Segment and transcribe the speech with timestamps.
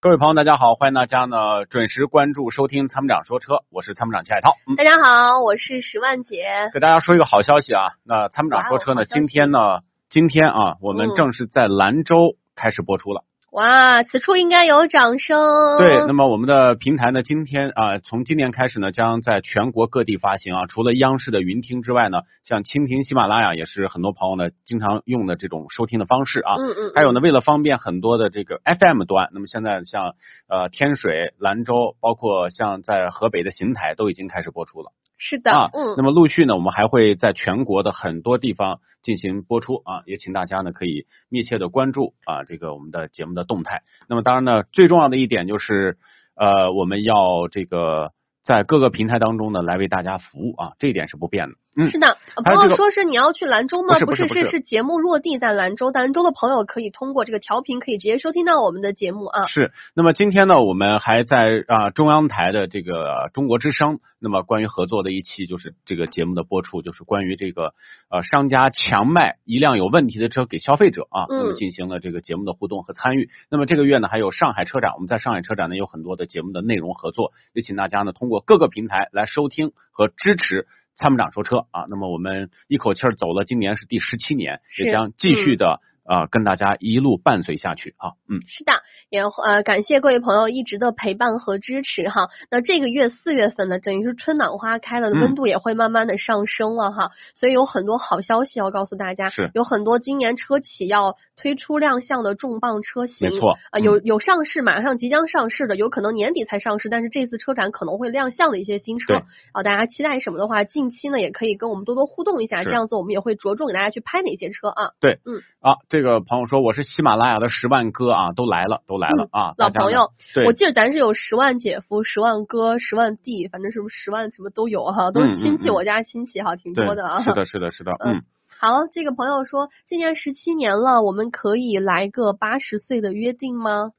[0.00, 4.52] 各位朋友，大家好，欢迎大家呢准时关注收听参谋长说车，我是参谋长齐海涛。
[4.68, 6.70] 嗯，大家好，我是石万杰。
[6.72, 13.24] 给大家说一个好消息啊，那参谋长说车呢，今天呢，今天啊，我们嗯正式在兰州开始播出了。
[13.50, 15.78] 哇，此处应该有掌声。
[15.78, 20.66] 对，那么我们的平台呢，今天啊、从今年开始呢，将在全国各地发行啊。
[20.66, 26.56] 除了央视的云听之外呢，像蜻蜓、喜马拉雅也是很多朋友呢经常用的这种收听的方式啊。
[26.58, 30.14] 嗯嗯，还有呢，为了方便很多的这个 FM 端，那么现在像
[30.46, 35.70] 呃天水、兰州，包括像在河北的邢台都已经开始播出了是的，啊。
[35.74, 43.82] 嗯那么陆续呢，我们还会在全国的很多地方进行播出啊，也请大家呢可以密切的关注啊这个我们的节目的动态。
[44.08, 45.98] 那么当然呢，最重要的一点就是
[46.34, 48.12] 呃我们要这个
[48.44, 51.54] 在各个平台当中呢来为大家服务啊，这一点是不变的。
[51.78, 52.18] 嗯，是的。
[52.44, 53.96] 朋友说是你要去兰州吗？
[54.00, 59.46] 不是是是节目落地在兰州，兰州的朋友可以通过这个调频可以直接收听到我们的节目啊。
[59.46, 67.74] 是，那么今天呢，我们还在啊、中央台的这个中国之声，那么关于合作的一期就是这个节目的播出，就是关于这个
[68.10, 73.30] 呃商家强卖一辆有问题的车给消费者啊，那么嗯进行了这个节目的互动和参与。
[73.50, 80.66] 那么这个月呢，还有上海车展，我们在上海车展呢有很多的节目的内容合作，也请大家呢通过各个平台来收听和支持。
[80.98, 88.40] 参谋长说车啊，那么我们一口气儿走了，今年是第十七年，也将继续的啊、跟大家一路伴随下去啊，嗯。
[88.48, 88.72] 是的，
[89.10, 92.28] 也呃感谢各位朋友一直的陪伴和支持哈。
[92.50, 97.10] 那这个月四月份呢，等于是春暖花开了，嗯温度也会慢慢的上升了哈。
[97.34, 114.92] 所以有很多好消息要告诉大家，是有很多今年车企要推出亮相的重磅车型，没错啊、嗯有有上市，马上即将上市的，有可能年底才上市，但是这次车展可能会亮相的一些新车对，啊，大家期待什么的话，近期呢也可以跟我们多多互动一下，这样子我们也会着重给大家去拍哪些车啊。
[115.00, 127.22] 对，嗯啊，这个朋友说我是喜马拉雅的十万哥啊，都来了，都来了、啊，嗯老朋友，对我记得咱是有十万姐夫、十万哥、十万弟，反正是不是十万什么都有哈，都是亲戚，我家亲戚哈，挺多的啊。
[127.22, 133.90] 是的，是的，是的，嗯嗯，好，这个朋友说，今年十七年了，我们可以来个八十岁的约定吗？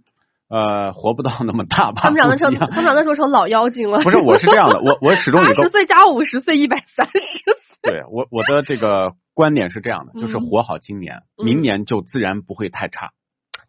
[0.50, 2.02] 呃，活不到那么大吧？
[2.02, 4.02] 他们长得成，他们长得说成老妖精了。
[4.02, 7.92] 不是，我是这样的，我我始终有个八十岁加五十岁，一百三十岁。
[7.92, 13.12] 对我我的这个观点是这样的，就是嗯活好今年，嗯明年就自然不会太差，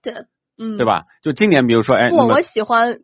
[0.03, 0.15] 对，
[0.59, 0.87] 嗯，对？
[0.87, 1.05] 吧？
[1.23, 3.01] 就今年，比如说，哎，我，我喜欢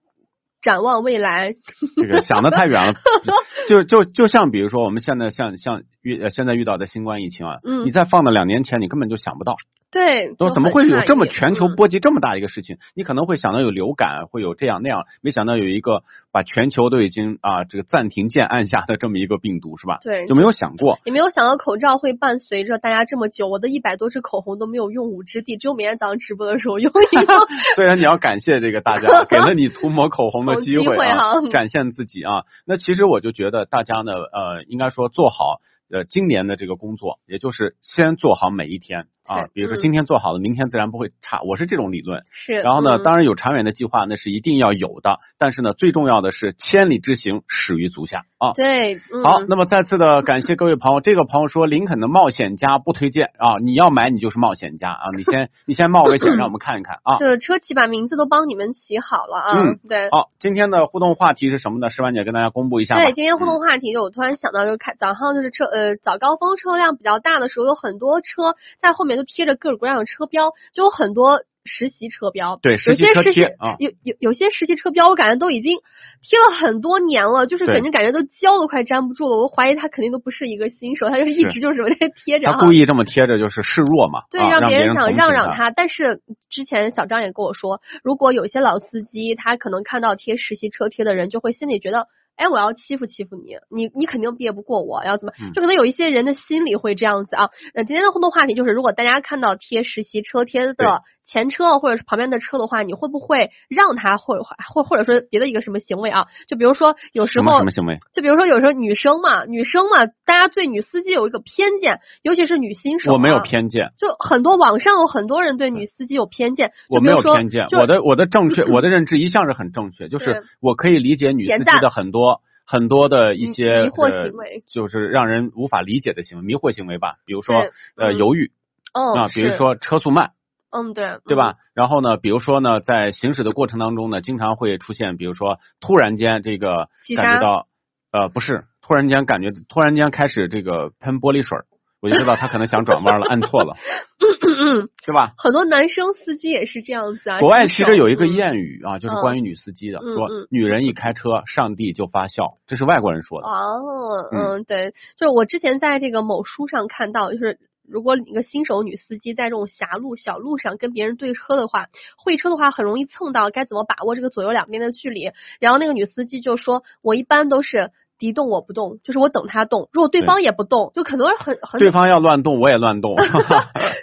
[0.62, 1.54] 展望未来。
[2.00, 2.94] 这个想的太远了，
[3.68, 9.56] 就就就像比如说我们现在像像遇呃现在遇到的新冠疫情啊，嗯你再放到两年前，你根本就想不到。
[9.90, 12.76] 对，都怎么会有这么全球嗯波及这么大一个事情？
[12.94, 16.02] 你可能会想到有流感，会有这样那样，没想到有一个
[16.32, 19.98] 把全球都已经啊这个暂停键按下的这么一个病毒，是吧？
[20.02, 20.98] 对就没有想过。
[21.04, 27.26] 也没有想到口罩会伴随着大家这么久，我的一百多支口红都没有用武之地，只有每天早上直播的时候用一用。
[27.76, 32.42] 虽然你要感谢这个大家给了你涂抹口红的 机会啊，哈展现自己啊。
[32.66, 35.60] 那其实我就觉得大家呢，呃，应该说做好
[35.90, 39.46] 呃今年的这个工作，也就是先做好每一天啊。
[39.52, 41.40] 比如说嗯今天做好了，明天自然不会差。
[41.42, 42.22] 我是这种理论。
[42.30, 45.18] 是，然后呢，嗯当然有长远的计划，那是一定要有的。
[45.38, 48.52] 但是呢，最重要的是千里之行，始于足下啊。
[48.54, 51.00] 对，嗯、好，那么再次的感谢各位朋友。
[51.00, 57.18] 这个朋友说林肯的冒险家不推荐啊，你要买你就是冒险家啊，你先 你先冒个险，让我们看一看啊。
[57.18, 59.62] 这个车企把名字都帮你们起好了啊。
[59.62, 60.08] 嗯对。
[60.10, 61.90] 好，今天的互动话题是什么呢？
[61.90, 62.94] 石婉姐跟大家公布一下。
[62.94, 72.58] 对，今天互嗯动话题就我突然想到，就是看早上就是车呃早高峰车辆比较大的时候，有很多车在后面都贴着各种各样的车标，就有很多实习车标。
[72.62, 73.40] 对实习车有些实习
[73.78, 75.78] 有有有些实习车标，我感觉都已经
[76.22, 79.36] 贴了很多年了，就是对感觉感觉都胶都快粘不住了。
[79.36, 82.60] 我怀疑他肯定都不是一个新手，他就是一直就是往这贴着哈。
[82.60, 85.12] 他故意这么贴着，就是示弱嘛，对，啊、让别人想。
[85.16, 86.20] 让让他，但是
[86.50, 95.32] 之前小张也跟我说，如果有些老司机，他可能看到贴实习车贴的人，就会心里觉得，哎，我要欺负欺负你，你你肯定别不过我，要怎么？
[95.40, 97.48] 嗯就可能有一些人的心理会这样子啊。
[97.74, 106.28] 那今天的互动话题就是，如果大家看到贴实习车贴的前车或者是旁边的车的话，你会不会让他，或者或或者说别的一个什么行为啊？
[106.46, 107.98] 就比如说有时什么候什么行为？
[108.12, 113.14] 就比如说有时候女生嘛，女生嘛，大家对女司机有一个偏见，尤其是女新手、啊。
[113.14, 127.56] 我没有偏见，就很多网上有很多人对女司机有偏见，我没有偏见，我的我的正确，我的认知一向是很正确， 就是我可以理解女司机的很多很多的一些迷迷惑呃行为就是让人无法理解的行为，迷惑行为吧，比如说
[127.96, 128.52] 呃嗯犹豫
[128.92, 130.30] 嗯啊，比如说车速慢，
[130.70, 131.54] 嗯对对吧？？
[131.74, 137.66] 然后呢，比如说呢，在行驶的过程当中呢，经常会出现，比如说突然间这个感觉到，
[138.12, 141.64] 呃，不是，突然间感觉，突然间开始这个喷玻璃水儿，
[142.00, 143.76] 我就知道他可能想转弯了， 按错了，
[144.20, 145.32] 嗯，对吧？
[145.38, 147.38] 很多男生司机也是这样子啊。
[147.40, 153.48] 国外其实有一个嗯谚语啊，就是嗯关于女司机的，说女人一开车，上帝就发笑，这是外国人说的。
[153.48, 161.86] 哦，嗯嗯，对，就是我之前在这个某书上看到，就是如果一个新手女司机在这种狭路、小路上跟别人对车的话，
[162.16, 165.32] 会车的话很容易蹭到，该怎么把握这个左右两边的距离？
[165.60, 173.16] 然后那个女司机就说，我一般都是敌动我不动，就是我等他动，如果对对方也不动，就很多人很很对方要乱动，我也乱动。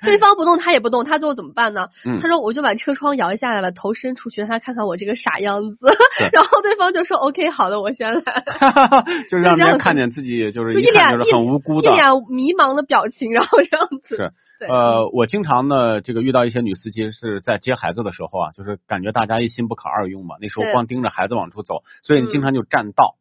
[0.04, 1.88] 对方不动，他也不动，他最后怎么办呢？
[2.06, 5.78] 嗯他说我就把车窗摇下来，把头伸出去，让他看看我这个傻样子。
[6.32, 8.22] 然后对方就说 OK，好的，我先来。
[9.30, 11.92] 就是让人看见自己就是一脸一看就是很无辜的。
[11.92, 14.16] 一脸迷茫的表情，然后这样子。
[14.16, 23.16] 是对，呃，我经常呢，这个遇到一些女司机是在接孩子的时候啊，就是感觉大家一心不可二用嘛，那时候光盯着孩子往出走，所以经常就占道。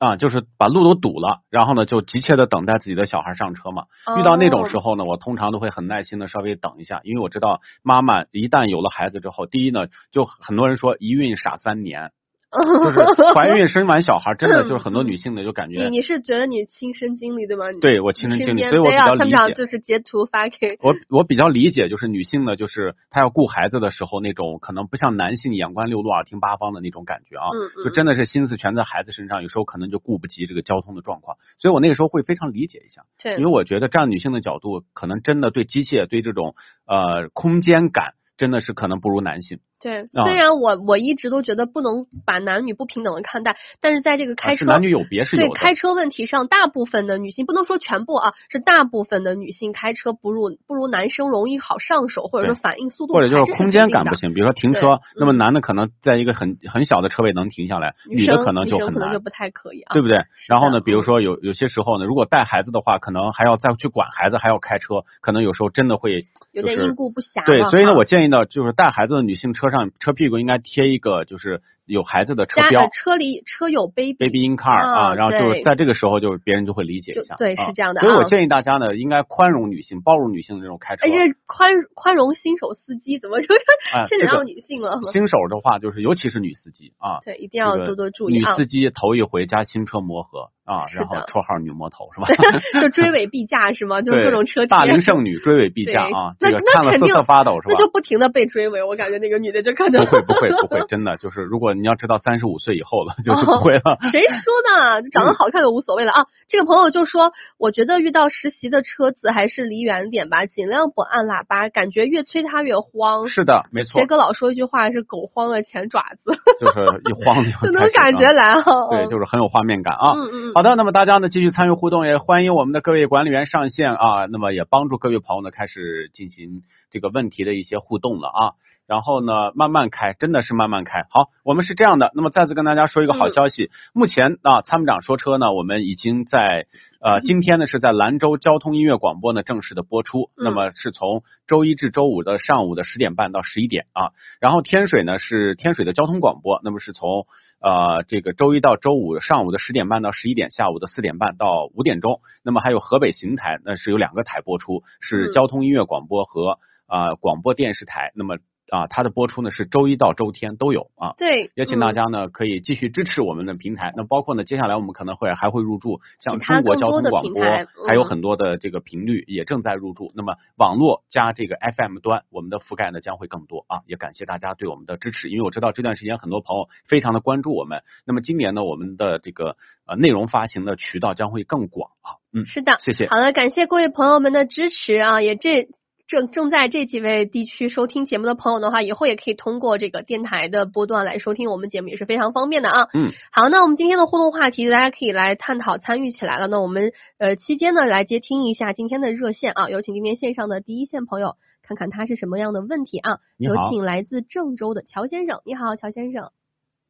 [0.00, 3.84] 啊，就是把路都堵了，然后呢，就急切的等待自己的小孩上车嘛。
[4.18, 12.12] 遇到那种时候，呢，我通常都会很耐心的稍微等一下，因为我知道妈妈一旦有了孩子之后，第一呢，就很多人说一孕傻三年，
[12.84, 17.70] 就是 怀孕生完小孩，真的 就是很多女性的就感觉你你是觉得你亲身经历对吗？
[17.70, 19.54] 你对我亲身经历，所以我比较理解。
[19.54, 36.54] 就是截图发给我我比较理解，就是女性呢，就是她要顾孩子的时候，那种可能不像男性眼观六路、耳听八方的那种感觉啊，嗯嗯就真的是心思全在孩子身上，有时候可能就顾不及这个交通的状况，所以我那个时候会非常理解一下，对因为我觉得站女性的角度，可能真的对机械、对这种
[36.86, 39.60] 呃空间感，真的是可能不如男性。
[39.80, 45.46] 对，啊虽然我我一直都觉得不能把男女不平等的看待，但是在这个开车、啊男女有别是有。
[45.46, 60.24] 对开车问题上，大部分的女性不能说全部啊，是大部分的女性开车不如不如男生容易好上手，或者说反应速度或者就是是空间感不行，比如说停车，那么嗯男的可能在一个很很小的车位能停下来，女的可能就很难可能就，不太可以啊，对不对？
[60.48, 83.48] 然后呢，比如嗯说有有些时候呢，如果带孩子的话，可能还要再去管孩子，还要开车，可能有时候真的会就是有点应顾不暇对，所以呢，我建议呢，就是带孩子的女性车上车屁股应该贴一个就是有孩子的车标呃车里车有 baby baby in car 啊，啊然后就是在这个时候，就是别人就会理解一下，对啊是这样的所以我啊建议大家呢，应该宽容女性、包容女性的这种开车而且宽宽容新手司机怎么就
[83.92, 84.98] 哎牵扯到女性了？
[85.12, 88.66] 新手的话，就是尤其是女司机啊，对，一定要多多注意啊女司！
[88.66, 92.28] 机头一回加新车磨合啊，然后绰号女魔头是吧？
[92.80, 94.02] 就追尾必驾是吗？
[94.02, 97.76] 就 对，各种车大贴龄剩女追尾必驾啊，那个看了瑟那肯定瑟发抖是吧那？
[97.76, 103.98] 就不停的被追尾，我感觉那个女的就可能不会不会不会，真的就是如果你要知道三十五岁以后了， 就是不哦会了。
[104.10, 105.02] 谁说的？
[105.10, 106.26] 长得好看就无所谓了啊！
[106.48, 113.28] 这个朋友就说，我觉得遇到实习的车子还是离远点吧，尽量不按喇叭，感觉越催他越慌。
[113.28, 118.40] 是的，没错杰，哥老说一句话是“狗慌了前爪子就是一慌”， 就能感觉来。
[118.40, 118.88] 来哈。
[118.88, 120.12] 对，就是很有画面感啊。
[120.14, 124.26] 嗯嗯嗯，好的，那么大家呢继续参与互动，也欢迎我们的各位管理员上线啊。
[124.30, 128.52] 那么也帮助各位朋友呢开始进行这个问题的一些互动了啊。
[128.90, 131.06] 然后呢，慢慢开，真的是慢慢开。
[131.10, 136.66] 好，我们是这样的，那么再次跟大家说一个好消息，目前啊，参谋长说车呢，我们已经在
[137.00, 144.10] 呃今天呢是在兰州交通音乐广播呢正式的播出，嗯那么是从周一至周五的上午的十点半到十一点啊。
[144.40, 147.28] 然后天水呢是天水的交通广播，那么是从
[147.60, 152.20] 呃这个周一到周五上午的十点半到十一点，下午的四点半到五点钟。
[152.42, 158.10] 那么还有河北邢台，那是有两个台播出，是嗯交通音乐广播和啊、呃广播电视台。
[158.16, 158.38] 那么
[158.70, 161.14] 啊、它的播出呢是周一到周天都有啊。
[161.18, 167.42] 对，也请大嗯家呢可以继续支持我们的平台，那包括呢接下来我们可能会还会入驻像中国交通广播
[167.86, 170.12] 还有嗯很多的这个频率也正在入驻。
[170.14, 177.82] 那么网络加这个 FM 端，我们的覆盖呢将会更多啊，也感谢大家对我们的支持，因为我知道这段时间很多朋友非常的关注我们。
[178.06, 183.08] 那么今年呢，我们的这个呃内容发行的渠道将会更广啊，嗯，是的，谢谢。
[183.08, 185.20] 好的，感谢各位朋友们的支持啊！
[185.20, 185.68] 也这
[186.10, 192.88] 正正在这几位地区收听节目的朋友的话，以后也可以通过这个电台的波段来收听我们节目，也是非常方便的啊。
[192.92, 196.48] 嗯，好，那我们今天的互动话题，大家可以来探讨参与起来了。
[196.48, 203.18] 那我们呃期间呢来接听一下今天的热线啊，有请今天线上的第一线朋友看看他是什么样的问题啊。
[203.36, 206.32] 有你好请来自郑州的乔先生，你好，乔先生。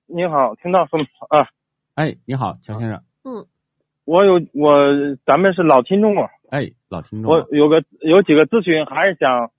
[0.06, 0.98] 你好，听到说
[1.28, 1.48] 啊，
[1.94, 3.02] 哎，你好，乔先生。
[3.22, 3.44] 嗯
[4.04, 7.46] 我有我咱们是老听众了，哎，老听众我。
[7.50, 9.50] 有个有几个咨询，还是想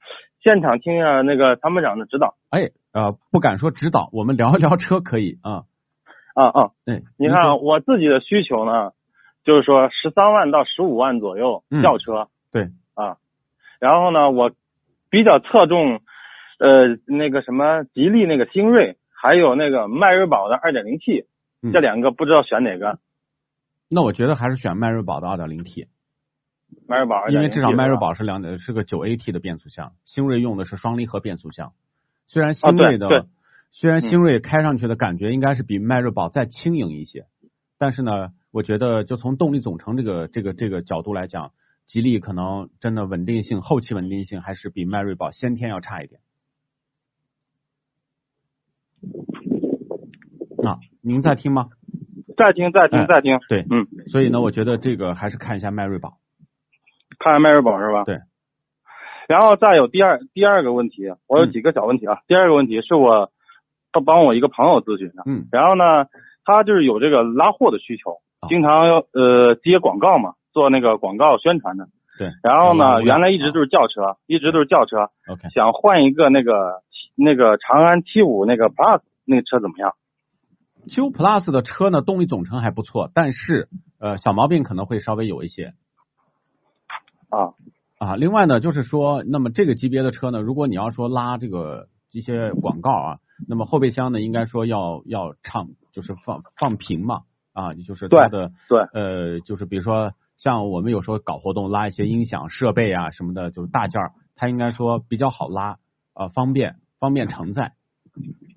[0.44, 5.64] 现场听一下那个参谋长的指导哎，呃，不敢说指导，我们聊一聊车可以啊。
[6.34, 6.72] 啊啊。
[6.86, 8.92] 哎，你看我自己的需求呢，
[9.46, 13.18] 就是说十三万到十五万左右嗯轿车，对啊，
[13.80, 14.52] 然后呢，我
[15.10, 16.02] 比较侧重
[16.60, 21.26] 呃那个什么吉利那个星瑞，还有那个迈锐宝的二点零 T，
[21.62, 23.00] 嗯这两个不知道选哪个。
[23.94, 25.88] 那我觉得还是选迈锐宝的 2.0T，
[26.88, 31.74] 迈锐宝因为至少迈锐宝是两是个 9AT 的变速箱，星锐用的是双离合变速箱。
[32.28, 33.28] 虽然啊星锐的、
[33.72, 37.26] 虽然星锐开上去的感觉应该是比迈锐宝再轻盈一些，
[37.78, 41.52] 但是呢，我觉得就从动力总成这个这个这个角度来讲，
[41.86, 46.22] 吉利可能真的稳定性、后期稳定性还是比迈锐宝先天要差一点。
[50.64, 51.72] 啊，您在听吗？
[52.42, 56.18] 再听再听哎再听，对，嗯，所以呢，我觉得这个还是看一下迈锐宝。
[57.20, 58.04] 看看迈锐宝是吧？
[58.04, 58.18] 对。
[59.28, 62.18] 然后再有第二第二个问题，我有几个小问题啊。
[62.28, 63.30] 第二个问题是我
[63.92, 66.08] 他帮我一个朋友咨询的，嗯然后呢，
[66.44, 71.88] 他就是有这个拉货的需求啊，经常要呃接广告嘛，做那个广告宣传的。
[72.18, 72.32] 对。
[72.42, 76.82] 然后呢，原来一直都是轿车，一直都是轿车，OK，想换一个那个
[77.16, 79.94] 那个长安 T 五那个 Plus 那个车怎么样？
[80.90, 83.70] Q Plus 的车呢，动力总成还不错，但是
[84.00, 85.74] 呃小毛病可能会稍微有一些
[87.30, 87.54] 啊
[87.98, 88.16] 啊。
[88.16, 97.22] 另外呢，就是说，那么这个级别的车呢，如果你要说拉这个一些广告啊，那么后备箱呢，应该说要要畅，就是放放平嘛
[97.54, 105.78] 啊，就是它的对呃，就是比如说像我们有时候搞活动拉一些音响设备啊什么的，就是大件儿，它应该说比较好拉
[106.14, 107.74] 啊、方便方便承载。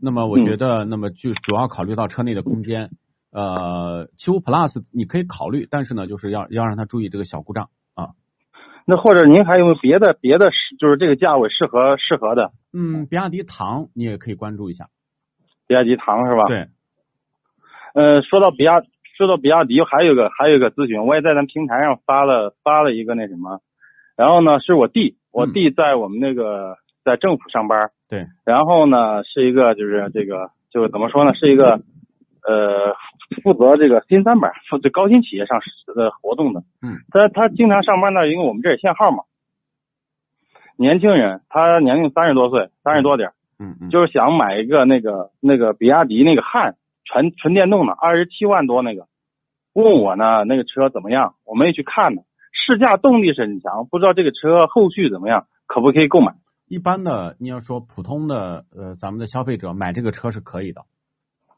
[0.04, 2.90] 那么我觉得，那么就主要考虑到车内的空间。
[3.32, 8.10] 呃，七五 Plus 你可以考虑，但是呢，就是要要让他注意这个小故障啊。
[8.86, 12.52] 那或者您还有没有别的别的适就是这个价位适合适合的？
[12.72, 14.88] 嗯，比亚迪唐你也可以关注一下。
[15.66, 16.44] 比亚迪唐是吧？。
[16.46, 16.68] 对，
[17.94, 18.82] 呃，说到比亚
[19.16, 23.62] 说到比亚迪，还有一个还有一个咨询，我也在咱平台上发了发了一个那什么，
[24.16, 31.80] 然后呢是我弟，我弟在我们那个在政府上班，对，然后呢是一个就是这个就是怎么说呢，是一个
[32.46, 32.94] 呃
[33.42, 35.60] 负责这个新三板负责高新企业上
[35.94, 39.24] 的活动的，嗯，他他经常上班那，因为我们这儿限号嘛，
[40.76, 43.34] 年轻人，他年龄三十多岁，三十多点儿。
[43.58, 49.06] 嗯嗯，就是想买一个那个那个比亚迪那个汉纯纯电动的，二十七万多那个，
[49.74, 51.34] 问我呢那个车怎么样？
[51.44, 56.34] 我没去看呢，试驾动力是很强，不知道这个车后续怎么样，可不可以购买？
[56.66, 60.86] 一般的你要说普通的呃咱们的消费者买这个车是可以的，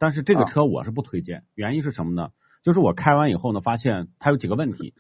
[0.01, 2.31] 但是这个啊车我是不推荐，原因是什么呢？
[2.63, 4.95] 就是我开完以后呢，发现它有几个问题。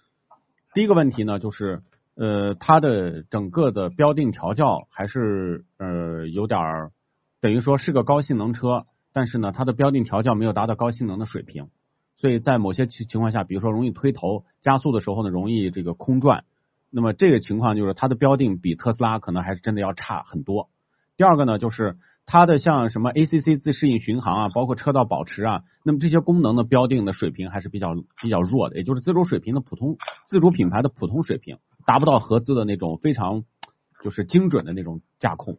[0.74, 1.82] 第一个问题呢，就是
[2.14, 6.92] 呃它的整个的标定调教还是呃有点儿
[7.40, 11.68] 等于说是个高性能车，但是呢它的标定调教没有达到高性能的水平，
[12.16, 16.44] 所以在某些情情况下，比如说容易推头，加速的时候呢容易这个空转。
[16.96, 20.70] 那么这个情况就是它的标定比特斯拉可能还是真的要差很多。
[21.18, 33.44] 第二个呢，就是它的像什么 ACC 自适应巡航啊，包括车道保持啊，那么这些功能的标定的水平还是比较比较弱的，也就是自主水平的普通自主品牌的普通水平，达不到合资的那种非常
[34.02, 35.58] 就是精准的那种驾控。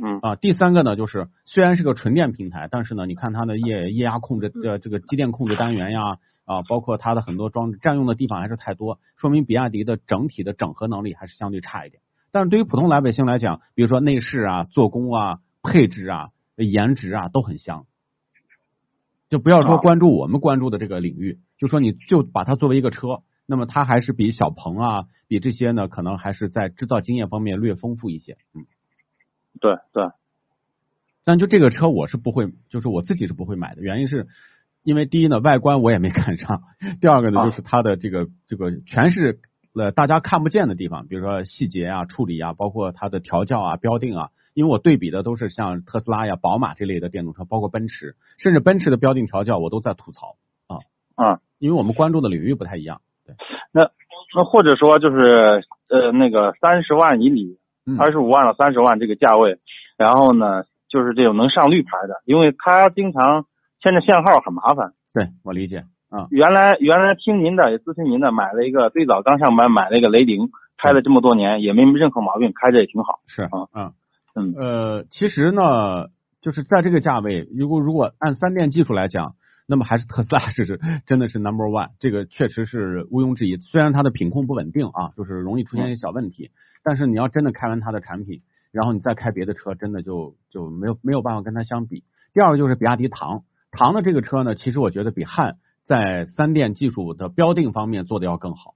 [0.00, 6.18] 嗯啊，第三个呢，就是虽然是个纯电平台，但是呢，你看它的液液压控制呃这个机电控制单元呀
[6.50, 12.02] 啊，包括它的很多装置占用的地方还是太多，说明比亚迪的整体的整合能力还是相对差一点。
[12.32, 17.86] 但是对于普通老百姓来讲，比如说内饰啊、做工啊、配置啊、颜值啊都很香。
[19.28, 28.38] 就不要说啊关注我们关注的这个领域，就说你就把它作为一个车，那么它还是比小鹏啊，比这些呢，可能还是在制造经验方面略丰富一些。
[28.54, 28.66] 嗯。
[29.60, 30.04] 对对，
[31.22, 34.26] 但就这个车我是不会，就是我自己是不会买的，原因是
[34.82, 36.62] 因为第一呢外观我也没看上，
[37.00, 39.40] 第二个呢啊就是它的这个这个全是
[39.74, 44.28] 呃大家看不见的地方，比如说细节啊、处理啊，包括它的调教啊、标定啊。
[44.52, 50.82] 因为我对比的都是像特斯拉呀、宝马这类的电动车，包括奔驰，甚至奔驰的标定调教我都在吐槽啊
[51.14, 53.00] 啊，因为我们关注的领域不太一样。
[53.24, 53.36] 对
[53.72, 53.90] 那
[54.34, 59.60] 那或者说就是呃那个三十万以里，嗯二十五万到三十万这个价位，
[59.96, 63.46] 然后呢就是这种能上绿牌的，因为它经常
[63.82, 64.92] 现在限号很麻烦。
[65.12, 73.20] 对我理解啊，原来原来听您的也咨询您的，买了一个最早刚上班买了一个雷凌，开了这么多年也没任何毛病，开着也挺好。
[73.26, 73.92] 是啊嗯
[74.34, 76.08] 嗯呃，其实呢，
[76.40, 79.34] 就是在这个价位，如果如果按三电技术来讲，
[79.66, 83.56] 那么还是特斯拉是是 真的是 number one，这个确实是毋庸置疑。
[83.56, 86.50] 虽然它的品控不稳定啊，就是容易出现一些小问题，
[86.84, 92.04] 但是你要真的开完它的产品，然后你再开别的车，真的就就没有没有办法跟它相比。
[92.32, 98.74] 第二个就是比亚迪唐，唐的这个车呢，其实我觉得比汉在三电技术的标定方面做的要更好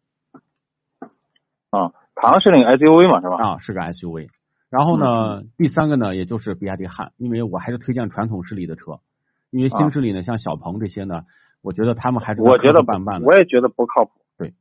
[1.71, 3.37] 啊，唐是那个 SUV 嘛，是吧？
[3.37, 4.29] 啊，是个 SUV。
[4.71, 9.01] 然后呢，第三个呢，也就是比亚迪汉，因为我还是推荐传统势力的车，
[9.51, 11.23] 因为新势力呢，像小鹏这些呢，
[11.63, 14.13] 我觉得他们还是我觉得磕磕绊绊的，我也觉得不靠谱。
[14.37, 14.55] 对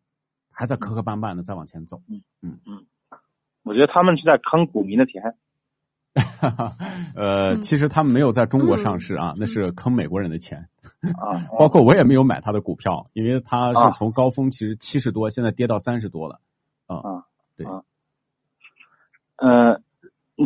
[0.51, 2.01] 还在磕磕绊绊的再往前走。
[2.09, 2.85] 嗯嗯嗯
[3.63, 5.35] 我觉得他们是在坑股民的钱。
[7.15, 10.67] 呃，嗯其实他们没有在中国上市啊，嗯那是坑美国人的钱。
[11.01, 13.91] 啊， 包括我也没有买他的股票，因为他啊。
[13.91, 16.39] 是从高峰其实七十多，现在跌到三十多了。
[16.87, 17.23] 啊啊
[17.57, 17.65] 对。
[19.37, 19.81] 嗯，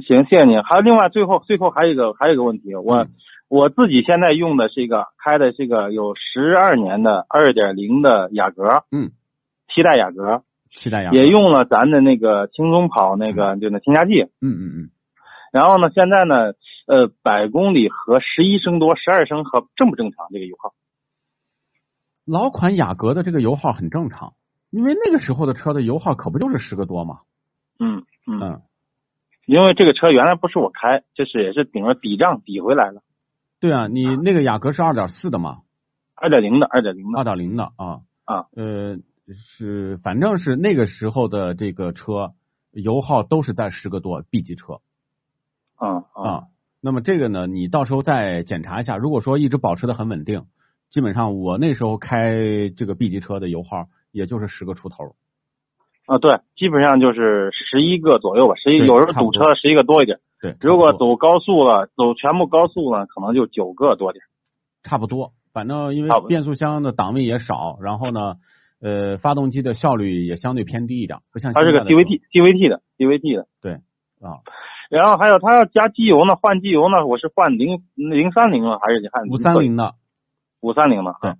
[0.02, 0.58] 行，谢谢你。
[0.62, 3.10] 还有另外最后最后还有一个还有一个问题，我、嗯。
[3.50, 9.12] 我自己现在用的是一个开的这个有十二年的二点零的雅阁，嗯，
[9.74, 14.90] 七代雅阁，期待呀，也用了咱的那个轻松跑那个就那添加剂，嗯嗯嗯，
[15.52, 16.54] 然后呢，现在呢，
[16.88, 20.28] 呃，百公里和十一升多、十二升和正不正常？
[20.32, 20.74] 这个油耗？
[22.26, 24.34] 老款雅阁的这个油耗很正常，
[24.70, 27.20] 因为那个时候的车的油耗可不就是十个多嘛。
[27.80, 28.62] 嗯嗯，嗯，
[29.46, 33.02] 因为这个车原来不是我开，就是也是顶着抵账抵回来了，
[33.60, 35.60] 对啊，你那个雅阁是二点四的嘛，
[36.16, 37.18] 二点零的，二点零的。
[37.18, 38.02] 二点零的啊。
[38.26, 38.98] 啊，呃
[39.34, 42.34] 是反正是那个时候的这个车
[42.72, 44.82] 油耗都是在十个多 B 级车
[45.78, 46.44] 啊啊啊。
[46.82, 50.44] 那么这个呢，你到时候再检查一下，如果说一直保持的很稳定，
[50.92, 55.16] 基本上我那时候开这个 B 级车的油耗也就是十个出头。
[56.06, 64.24] 啊，对，基本上就是十一个左右吧，十一有时候堵车十一个多一点，对，如果走高速了，走全部高速了，可能就九个多点。
[64.84, 68.36] 差不多，反正因为变速箱的档位也少，然后呢，
[68.80, 73.74] 呃，发动机的效率也相对偏低一点，不像它是个现在的车 CVT CVT 的 CVT 的，对
[74.22, 74.40] 啊，
[74.90, 79.96] 然后还有他要加机油呢，换机油呢，我是换零零三零了还是你看五三零的，
[80.62, 81.16] 五三零的？
[81.22, 81.32] 对，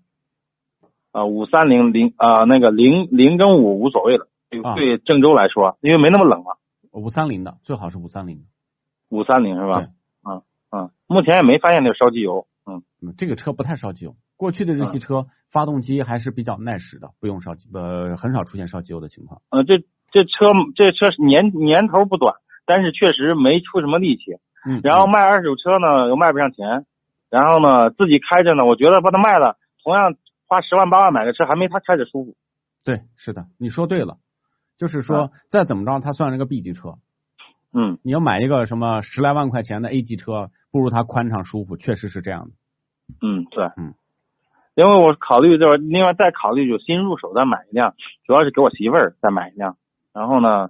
[1.12, 6.58] 啊，五三零零啊，那个零零跟五无所谓了，对啊对郑州来说，因为没那么冷了，
[6.92, 8.44] 五三零的最好是五三零的。
[9.10, 10.32] 五三零是吧对？
[10.32, 19.42] 啊啊，目前也没发现那个烧机油，嗯嗯，这个车不太烧机油，过去的日系车、发动机还是比较耐使的，不用烧机，呃，很少出现烧机油的情况。
[19.50, 22.36] 呃，这这车这车年年头不短，
[22.68, 24.38] 但是确实没出什么力气。
[24.64, 26.86] 嗯，然后嗯卖二手车呢又卖不上钱，
[27.32, 30.14] 然后呢自己开着呢，我觉得把它卖了，同样
[30.46, 32.36] 花十万八万买个车还没他开着舒服。
[32.84, 34.18] 对，是的，你说对了，
[34.78, 36.96] 就是说、再怎么着，它算是个 B 级车，
[37.74, 42.52] 嗯你要买一个什么十来万块钱的 A 级车，不如它宽敞舒服，确实是这样的。
[43.22, 43.94] 嗯，对，嗯。
[44.76, 47.96] 因为我考虑就是另外再考虑就新入手再买一辆，
[48.28, 49.76] 主要是给我媳妇儿再买一辆。
[50.14, 50.70] 然后呢，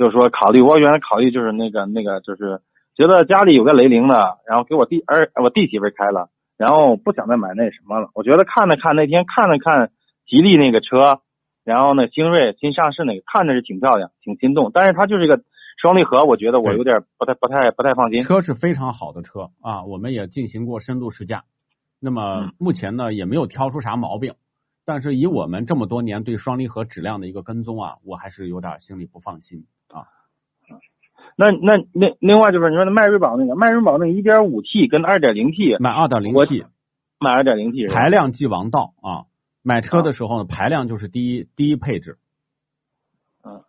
[0.00, 2.62] 就是说考虑我原来考虑就是那个那个就是
[2.96, 8.08] 觉得家里有个雷凌的，然后给我弟儿我弟媳妇儿开了，然后不想再买那什么了。
[8.14, 9.90] 我觉得看了看那天看了看
[10.26, 11.20] 吉利那个车，
[11.64, 15.42] 然后呢星瑞新上市那个看着是挺漂亮，挺心动，但是它就是一个
[15.82, 18.24] 双离合，我觉得我有点不太不太不太放心。
[18.24, 21.44] 车是非常好的车啊，我们也进行过深度试驾，
[22.00, 24.32] 那么嗯目前呢也没有挑出啥毛病，
[24.86, 29.79] 但是以我们这么多年对双离合质量的一个跟踪啊，我还是有点心里不放心啊。
[31.40, 36.66] 那那那另外就是你说那迈锐宝那个迈锐宝那个一点五 T 跟二点零 T 买二点零 T
[37.18, 39.24] 买二点零 T 排量即王道啊，
[39.62, 42.18] 买车的时候呢排量就是第一第一配置，
[43.42, 43.62] 嗯，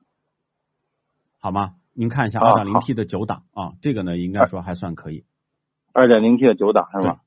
[1.39, 1.75] 好吗？
[1.93, 5.23] 您看一下啊二点零好 T 的九档啊，这个呢应该说还算可以。
[5.93, 7.21] 二点零 T 的九档是吧？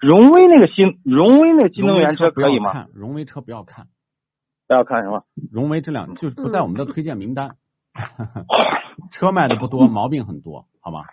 [0.00, 2.72] 荣威那个新荣威那个新能源车可以吗？
[2.72, 3.88] 看荣威车不要看，
[4.68, 5.24] 不要看什么？
[5.50, 7.56] 荣威这两就是不在我们的推荐名单。
[7.94, 8.46] 嗯
[9.10, 11.04] 车卖的不多，毛病很多，好吗？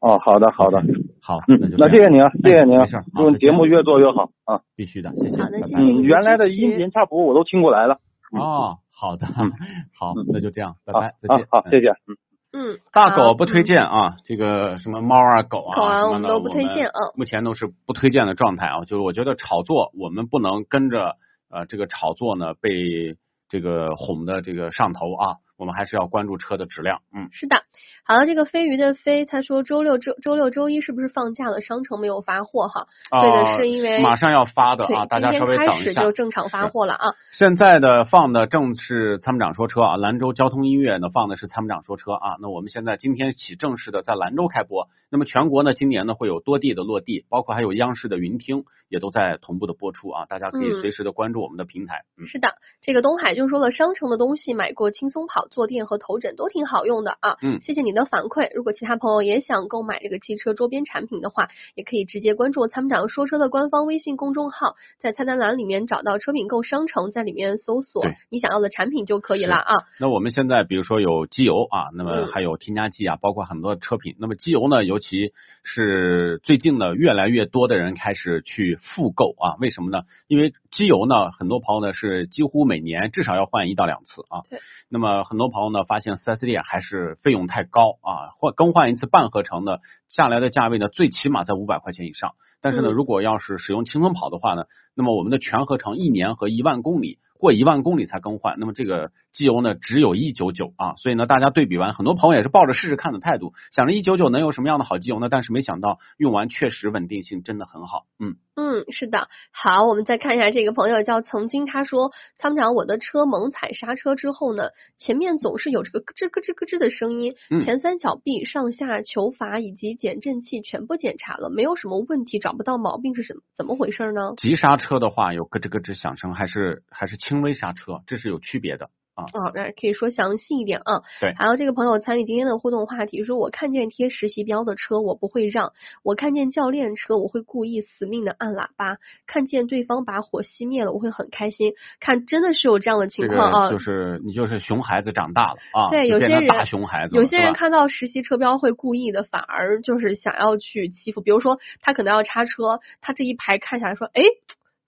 [0.00, 0.82] 哦，好的好的，
[1.22, 4.60] 好，嗯那就，那谢谢你啊，谢谢你啊没事，节目越做越好啊。
[4.76, 5.40] 必须的，谢谢。
[5.42, 8.00] 嗯，谢谢原来的音频插播我都听过来了。
[8.34, 9.52] 嗯哦，好的嗯，
[9.98, 11.44] 好嗯，那就这样，拜拜，再见。
[11.44, 11.88] 啊好，嗯谢谢。
[11.90, 12.16] 嗯。
[12.56, 18.84] 嗯，大狗不推荐啊，这个什么猫啊、狗啊狗啊我们都不推荐嗯目前都是不推荐的状态啊。
[18.84, 21.16] 就是我觉得炒作，我们不能跟着
[21.50, 23.16] 呃这个炒作呢被
[23.48, 25.36] 这个哄的这个上头啊。
[25.56, 27.02] 我们还是要关注车的质量。
[27.12, 27.64] 嗯，是的。
[28.06, 31.62] 好了，这个飞鱼的飞他说周六周周六周一是不是放假了？
[31.62, 32.86] 商城没有发货哈？
[33.10, 36.12] 对的，是因为马上要发的啊，大家稍微等一下就。
[36.12, 37.14] 正常发货了啊。
[37.32, 42.36] 现在的放的正是参谋长说车啊，兰州交通音乐呢放的是参谋长说车啊。
[42.40, 52.04] 那我们现在今天起正式的在兰州开播，那么全国呢今年呢会有多地的落地，包括还有央视的云听也都在同步的播出啊，大家可以嗯随时的关注我们的平台。
[52.18, 57.38] 嗯，是的，这个东海就说了，商城的东西买过轻松跑、坐垫和头枕都挺好用的啊。
[57.40, 58.50] 嗯谢谢你的反馈。
[58.54, 69.74] 如果其他朋友也想购买这个汽车周边产品的话，也可以直接关注参谋长说车的官方微信公众号，在菜单栏里面找到车品购商城，在里面搜索你想要的产品就可以了啊。
[69.98, 74.16] 那我们现在比如说有机油啊，那么嗯还有添加剂啊，包括很多车品。
[74.18, 79.56] 那么机油呢，尤其是最近呢，越来越多的人开始去复购啊。
[79.60, 80.02] 为什么呢？
[80.26, 84.42] 因为机油呢，很多朋友呢是几乎每年至少要换一到两次啊。
[84.48, 84.58] 对。
[84.88, 92.34] 那么很多朋友呢发现四 S 店还是费用太高啊，换更换一次半合成的下来的价位呢，最起码在五百块钱以上。
[92.64, 94.64] 但是呢，嗯如果要是使用轻松跑的话呢，
[94.96, 105.28] 那么我们的全合成一年和一万公里过一万公里才更换，那么这个机油呢只有一九九啊，所以呢大家对比完，很多朋友也是抱着试试看的态度，想着一九九能有什么样的好机油呢？
[105.28, 109.28] 但是没想到用完确实稳定性真的很好，嗯，嗯，是的。
[109.52, 124.34] 好，我们再看一下这个朋友叫曾经，他说参谋长，我的车猛踩刹车之后呢，前面总是有这个咯吱咯吱咯吱的声音，嗯前三角臂、上下球阀以及减震器全部检查了，没有什么问题，找不到毛病是什么怎么回事呢？
[124.36, 128.90] 急刹车的话有咯吱咯吱响声，还是还是轻微刹车，这是有区别的。
[129.16, 131.02] 哦，那可以说详细一点啊。
[131.20, 135.68] 对还有这个朋友参与今天的互动话题，说我看见贴实习标的车，我不会让；
[136.02, 138.96] 我看见教练车，我会故意死命的按喇叭；
[139.26, 141.74] 看见对方把火熄灭了，我会很开心。
[142.00, 143.64] 看，真的是有这样的情况啊。
[143.68, 151.20] 个就是你就是熊孩子长大了啊，对有些人大熊孩子，有些人看到实习车标会故意的，反而就是想要去欺负。
[151.20, 154.22] 比如说，他可能要插车，他这一排看下来说，哎，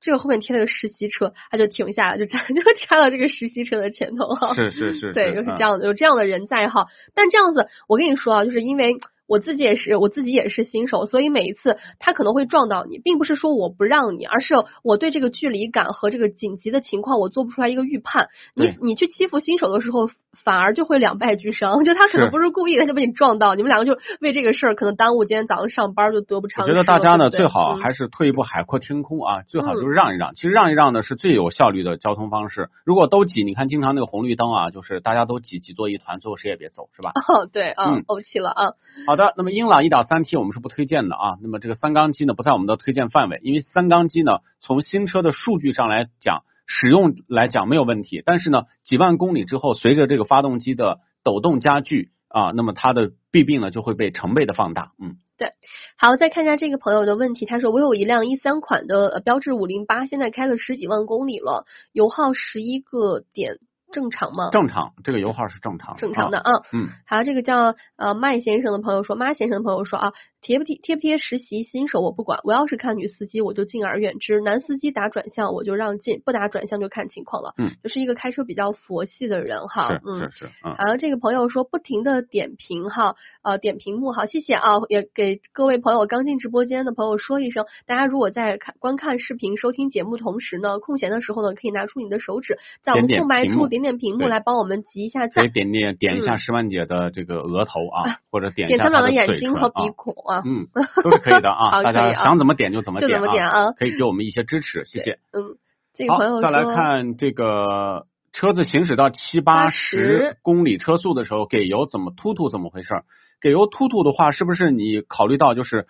[0.01, 4.55] 这个后面贴了个实习车，他就停下来，就插 就插到这个实习车的前头哈。
[4.55, 6.87] 是是是， 对，就是这样的，有这样的人在哈。
[7.15, 8.95] 但这样子，我跟你说啊，就是因为
[9.27, 14.55] 我自己也是，我自己也是新手，所以每一次他可能会撞到你，并不是说我不让你，而是
[14.85, 18.29] 我对这个距离感和这个紧急的情况，我做不出来一个预判。
[18.55, 20.09] 你你去欺负新手的时候，
[20.44, 21.85] 反而就会两败俱伤。
[21.85, 26.75] 就他可能不是故意的，他就被你撞到，你们两个就为这个事儿可能耽误今天早上上班，就得不偿失我。
[26.75, 30.35] 觉得大家呢对对最好嗯还是退一步海阔天空啊，最好就是让一让。
[30.35, 32.68] 其实让一让呢是最有效率的交通方式。
[32.85, 37.12] 如果都挤，你看经常那个红绿灯啊，就是大家都挤挤作一团，最后谁也别走，是吧？
[37.29, 38.72] 哦，对啊嗯，怄气了啊。
[39.07, 41.37] 好的，那么英朗一点三 T 我们是不推荐的啊。
[41.42, 54.93] 那么这个三缸机呢不在我们的推荐范围，因为三缸机呢从新车的数据上来讲，使用来讲没有问题，但是呢几万公里之后，随着这个发动机的抖动加剧啊，那么它的弊病呢就会被成倍的放大。
[55.03, 55.53] 嗯，对
[55.97, 63.59] 好，再看一下这个朋友的问题，他说我有一辆一三款的标致五零八，现在开了十几万公里了，油耗十一个点，
[63.97, 64.51] 正常吗？
[64.53, 66.51] 正常，这个油耗是正常正常的啊。
[66.51, 66.63] 啊。
[66.75, 77.55] 嗯，还有这个叫呃麦先生的朋友说，妈先生的朋友说啊，贴不贴贴不贴实习新手我不管，我要是看女司机我就敬而远之，男司机打转向我就让进，不打转向就看情况了。
[77.57, 79.95] 嗯，就是一个开车比较佛系的人哈。
[79.95, 80.75] 是嗯是是，嗯。
[80.77, 100.66] 还有这个朋友说不停的点评哈，呃点屏幕好，谢谢啊，也给各位朋友刚进直播间的朋友说一声，大家如果在看观看视频、收听节目同时呢，空闲的时候呢，可以拿出你的手指，在我们空白处点点屏幕来帮我们集一下赞，可以点点点一下嗯石万姐的这个额头啊，或者点一下点参谋长的眼睛和鼻啊，孔啊，嗯，
[101.05, 105.18] 都是可以的啊，大家想怎么点就怎么 就点怎么点啊可以给我们一些支持，谢谢。
[105.33, 105.57] 嗯，
[105.94, 113.05] 这个好朋友，再来看这个车子行驶到七八十公里车速的时候，给油怎么突突怎么回事儿？
[113.40, 115.85] 给油突突的话，是不是你考虑到就是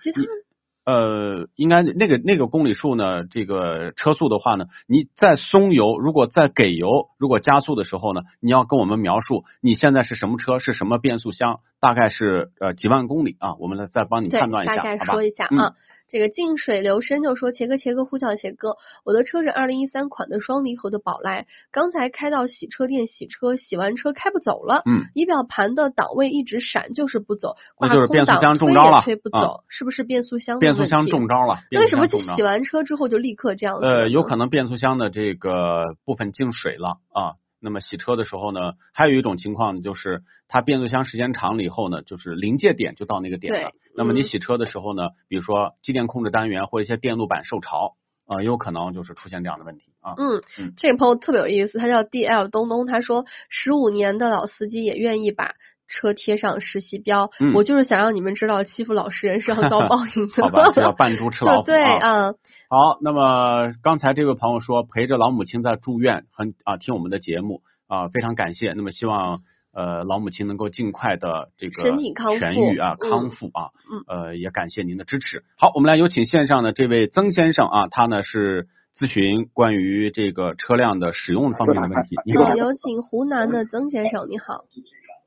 [0.86, 15.04] 呃，应该那个那个公里数呢，这个车速的话呢，你在松油，如果在给油，如果加速的时候呢，你要跟我们描述你现在是什么车，是什么变速箱，大概是呃几万公里啊，我们来再帮你，判断一下，大概？
[15.04, 15.74] 说一下嗯啊。
[16.08, 31.58] 这个静水流深就说：“茄哥，茄哥，呼叫茄哥，我的车是二零一三款的双离合的宝来，刚才开到洗车店洗车，洗完车开不走了，嗯，仪表盘的档位一直闪，就是不走，挂那就是空档变速箱中推也招了啊推不走，是不是变速箱变速箱中招了。
[31.70, 33.76] 那为什么洗完车之后就立刻这样？
[33.78, 37.34] 呃，有可能变速箱的这个部分进水了啊。
[37.60, 43.80] 那么洗车的时候呢，还有一种情况就是它变速箱时间长了以后呢，就是临界点就到那个点了对。
[43.94, 50.14] 那么你嗯洗车的时候呢，比如说机电控制单元或一些电路板受潮呃，有可能就是出现这样的问题啊。
[50.18, 55.54] 嗯嗯，这个朋友特别有意思，他叫 D L 东东，他说十五年的老司机也愿意把
[55.88, 60.42] 车贴上实习标，嗯我就是想让你们知道欺负老实人是要遭报应的。
[60.42, 62.08] 好吧， 这叫扮猪吃老虎对虎啊。
[62.28, 62.32] 啊，
[62.68, 68.72] 好，那么刚才这位朋友说陪着老母亲在住院，很啊听我们的节目啊，非常感谢。
[68.72, 69.40] 那么希望
[69.72, 75.44] 呃老母亲能够尽快的这个身体康复痊愈啊，嗯康复啊，嗯呃也感谢您的支持。
[75.56, 78.66] 好，我们来有请线上的这位曾先生啊，他呢是
[78.98, 82.16] 咨询关于这个车辆的使用方面的问题。
[82.24, 84.64] 你好嗯，，有请湖南的曾先生，你好。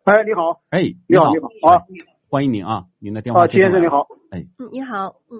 [0.09, 1.83] 哎，你好，哎，你好，你好啊。
[2.31, 5.39] 欢迎您啊，您的电话啊，接进来先生你，好，嗯，你好，嗯，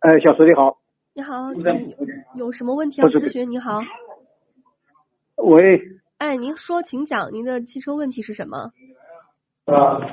[0.00, 0.76] 哎，小石你好，
[1.14, 1.94] 你好，你
[2.34, 3.50] 有什么问题要咨询？
[3.50, 3.80] 你好，
[5.36, 5.80] 喂，
[6.18, 8.72] 哎，您说，请讲，您的汽车问题是什么？
[9.64, 10.10] 呃，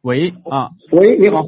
[0.00, 0.70] 喂啊。
[0.90, 1.44] 喂，你好，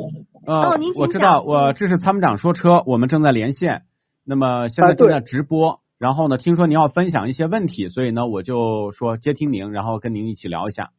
[0.47, 3.83] 呃，哦您我知道，我这是参谋长说车，我们正在连线，
[4.25, 10.93] 那么现在正在直播，然后呢，听说您要分享一些问题，所以呢，我就说接听您，然后跟您一起聊一下。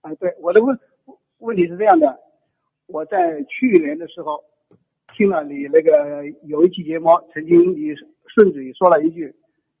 [0.00, 0.78] 啊，对，我的问
[1.38, 2.20] 问题是这样的，
[2.86, 4.44] 我在去年的时候
[5.16, 7.96] 听了你那个有一期节目，曾经你
[8.32, 9.34] 顺嘴说了一句，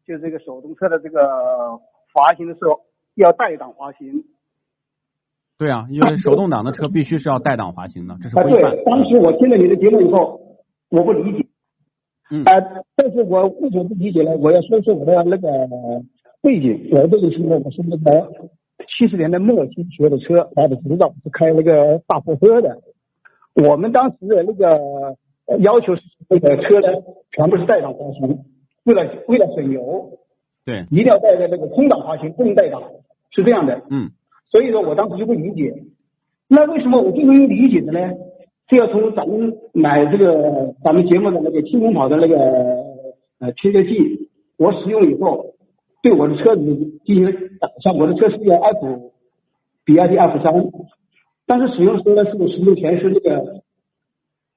[0.04, 1.78] 就是这个手动车的这个
[2.12, 2.80] 滑行的时候
[3.14, 4.24] 要带档滑行。
[5.56, 8.72] 对啊，因为手动挡的车必须是要带档滑行的，这是啊，规范。
[8.72, 10.40] 对，当时我听了你的节目以后，
[10.88, 11.47] 我不理解。
[12.30, 12.52] 嗯啊、
[12.94, 14.36] 但是我为什么不理解呢？
[14.36, 15.48] 我要说说我的那个
[16.42, 16.88] 背景。
[16.92, 18.30] 我这个是我是那个
[18.86, 22.78] 七十年代末期学的车，拿的执照是开那个大货车的。
[23.54, 24.68] 我们当时的那个
[25.46, 28.44] 呃要求是那个车呢，全部是带档滑行，
[28.84, 30.18] 为了为了省油，
[30.64, 32.82] 对，一定要带着那个空档滑行，不能带档，
[33.30, 33.82] 是这样的。
[33.90, 34.10] 嗯
[34.50, 35.74] 所以说我当时就不理解，
[36.48, 38.00] 那为什么我最终理解的呢？
[38.68, 42.36] 这要从咱们买这个咱们节目的那个轻松跑的那个
[43.40, 44.28] 呃贴车剂，
[44.58, 45.54] 我使用以后，
[46.02, 46.62] 对我的车子
[47.06, 49.12] 进行打像我的车是个 F，
[49.86, 50.52] 比亚迪 F 三，
[51.46, 53.62] 但是使用的时候呢，是使用全是那个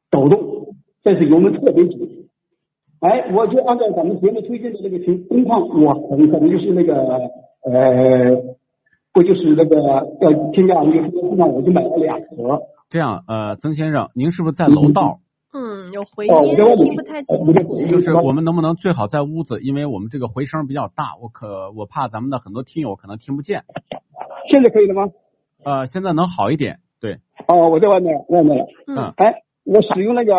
[0.10, 2.28] 抖动，但是油门特别紧。
[3.00, 6.94] 哎，我就按照咱们节目推荐的那个情工况，我可能可能就是那个
[7.64, 8.44] 呃，
[9.14, 9.78] 不就是那个
[10.20, 12.62] 要添加那个车上，我就买了两盒。
[12.92, 15.22] 这样，呃，曾先生，您是不是在楼道？
[15.54, 17.88] 嗯，有回哦音听不太清楚。
[17.88, 23.64] 就是我们能不能最好在屋子，因为我们这个回声比较大，我可我怕咱们的很多听友可能听不见。
[24.52, 25.10] 现在可以了吗？
[25.64, 28.66] 呃，现在能好一点，对，哦，我在外面，外面了。
[28.88, 30.34] 嗯哎，我使用那个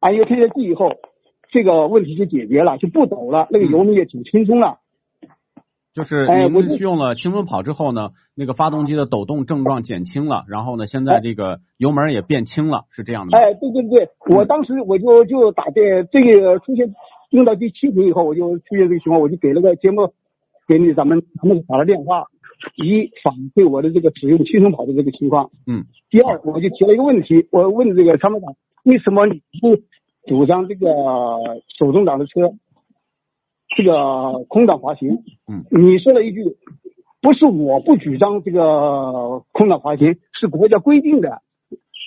[0.00, 0.92] 安油贴车剂以后，
[1.50, 4.78] 这个问题就解决了，就不抖了，那个油门也挺轻松了。
[5.94, 13.38] 就是哎我就您用了轻松跑之后呢，那个发动机的抖动症状减轻了，然后呢，现在这个油门也变轻了，是这样的吗？
[13.38, 16.94] 哎，对对对，我当时我就就打电这个出现
[17.30, 20.14] 用到第七回以后，我就出现这个情况，我就给那个节目
[20.66, 22.24] 给你咱们咱们打了电话，
[22.76, 25.50] 一反馈我的这个使用轻松跑的这个情况。
[25.66, 25.84] 嗯。
[26.08, 29.76] 第二，我就提了一个问题，我问这个参谋长，为什么你不
[30.26, 30.88] 主张这个
[31.78, 32.52] 手动挡的车，
[33.76, 35.22] 这个空档滑行？
[35.48, 35.64] 嗯。
[35.70, 36.56] 你说了一句，
[37.20, 41.42] 不是我不主张这个空档滑行，是国家规定的。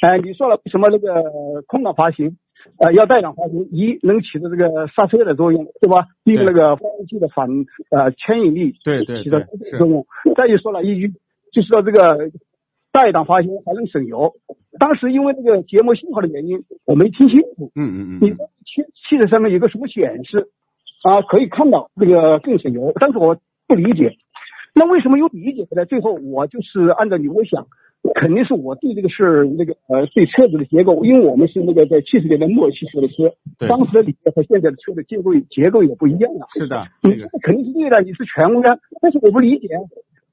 [0.02, 2.38] 哎，你说了什么那个空档滑行，
[2.78, 6.08] 呃，要带档滑行，一能起到这个刹车的作用，对吧？
[6.24, 7.48] 第一个那个发动机的反
[7.90, 10.06] 呃牵引力对对起到对是作用。
[10.36, 11.14] 再就说了一句，
[11.52, 12.30] 就说这个
[12.92, 14.34] 带档滑行还能省油。
[14.78, 17.72] 当时因为这个节目信号的原因，我没听清楚。
[17.74, 20.50] 嗯嗯嗯你嗯，汽汽车上面有个什么显示
[21.06, 21.22] 啊？
[21.22, 23.38] 可以看到这个更省油，但是我
[23.68, 24.18] 不理解。
[24.74, 25.86] 那为什么有理解的呢？
[25.86, 27.68] 最后我就是按照你我想，
[28.16, 36.44] 肯定是我对这个事儿那个呃对车子的结构，因为我们是那个在七十年代末期学的车，对，当时的理念和现在的车的结构结构也不一样啊。
[36.52, 39.70] 是的，你这个肯定是对的，你是权威啊，但是我不理解，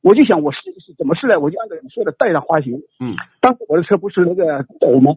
[0.03, 1.39] 我就想我试一试怎么试呢？
[1.39, 2.83] 我就按照你说的带上花型。
[2.99, 5.13] 嗯，当时我的车不是那个抖吗？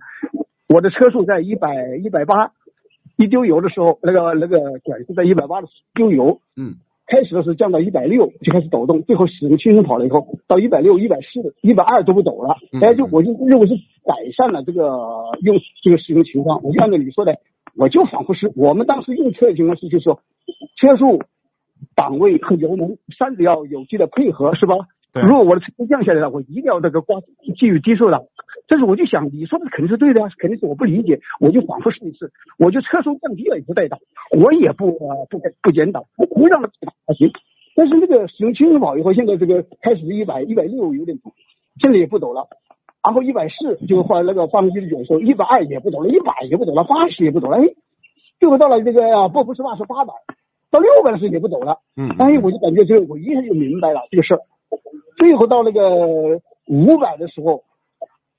[0.67, 2.51] 我的车速在一百一百八，
[3.17, 6.75] 一丢油的时候，那个那个管是在一百八的丢油，嗯
[7.07, 12.57] 开始的时候降到一百六就开始抖动，最后使用轻松跑了以后，到一百六、一百四、一百二都不抖了。
[12.73, 14.89] 嗯哎，就我就认为是改善了这个
[15.41, 16.63] 用这个使用情况。
[16.63, 17.37] 我就按照你说的，
[17.77, 20.19] 我就仿佛是我们当时用车的情况是，就是说
[20.77, 21.21] 车速、
[21.95, 24.75] 档位和油门三者要有机的配合，是吧？
[25.15, 28.21] 对如果我的车速降下来了，我一定要这个挂继续低速的。
[28.67, 33.97] 但是我就想，你说的肯定是对的啊，肯定是我不理解，我就反复试一试，我就车速降低了也不带档，
[34.37, 37.31] 我也不呃不不减档，我不让它带档还行。
[37.75, 41.31] 但是那个使用轻松跑以后，现在这个开始一百一百六有点抖，
[41.79, 42.47] 现在也不抖了。
[43.05, 47.69] 然后一百四就换那个发动机的卷速，一百二也不抖了，一百也不抖了，八十也不抖了，哎，
[48.39, 50.13] 最后到了这个波普斯八是八百，
[50.71, 51.77] 到六百的时候也不走了。
[51.95, 54.39] 嗯哎，我就感觉这个我一下就明白了这个事儿。
[55.17, 57.63] 最后到那个五百的时候，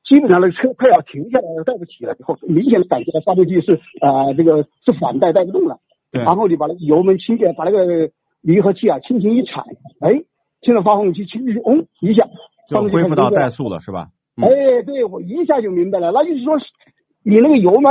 [0.05, 5.79] 基本上那个车快要停下来了，带不起了以后，明显的感觉到发动机是啊、呃这个是反带带不动了。
[6.12, 9.62] 对然后你把那个油门轻点，把那个离合器啊轻轻一踩，
[10.01, 10.22] 哎，
[10.61, 12.29] 听到发动机轻轻嗡一下，
[12.68, 14.09] 就恢复到怠速了是吧？
[14.37, 16.57] 嗯哎，对我一下就明白了，那就是说，
[17.25, 17.90] 你那个油门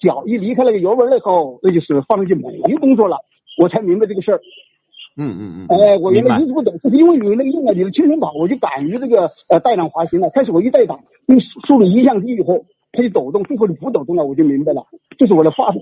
[0.00, 3.16] 脚一离开那个油门了以后，那就是发动机没工作了，
[3.60, 4.40] 我才明白这个事儿。
[5.18, 10.30] 嗯嗯嗯，哎，我原明白来一直不懂，就是因为你那个用了你的轻松跑，我就敢于这个呃带档滑行了。
[10.30, 14.86] 开始我一带档，那个速度一降低以后，它就抖动，最后就不抖动了，我就明白了，
[15.18, 15.74] 这是我的发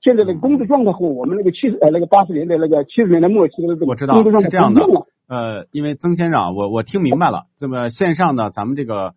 [0.00, 4.80] 现在的工作状态和我们那个七十呃那个八十年代那个七十年代末期的那个我知道工作状态是这样的。
[5.28, 7.46] 呃，因为曾先生啊，我我听明白了。
[7.58, 9.14] 这么线上呢，咱们这个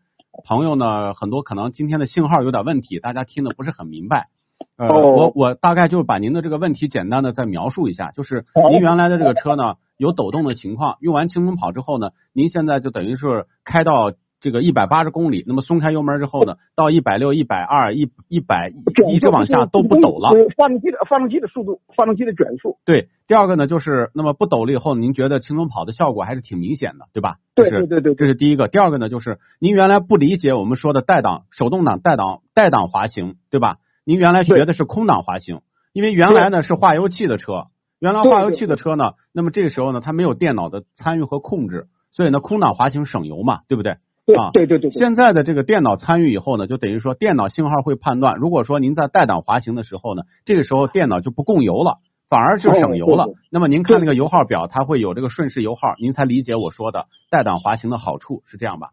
[0.48, 4.30] 朋友呢，很多可能今天的信号有点问题，大家听的不是很明白。
[4.78, 18.72] 呃，哦我我大概就把您的这个问题简单的再描述一下，就是您原来的这个车呢有抖动的情况，用完轻松跑之后呢，您现在就等于是开到这个一百八十公里，那么松开油门之后呢，到一百六、一百二、一一百
[19.10, 20.30] 一直往下都不抖了。
[20.30, 22.78] 呃发动机的发动机的速度，发动机的转速。
[22.86, 27.36] 对，第二个呢，就是那么不抖了以后，您觉得轻松跑的效果还是挺明显的，对吧？
[27.54, 28.70] 对对对对这是第一个。
[28.70, 33.76] 第二个呢，就是您原来不理解我们说的带档、手动挡带档、带档滑行，对吧？
[34.10, 35.62] 您原来学的是空档滑行，
[35.94, 37.68] 因为原来呢是化油器的车，
[38.00, 43.98] 原来化油器的车呢，那么这个时候呢，它没有电脑的参与和控制，所以呢，空档滑行省油嘛，对不对？
[44.26, 45.00] 对啊对对对对。
[45.00, 53.28] 现在的这个电脑参与以后呢，就等于说电脑信号会判断，如果说您在带档滑行的时候呢，这个时候电脑就不供油了，反而就省油了。
[53.52, 58.90] 那么您看那个油耗表，它会有这个顺势油耗，您才理解我说的带档滑行的好处，是这样吧？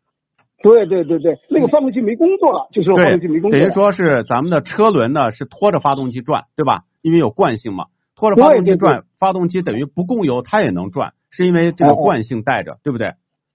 [0.66, 3.58] 对对对对，那个发动机没工作了，就是发动机没，工作。
[3.58, 6.82] 等于说是咱们的车轮呢是拖着发动机转，对吧？
[7.02, 13.12] 因为有惯性嘛，拖着发动机对对对转，发动机等于不供油它也能转，是因为这个惯性带着，对不对？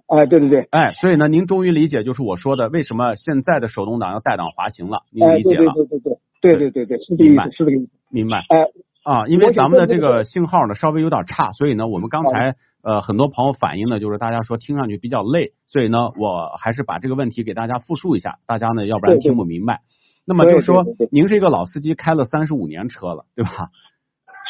[0.08, 7.89] 哎，对对对，哎，所以呢，您终于理解就是我说的为什么现在的手动挡要带档滑行了，您哎，对对理解了，对对对对对对对，是这个意思，是这个意思。
[8.10, 8.43] 明白？
[8.50, 8.67] 哎，
[9.04, 19.79] 啊，因为咱们的这个个信号呢稍微有点差，所以呢，我们刚才呃很多朋友反映呢，就是大家说听上去比较累，所以呢，我还是把这个问题给大家复述一下，大家呢要不然听不明白。
[20.25, 23.71] 那么就是说对对对，您是一个老司机，开了三十五年车了，对吧？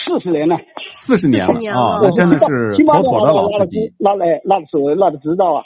[0.04, 0.58] 四十年了，
[1.06, 5.64] 四十年40年啊，那真的是 妥妥的老司拉机，那来拉的手拉的执照啊。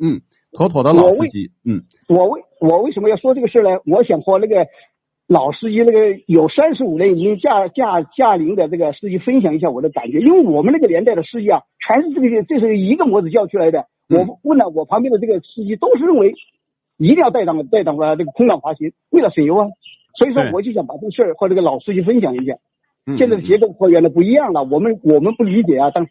[0.00, 0.20] 嗯，
[0.52, 3.80] 妥妥的老司机，嗯我为我为什么要说这个事呢？
[3.84, 4.68] 我想和那个
[5.26, 13.86] 老司机那个有三十五年已经驾驾驾龄的这个司机分享一下我的感觉，因为我们那个年代的司机啊，全是这个这是一个模子教出来的。
[14.08, 16.34] 嗯我问了我旁边的这个司机，都是认为
[16.96, 19.66] 一定要带档带档啊这个空档滑行，为了省油啊。
[20.18, 22.54] 所以说我就想把这个事儿和这个老司机分享一下。
[23.06, 26.10] 嗯，现在的嗯结构和原来不一样了，我们我们不理解啊，当时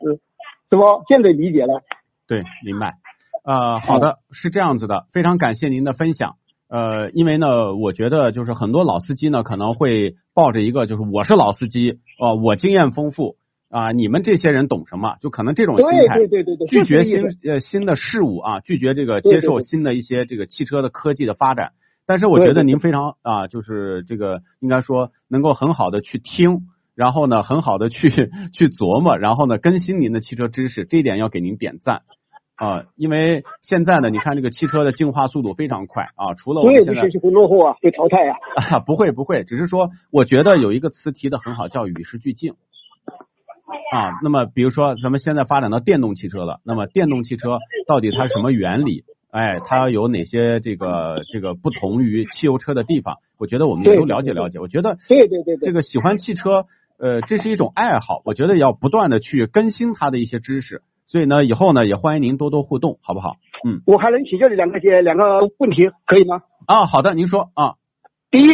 [0.70, 0.82] 是不？
[1.10, 1.82] 现在理解了。
[2.28, 2.94] 对，明白。
[3.44, 6.36] 呃，好的，是这样子的，非常感谢您的分享。
[6.70, 13.36] 呃，因为呢，我觉得就是很多老司机呢可能会抱着一个就是我是老司机，呃，我经验丰富
[13.70, 15.18] 啊、你们这些人懂什么？
[15.22, 21.74] 就可能这种心态，对对对对，拒绝新呃新的事物啊，拒绝这个接受新的一些这个汽车的科技的发展。
[22.06, 26.62] 但是我觉得您非常啊，就是这个应该说能够很好的去听，
[26.96, 28.10] 然后呢很好的去
[28.54, 32.04] 去琢磨，然后呢更新您的汽车知识，这一点要给您点赞
[32.56, 38.38] 啊，因为现在呢，你看这个汽车的进化速度非常快啊，除了我们现在会落后啊，会淘汰啊。
[38.56, 42.54] 啊， 不会不会，只是说我觉得有一个词提的很好，叫与时俱进。
[43.94, 49.04] 啊，那么比如说咱们现在发展到电动汽车了，那么电动汽车到底它是什么原理？
[49.30, 53.18] 哎，它有哪些这个这个不同于汽油车的地方？
[53.38, 54.60] 我觉得我们也都了解了解。
[54.60, 56.66] 我觉得对对对对这个喜欢汽车，
[56.98, 60.82] 呃，这是一种爱好，我觉得要不断的去更新它的一些知识。
[61.06, 63.36] 所以呢，以后呢也欢迎您多多互动，好不好？
[63.66, 66.42] 嗯，我还能请教你两个些两个问题，可以吗？
[66.66, 67.76] 啊，好的，您说啊，
[68.32, 68.46] 第一，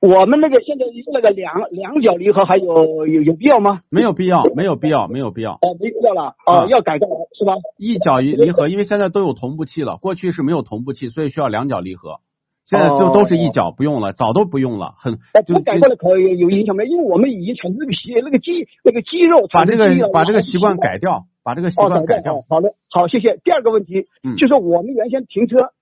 [0.00, 3.82] 我们那个现在那个两两脚离合还有有有必要吗？
[3.90, 5.52] 没有必要，没有必要，没有必要。
[5.52, 7.52] 哦，没必要了，啊哦，要改过来是吧？
[7.76, 12.20] 一脚一离合，因为现在都有同步器了，过去是没有同步器，所以需要两脚离合。
[12.64, 16.86] 现在就哦都是一脚，不用了，早都不用了，很呃，就改过来可以有影响没？
[16.86, 22.44] 因为我们已经产生这个皮那个肌那个肌肉把这个把这个习惯改掉，把这个习哦，惯改掉改掉。。
[22.48, 23.38] 好的，好，谢谢。
[23.44, 25.72] 第二个问题，嗯就是我们原先停车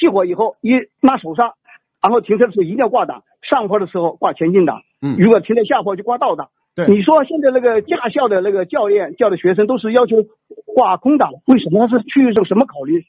[0.00, 1.52] 熄火以后，一拉手刹，
[2.02, 6.48] 然后停车的时候一定要挂档，上坡的时候挂前进档，嗯，如果停在下坡就挂倒档。
[6.74, 10.16] 对你说现在那个驾校的那个教练教的学生都是要求
[10.74, 11.86] 挂空档，为什么？
[11.86, 13.04] 他是出于一种什么考虑？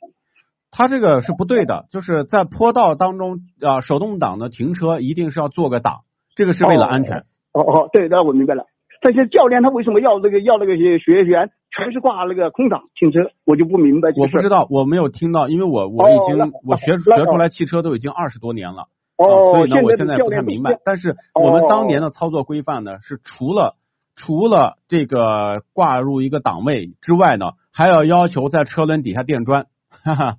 [0.69, 6.01] 他这个是不对的，就是在坡道当中啊，手动挡的停车一定是要做个档，
[6.35, 7.23] 这个是为了安全。
[7.53, 8.65] 哦哦，对，那我明白了。
[9.01, 14.09] 但是教练他为什么要那个要那个些学员全是挂那个空挡停车，我就不明白。
[14.15, 18.87] 我不知道，我没有听到，因为我我已经、哦我学学出来汽车都已经二十多年了。
[19.17, 20.77] 哦，啊所以呢，我现在不太明白。
[20.85, 23.75] 但是我们当年的操作规范呢，是除了
[24.15, 29.65] 除了这个挂入一个档位之外呢，还要要求在车轮底下垫砖。
[30.03, 30.37] 哈哈，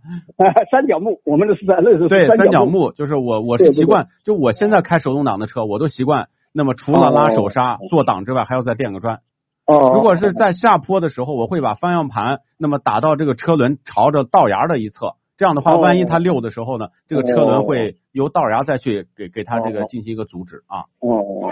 [0.70, 2.92] 三角木，我们的是在那时候是对，三角木。
[2.92, 6.28] 就是我我是习惯，就我现在开手动挡的车，我都习惯。
[6.52, 9.20] 那么除了拉手刹、做档之外，还要再垫个砖。
[9.66, 20.84] 哦，如果是在下坡的时候，我会把方向盘那么打到这个车轮朝着道牙的一侧，这样的话，哦万一它溜的时候呢，这个车轮哦会由道牙再去给给它这个哦进行一个阻止啊。
[21.00, 21.50] 哦，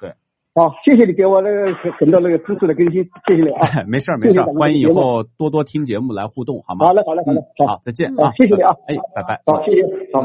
[0.00, 0.14] 对。
[0.54, 3.82] 好，谢谢你给我那个很很多那个知识的更新，谢谢你啊。
[3.88, 6.86] 没事儿没事欢迎以后多多听节目来互动，好吗？
[6.86, 9.42] 好嘞，好嘞，好嘞好，再见啊，谢谢你啊哎，拜拜。
[9.44, 9.82] 好，谢谢，
[10.12, 10.22] 好。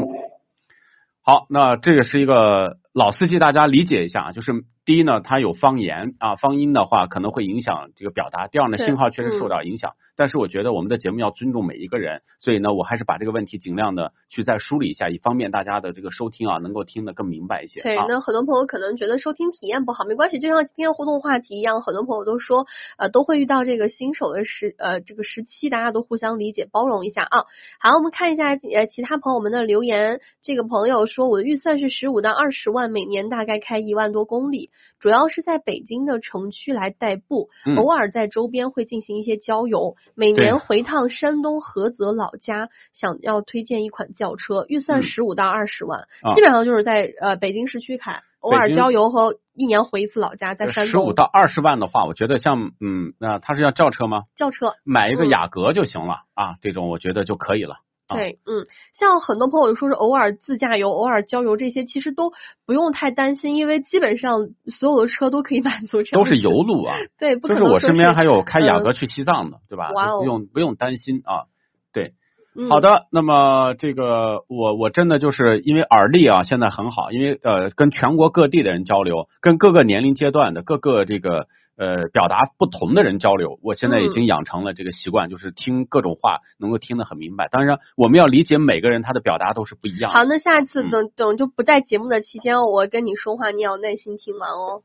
[1.22, 4.52] 好，那这个是一个老司机，大家理解一下啊，就是
[4.90, 9.92] 第一呢，它有方言啊，方音的话可能会影响这个表达；第二呢，信号确实受到影响。
[10.20, 18.04] 但是我觉得我们的节目要尊重每一个人，所以呢，我还是把这个问题尽量的去再梳理一下，以方便大家的这个收听啊，能够听得更明白一些对，啊。
[18.06, 22.66] 那很多朋友可能觉得收听体验不好，没关系，就像今天互动话题一样，很多朋友都说，
[22.98, 27.46] 呃，都会遇到这个新手的时呃这个时期，大家都互相理解包容一下啊。
[27.80, 30.20] 好，我们看一下呃其他朋友们的留言。
[30.42, 34.68] 这个朋友说，我的预算是十五到二十万，每年大概开一万多公里，
[34.98, 46.00] 主要是在北京的城区来代步，嗯偶尔在周边会进行一些郊游，每年回趟山东菏泽老家，想要推荐一款轿车，预算嗯十五到二十万。
[46.22, 54.22] 啊基本上就是在呃北京市区开，偶尔郊游和一年回一次老家，在山东十五到二十万的话，我觉得像嗯，那它是要轿车吗？
[54.36, 54.74] 轿车。
[54.84, 57.76] 买一个嗯雅阁就行了啊，这种我觉得就可以了。
[58.10, 62.32] 啊对，嗯，像很多朋友说是偶尔自驾游、偶尔郊游这些，其实都
[62.66, 69.90] 不用太担心，因为基本上所有的车都可以满足这样都是油路啊， 对，不就是我身边还有开雅嗯阁去西藏的，对吧？
[69.92, 71.44] 哇哦不用不用担心啊。
[71.92, 72.12] 对，
[72.56, 81.46] 嗯好的，那么这个我我真的就是因为耳力啊现在很好，因为呃跟全国各地的人交流，跟各个年龄阶段的各个这个
[81.80, 87.48] 呃表达不同的人交流，我现在已嗯经养成了这个习惯，就是听各种话能够听得很明白。
[87.50, 90.18] 当然，我们要理解每个人他的表达都是不一样的。
[90.18, 94.82] 好，那下次嗯等等就不在节目的期间，我跟你说话，你要耐心听完哦，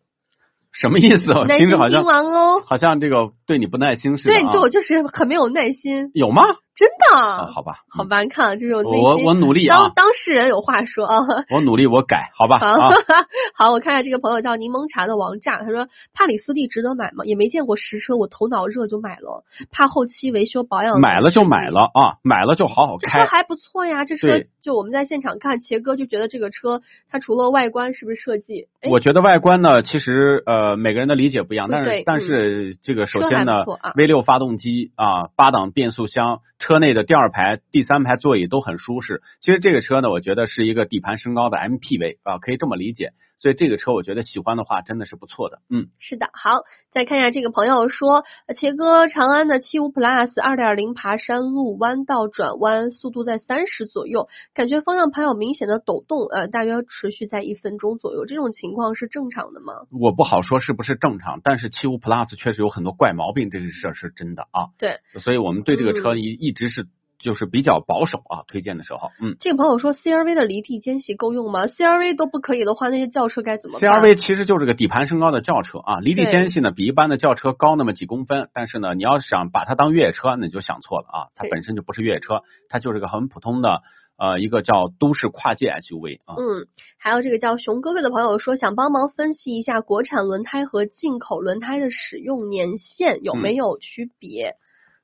[0.72, 1.34] 什么意思？
[1.34, 2.62] 我听听着好像完哦。
[2.66, 4.40] 好像这个对你不耐心似的、啊。
[4.42, 6.44] 对，对我就是很没有耐心，有吗？
[6.76, 7.16] 真的。
[7.16, 11.20] 啊，好吧，好吧，你看这是我我努力当啊，当事人有话说啊。
[11.50, 12.90] 我努力，我改，好吧好，啊。
[13.56, 17.24] 好，我看一下这个朋友叫柠檬茶的王炸，他说帕里斯蒂值得买吗？
[17.26, 21.00] 也没见过实车，我头脑热就买了，怕后期维修保养。
[21.00, 23.20] 买了就买了啊，买了就好好开。
[23.20, 28.68] 这车还不错呀，这车对就我们在现场看，杰哥就觉得这个车它除了外观是不是设计？
[28.82, 33.64] 哎我觉得外观呢，其实呃每个人的理解不一样，但是但是这个首先呢
[33.96, 39.22] ，V 六发动机啊，八档变速箱，车内的第二排、第三排座椅都很舒适。
[39.40, 43.12] 其实这个车呢，我觉得是一个底盘升高的 MPV 啊，可以这么理解。
[43.38, 45.88] 所以这个车我觉得喜欢的话真的是不错的，嗯。
[46.00, 46.62] 是的，好，
[46.92, 59.74] 再看一下这个朋友说，呃茄哥长安的七五 Plus 二点零爬山路弯道转弯速度在三十左右，感觉方向盘有明显的抖动，呃，大约持续在一分钟左右，这种情况是正常的吗？
[59.92, 64.70] 我不好说是不是正常，但是七五 Plus 确实有很多怪毛病，这个事儿是真的啊。
[64.78, 66.88] 对，所以我们对这个车嗯一一直是
[67.26, 69.36] 就是比较保守啊，推荐的时候，嗯。
[69.40, 83.82] 这个朋友说 CRV 的离地间隙够用吗？CRV 都不可以的话，那些轿车该怎么办 CRV 其实就是个底盘升高的轿车啊，离地间隙呢比一般的轿车高那么几公分，但是呢，你要想把它当越野车，那你就想错了啊，它本身就不是越野车，它就是个很普通的
[84.20, 86.36] 呃一个叫都市跨界 SUV 啊。
[86.38, 86.68] 嗯，
[87.00, 94.58] 还有这个叫熊哥哥的朋友说，想帮忙分析一下国产轮胎和进口轮胎的使用年限有没有区别？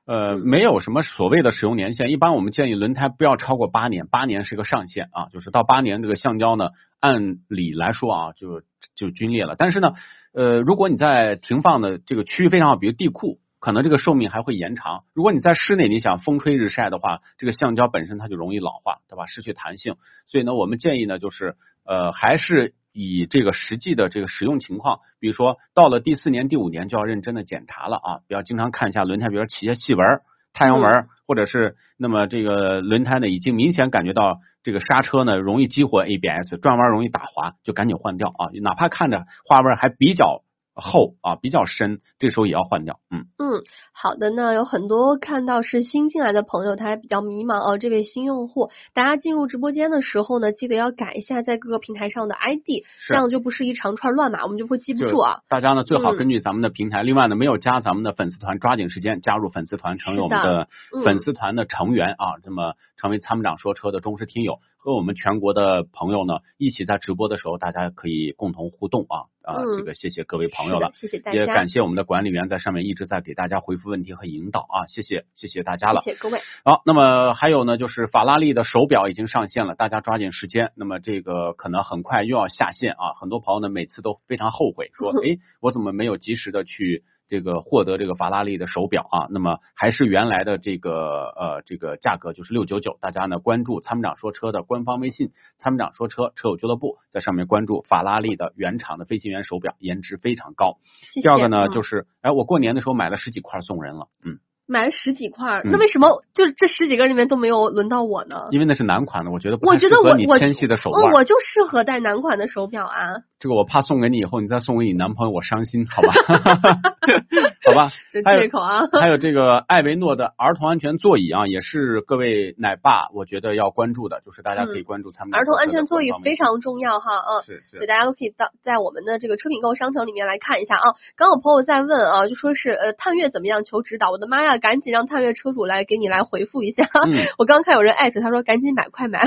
[0.06, 8.62] 呃，没有什么所谓的使用年限，一般我们建议轮胎不要超过八年，八年是个上限啊，就是到八年这个橡胶呢，按理来说啊，就
[8.96, 9.56] 就皲裂了。
[9.56, 9.94] 但是呢，
[10.34, 15.04] 呃，如果你在停放的这个区域非常好，比如地库，可能这个寿命还会延长。
[15.14, 19.28] 如果你在室内，你想风吹日晒的话，这个橡胶本身它就容易老化，对吧？
[19.28, 19.98] 失去弹性。
[20.26, 30.22] 所以呢，我们建议呢，就是呃，还是以这个实际的这个使用情况，比如说到了第四年、第五年就要认真的检查了啊，不要经常看一下轮胎，比如说起些细纹儿、
[30.54, 40.42] 太阳纹，或者是那么这个轮胎呢已经明显感觉到这个刹车呢容易激活 ABS，转弯容易打滑，就赶紧换掉啊，哪怕看着花纹还比较
[40.74, 43.00] 厚啊，比较深，这时候也要换掉。
[43.10, 43.62] 嗯嗯，
[43.92, 47.78] 好的那，有很多看到是新进来的朋友，他还比较迷茫哦。
[47.78, 55.40] 这位新用户，大家进入直播间的时候呢，记得要改一下在各个平台上的 ID，这样就不是一长串乱码，我们就会记不住啊。
[55.50, 60.68] 大家呢最好嗯根据咱们的平台，另外呢没有加咱们的粉丝团，抓紧时间加入粉丝团，成为我们的
[61.04, 70.90] 粉丝团的成员啊，这么成为参谋长说车的忠实听友，和我们全国的朋友呢一起在直播的时候，大家可以共同互动啊啊，嗯这个谢谢各位朋友了，。
[70.94, 76.02] 谢谢大也，感谢我们的管理员在上面一直在给大家回复问题和引导啊，谢谢谢谢大家了。
[76.02, 76.40] 谢谢各位。
[76.66, 80.72] 好，那么还有呢，就是法拉利的手表已经上线了，大家抓紧时间。
[80.76, 89.28] 那么这个可能很快又要下线啊，很多朋友呢每次都非常后悔，说， 诶，我怎么没有及时的去这个获得这个法拉利的手表啊？
[89.30, 100.80] 那么还是原来的这个呃这个价格就是六九九，大家呢关注参谋长说车的官方微信，参谋长说车车友俱乐部，在上面关注法拉利的原厂的飞行员手表，颜值非常高。
[101.24, 104.40] 第二个呢，嗯就是哎，我过年的时候买了十几块送人了，嗯。
[104.68, 108.48] 买了十几块那为什么就是这十几个里面都没有轮到我呢？
[108.52, 116.14] 因为那是男款的，我觉得不我觉得我我纤细的手我就适合戴男款的手表啊，这个我怕送给你以后，你再送给你男朋友，我伤心，好吧？
[117.66, 117.92] 好吧。
[118.12, 118.82] 这借口啊。
[119.02, 127.44] 还有这个艾维诺的儿童安全座椅啊，也是各位奶爸我觉得要关注的，就是大家可以关注他们、儿童安全座椅非常重要哈，嗯。
[127.44, 130.94] 是是所以大家都可以到在我们的这个车品购商城里面来看一下啊。
[131.16, 136.84] 刚有朋友在问啊，就说是呃探岳怎么样求指导，我的妈呀，赶紧让探岳车主来给你来回复一下。
[137.08, 139.24] 嗯 我刚看有人艾特他说赶紧买快买，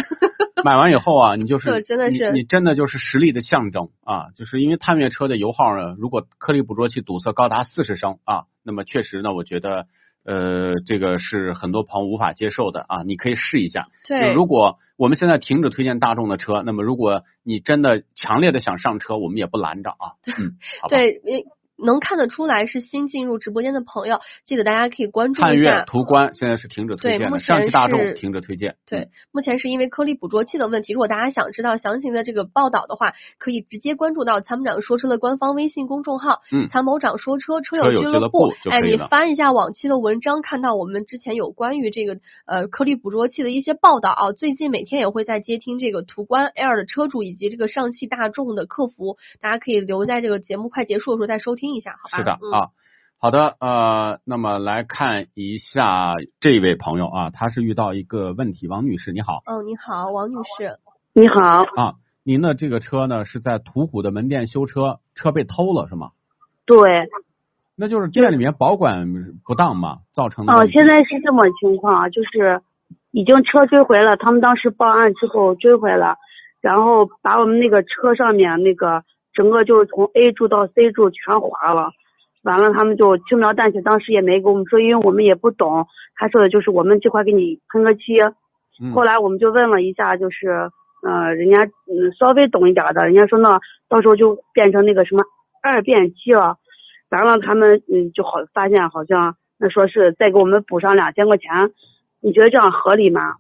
[0.65, 4.29] 买完以后啊，你就是这真的是你，你真的就是实力的象征啊！
[4.37, 9.87] 就是因为探岳车的油耗呢，如果颗粒捕捉器堵塞高达四十升啊，那么确实呢，我觉得
[10.25, 13.03] 呃这个是很多朋友无法接受的啊。
[13.03, 20.15] 你可以试一下，对，如果我们现在停止推荐大众的车，那么如果你真的强烈的想上车，我们也不拦着啊。
[20.39, 20.89] 嗯，好
[21.77, 25.85] 能看得出来是新进入直播间的朋友，记得大家可以关注一下。
[25.85, 28.77] 途观现在是停止推荐的，上汽大众是停止推荐。
[28.87, 30.93] 对，目前是因为颗粒捕捉器的问题。
[30.93, 44.33] 如果大家想知道详情的这个报道的话，可以直接关注到参谋长说车的官方微信公众号，嗯参谋长说车车车友友俱乐部就哎，你翻一下往期的文章，看到我们之前有关于这个呃颗粒捕捉器的一些报道啊。
[44.33, 52.19] 最近每天也会在接听这个途观 L 的车主以及这个上汽大众的客服，大家可以留在这个节目快结束的时候再收听一下，好吧？
[52.19, 52.69] 是的、嗯、啊。
[53.17, 60.77] 好的，呃，那么来看一下这位朋友啊，他是遇到一个问题，王女士你好哦，你好，王女士。
[61.15, 66.11] 你好，啊，您的这个车呢是在途虎的门店修车，车被偷了是吗？
[66.67, 67.09] 对，
[67.77, 69.07] 那就是店里面保管
[69.43, 72.61] 不当嘛，造成的哦、现在是这么情况啊，就是
[73.11, 76.17] 已经车追回了，他们当时报案之后追回了，
[76.61, 79.03] 然后把我们那个车上面那个
[79.35, 81.91] 整个就是从 A 柱到 C 柱全划了，
[82.43, 88.03] 完了他们就轻描淡写，当时也没跟我们说，因为我们也不懂，他说的就是我们这块给你喷个漆，
[88.81, 88.93] 嗯。
[88.93, 90.71] 后来我们就问了一下，就是
[91.03, 95.23] 呃，人家嗯稍微懂一点的，人家说那到时候就变成那个什么
[95.63, 96.57] 二变漆了，
[97.11, 101.73] 完了他们嗯就好发现好像那说是再给我们补上两千块钱，
[102.23, 103.35] 你觉得这样合理吗？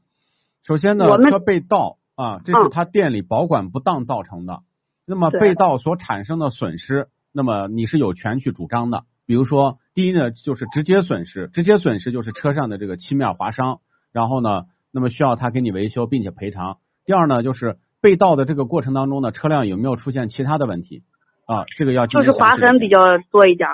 [0.67, 2.71] 首先呢我，们车被盗啊，这是嗯。
[2.71, 4.61] 他店里保管不当造成的。
[5.07, 9.05] 那么被盗所产生的损失，那么你是有权去主张的。
[9.27, 13.81] 比如说，第一呢，就是直接损失，直接损失就是车上的这个漆面划伤，
[14.13, 16.79] 然后呢，那么需要他给你维修并且赔偿。
[17.07, 21.03] 第二呢，就是被盗的这个过程当中呢，车辆有没有出现其他的问题
[21.47, 21.65] 啊？
[21.77, 22.99] 这个要进就是划痕比较
[23.31, 23.69] 多一点。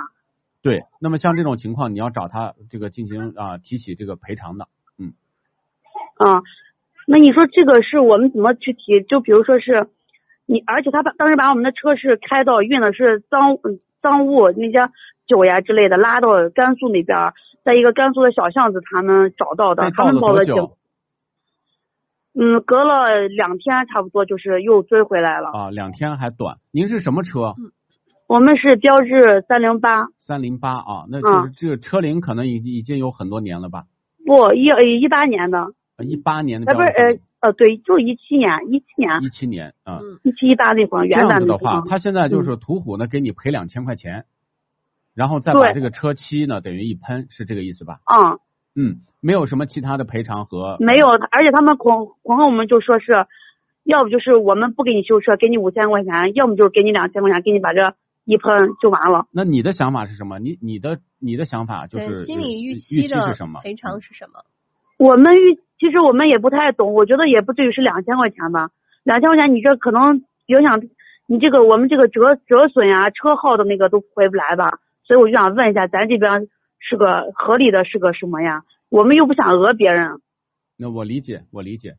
[0.62, 0.84] 对。
[1.00, 4.68] 那么像这种情况，你要找他这个进行啊提起这个赔偿的。
[4.98, 5.14] 嗯
[6.16, 6.42] 啊，
[7.06, 9.02] 那你说这个是我们怎么去提？
[9.02, 9.88] 就比如说是
[10.50, 14.90] 你，而且他把当时把我们的车是开到运的是赃嗯赃物那些
[15.26, 17.32] 酒呀之类的，拉到甘肃那边，
[17.64, 20.56] 在一个甘肃的小巷子，他们找到的，他们报了警。
[22.32, 25.50] 嗯，隔了两天差不多，就是又追回来了。
[25.50, 25.70] 啊？
[25.70, 26.58] 两天还短。
[26.72, 27.54] 您是什么车？
[28.26, 33.84] 我们是标致三零八，三零八啊，那嗯就是这个车龄可能已经已经有很多年了吧？
[34.24, 39.98] 不一呃一八年的，一八年的呃不是呃呃对，就是一七年，一七年一七年啊。
[40.02, 41.82] 嗯一七一八那会儿这元旦样子的话。
[41.88, 44.26] 他现在嗯就是途虎呢给你赔两千块钱，
[45.14, 48.00] 然后再把这个车漆呢等于一喷，是这个意思吧？
[48.04, 48.38] 嗯。
[48.76, 53.26] 嗯，没有什么其他的赔偿和没有，而且他们恐恐吓我们就说是，
[53.82, 59.26] 要不就是我们不给你修车，给你五千块钱，要么就是给你两千块钱，给你把这一喷就完了。
[59.32, 60.38] 那你的想法是什么？
[60.38, 63.60] 你你的你的想法就是，心理预期的是什么？
[63.60, 64.44] 赔偿是什么？
[65.00, 68.68] 我们预其实我们也不太懂，我觉得也不至于是两千块钱吧，
[69.02, 70.82] 两千块钱你这可能影响
[71.26, 74.78] 你这个我们这个折折损呀、车号的那个都回不来吧？
[75.04, 76.48] 所以我就想问一下，咱这边
[76.78, 78.64] 是个合理的，是个什么呀？
[78.90, 80.20] 我们又不想讹别人。
[80.76, 81.94] 那我理解，我理解。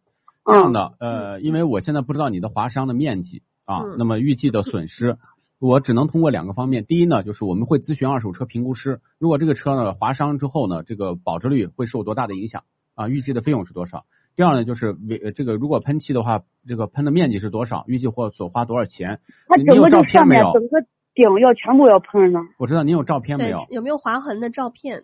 [0.45, 5.18] 这样嗯的，呃，因为我现在不知道你的划伤的面积啊嗯，那么预计的损失，
[5.60, 6.86] 我只能通过两个方面。
[6.86, 12.64] 第一呢，就是我们会咨询二手车评估师，如果这个车呢划伤之后呢，这个保值率会受多大的影响
[13.02, 13.08] 啊？
[13.10, 14.06] 预计的费用是多少？
[14.36, 17.84] 第二呢，就是为呃这个如果喷漆的话，这个喷的面积是多少？
[17.88, 19.20] 预计或所花多少钱？
[19.47, 22.39] 它整个照片没有这上面整个顶要全部要喷呢。
[22.58, 25.04] 我知道您有照片没有？，有没有划痕的照片？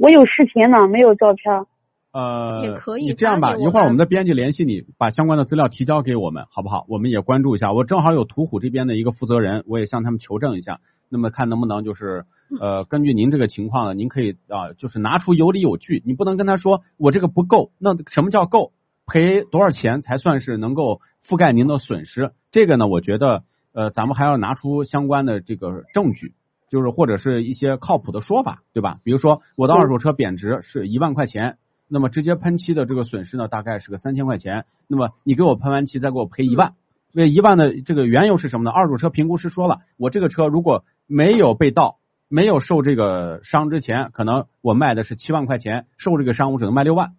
[0.00, 1.66] 我有视频呢，没有照片。
[2.12, 6.84] 呃，也可以你这样吧，一会儿我们们的编辑联系你，把相关的资料提交给我们，好不好？
[6.88, 7.72] 我们也关注一下。
[7.72, 12.26] 我正好有途虎这边的一个负责人，我也向他们求证一下，那么看能不能就是
[12.60, 18.72] 呃，根据您这个情况呢，您可以啊、就是拿出有理有据，你不能跟他说我这个不够，那什么叫够？
[19.06, 22.32] 赔多少钱才算是能够覆盖您的损失？
[22.50, 26.34] 这个呢，我觉得呃，咱们还要拿出相关的这个证据。
[26.70, 28.98] 就是或者是一些靠谱的说法，对吧？
[29.04, 34.64] 比如说我的二手车贬值是一万块钱，那么直接喷漆的这个损失呢，大概是个三千块钱。
[34.88, 36.72] 那么你给我喷完漆，再给我赔一万，
[37.12, 38.70] 那一万的这个缘由是什么呢？
[38.70, 41.98] 二手车评估师说了，我这个车如果没有被盗，
[42.32, 47.12] 没有受这个伤之前，可能我卖的是七万块钱，受这个伤我只能卖六万。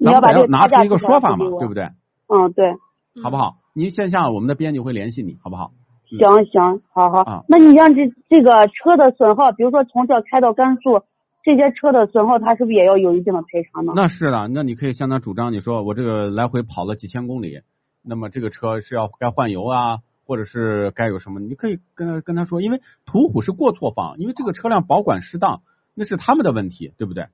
[0.00, 1.84] 咱们得你要把这个要拿出一个说法嘛对不对？
[2.26, 2.74] 嗯，对，
[3.22, 3.58] 好不好？
[3.72, 5.70] 您线下我们的编辑会联系你，好不好？
[6.10, 7.22] 嗯行行，好好。
[7.22, 11.02] 啊那你像这这个车的损耗，比如说从这开到甘肃，
[11.44, 13.92] 这些车的损耗，它是不是也要有一定的赔偿呢？
[13.94, 17.60] 那是的，那你可以向他主张，你说我这个来回跑了几千公里，
[18.02, 25.62] 那么这个车是要该换油啊，或者是该有什么，你可以跟他跟他说，因为途虎是过错方，因为这个车辆保管失当，
[25.94, 27.26] 那是他们的问题，对不对？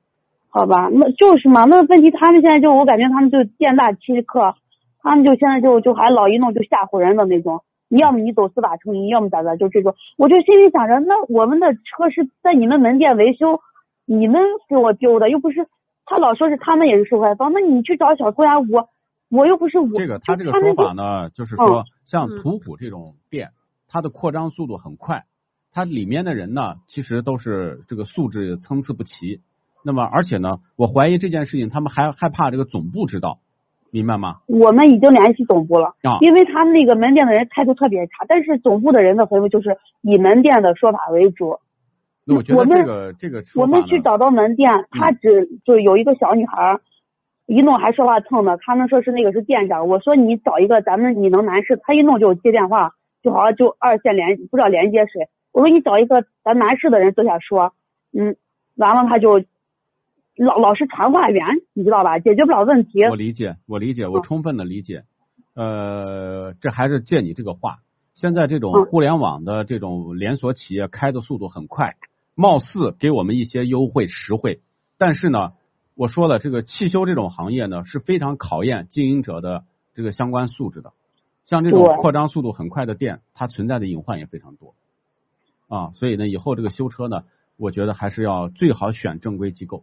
[0.51, 4.55] 好吧，那就是嘛，那问题他们现在就我感觉他们就店大欺客，
[5.03, 7.62] 他们就现在就就还老一弄就吓唬人的那种。
[7.91, 9.95] 你要么你走司法程序，要么咋咋，就这种。
[10.16, 13.61] 我就心里想着，那我们的车是在你们门店维修，
[14.05, 15.66] 你们给我丢的，又不是
[16.05, 18.89] 他老说是他们也是受害方，那你去找小偷呀，我
[19.31, 19.89] 我又不是我。
[19.99, 23.51] 这个他这个说法呢，就是说像嗯途虎这种店，
[23.89, 25.24] 它的扩张速度很快，
[25.72, 29.41] 它里面的人呢，其实都是这个素质参差不齐。
[29.85, 33.39] 那么而且呢，我怀疑这件事情，他们还害怕这个总部知道，
[33.91, 34.39] 明白吗？
[34.47, 41.59] 我们已经联系总部了，啊因为他们那个门店的人态度特别差，但是总部的人的回复就是以门店的说法为主。
[42.24, 46.81] 那我觉得这个这个我们去找到门店，他只就有一个小女孩儿，
[47.49, 52.93] 一弄还说话蹭的，他们说是那个是店长，我说你找一个咱们你能男士，他一弄就接电话，
[53.23, 57.73] 就好像就二线连不知道连接谁，我说你找一个咱男士的人坐下说，
[58.13, 58.37] 嗯，
[58.77, 59.43] 完了他就
[60.37, 61.43] 老老是传话员，
[61.73, 63.03] 你知道吧，解决不了问题。
[63.05, 65.05] 我理解，我理解，我嗯充分的理解。
[65.55, 67.79] 呃，这还是借你这个话。
[68.15, 71.95] 现在这种嗯互联网的这种连锁企业开的速度很快，
[72.35, 74.61] 貌似给我们一些优惠实惠，
[74.99, 75.53] 但是呢，
[75.99, 80.93] 我说了，这个汽修这种行业呢是非常考验经营者的这个相关素质的。
[81.45, 84.75] 像这种扩张速度很快的店，它存在的隐患也非常多
[85.67, 85.91] 啊。
[85.97, 87.25] 所以呢，以后这个修车呢，
[87.57, 89.83] 我觉得还是要最好选正规机构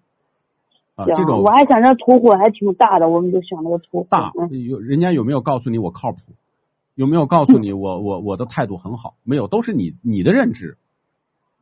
[0.95, 1.03] 啊。
[1.05, 4.07] 这行，种我还想着途虎还挺大的，我们就选了个途虎。
[4.09, 6.19] 大嗯，有人家有没有告诉你我靠谱？
[6.93, 9.15] 有没有告诉你我我我的态度很好？
[9.25, 10.77] 没有，都是你你的认知。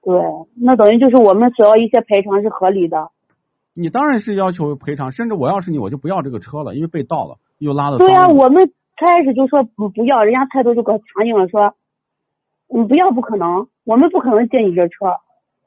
[0.04, 0.22] 对，
[0.54, 3.10] 那等于就是我们索要一些赔偿是合理的。
[3.74, 7.98] 你当然是要求赔偿，甚至我要是你，我就不要这个车了，因为被盗了，又拉了。
[7.98, 11.76] 对呀、我们开始就说不不要，人家态度就可强硬了，说
[12.68, 15.18] 你不要不可能，我们不可能借你这车。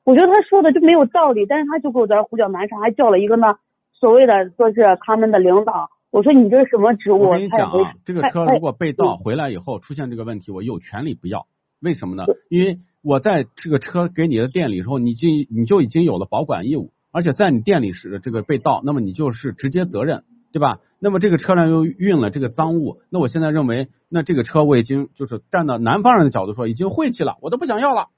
[0.04, 3.56] 我觉得他说的就没有道理，但是他就给我在这胡搅蛮缠，还叫了一个呢
[3.92, 5.90] 所谓的说是他们的领导。
[6.10, 7.24] 我说你这是什么职务？
[7.24, 11.46] 我跟你讲啊，这个车如果被盗回来以后出现这个问题，我有权利不要。
[11.82, 12.24] 为什么呢？
[12.48, 20.80] 因为我在这个车给你的店里时候，你就你就已经有了保管义务，而且在你店里是这个被盗，那么你就是直接责任，对吧？
[20.98, 28.08] 那么这个车辆又运了这个赃物，那我现在认为，那这个车我已经就是站到南方人的角度说，已经晦气了，我都不想要了，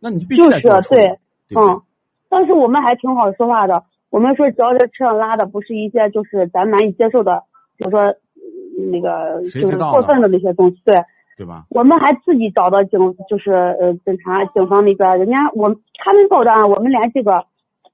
[0.00, 1.82] 那你就必须得就是给我处理对，对对嗯，
[2.28, 7.44] 但是我们还挺好说话的，我们说只要这车上拉的不是一些就是咱难以接受的，
[7.78, 10.96] 比如说嗯那个就是过分的那些东西，对。
[11.36, 11.64] 对吧？
[11.70, 17.46] 我们还自己找到警，就是呃警察警方那边人家我他们报的案，我们连这个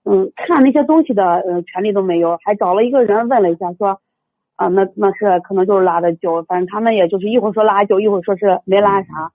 [0.09, 4.00] 嗯看那些东西的呃权利都没有，还找了一个人问了一下说
[4.54, 9.32] 啊那那是可能就是拉的酒，反正他们也就是一会儿说拉酒，一会儿说是没拉啥，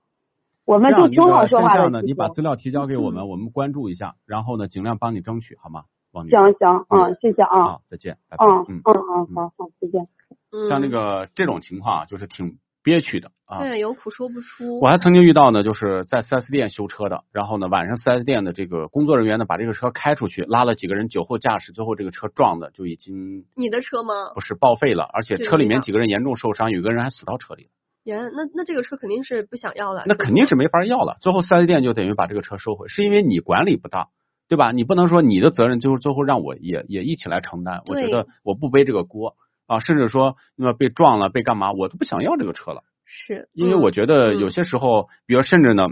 [0.66, 2.02] 我们就挺好说话的。
[2.02, 5.84] 你把资料提交给我们，我们关注一下，然后呢，尽量帮你争取，好吗？
[6.14, 6.36] 王女士。
[6.36, 8.46] 行行嗯谢谢啊好，再见，拜拜。
[8.46, 10.08] 嗯嗯嗯嗯好好再见。
[10.54, 13.60] 嗯像那个这种情况啊，就是挺憋屈的啊。
[13.60, 14.80] 对，有苦说不出。
[14.80, 24.34] 我还曾经遇到呢，就是在四 S 店修车的，然后呢，晚上四 S 店的这个工作人员呢，把这个车开出去，拉了几个人酒后驾驶，最后这个车撞的就已经你的车吗？
[24.34, 27.70] 不是报废了，而且车里面几个人严重受伤，有个人还死到车里了，
[28.04, 30.04] 原那那这个车肯定是不想要了。
[30.08, 31.18] 那肯定是没法要了。
[31.22, 34.10] 最后四 S 店就等于把这个车收回，是因为你管理不当，
[34.48, 34.72] 对吧？
[34.72, 39.36] 你不能说你的责任就是最后让我也也一起来承担，我觉得我不背这个锅
[39.72, 42.84] 啊，甚至说那么被撞了被干嘛，我都不想要这个车了。
[43.06, 45.88] 是因为我觉得嗯有些时候，比如甚至呢，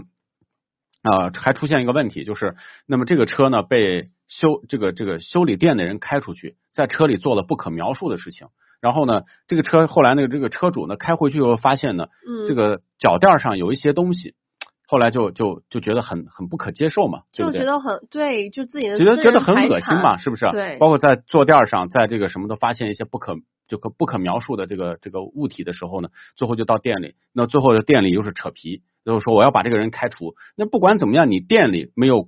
[1.02, 2.56] 啊、还出现一个问题，就是
[2.86, 8.48] 那么这个车呢被修这个这个修理店的人开出去，在车里做了不可描述的事情，
[8.82, 14.34] 然后呢，这个车后来那个这个车主呢开回去以后发现呢，嗯这个脚垫上有一些东西，
[14.86, 17.60] 后来就就就觉得很很不可接受嘛，对不对？
[17.60, 20.48] 就觉得很对，就自己的觉得觉得很恶心嘛，是不是？
[20.50, 23.36] 对包括在坐垫上，在这个什么都发现一些不可
[23.70, 30.34] 这个不可描述的这个这个物体的时候呢，最后就到店里，那最后的店里又是扯皮，就是说我要把这个人开除。
[30.56, 32.26] 那不管怎么样，你店里没有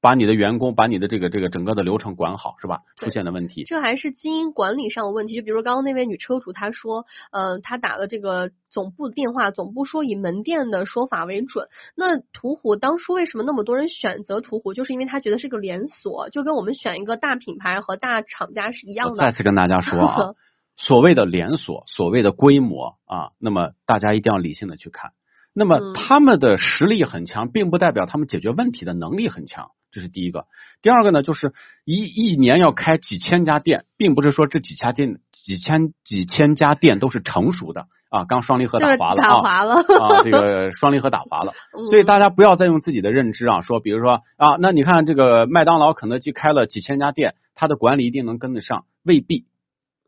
[0.00, 2.80] 把你的员工把你的这个这个整个的流程管好，是吧？
[2.96, 3.62] 出现的问题。
[3.62, 5.36] 这还是经营管理上的问题。
[5.36, 11.68] 就比如刚刚那位女车主，她说，呃，她打了这个总部的电话，总部说以门店的说法为准。
[11.94, 19.22] 那途虎当初为什么那么多人选择途虎，就是因为他觉得是个连锁，就跟我们选一个大品牌和大厂家是一样的。
[19.22, 20.34] 再次跟大家说啊，
[20.84, 25.12] 所谓的连锁，所谓的规模啊，那么大家一定要理性的去看。
[25.54, 30.46] 那么嗯他们的实力很强，并不代表他们解决问题的能力很强，这是第一个。
[30.80, 31.52] 第二个呢，就是
[31.84, 38.24] 一一年要开几千家店，并不是说这几家店、几千几千家店都是成熟的啊。
[38.24, 39.28] 刚双离合打滑了啊。
[39.28, 39.74] 打滑了。
[39.74, 49.44] 啊，这个双离合打滑了， 嗯所以大家不要再用自己的认知啊，说比如说啊，那你看这个麦当劳、肯德基开了几千家店，它的管理一定能跟得上，未必。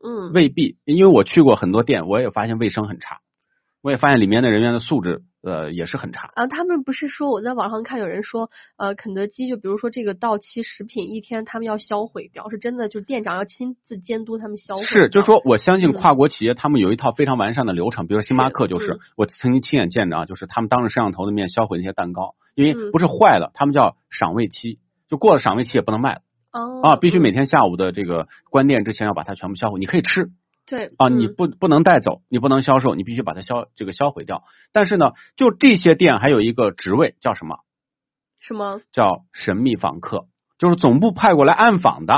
[0.05, 3.19] 嗯，未必，因为我去过很多店，我也发现卫生很差，
[3.81, 6.31] 我也发现里面的人员的素质呃也是很差。
[6.35, 14.83] 啊，他们不是说我在网上看有人说，呃，肯德基就比如说这个到期食品一天他们要销毁掉，是真的，就是店长要亲自监督他们销毁。
[14.83, 15.93] 是，就是说我相信嗯。
[15.93, 18.99] 跨国企业他们有一套非常完善的流程，比如说星巴克就是，嗯。
[19.15, 22.91] 我曾经亲眼见着啊，就是他们当着摄像头的面销毁那些蛋糕，因为嗯。
[22.91, 26.21] 不是坏了，他们叫赏味期，就过了赏味期也不能卖了
[26.55, 30.29] 哦啊，必须每嗯天下午的这个关店之前要把它全部销毁，你可以吃，
[30.65, 34.43] 对啊，你嗯不不能带走，你不能销售，你必须把它销这个销毁掉。
[34.71, 37.57] 但是呢，就这些店还有一个职位叫什么？
[38.39, 38.79] 什么？
[38.93, 40.27] 叫神秘访客，
[40.57, 42.13] 就是总部派过来暗访的，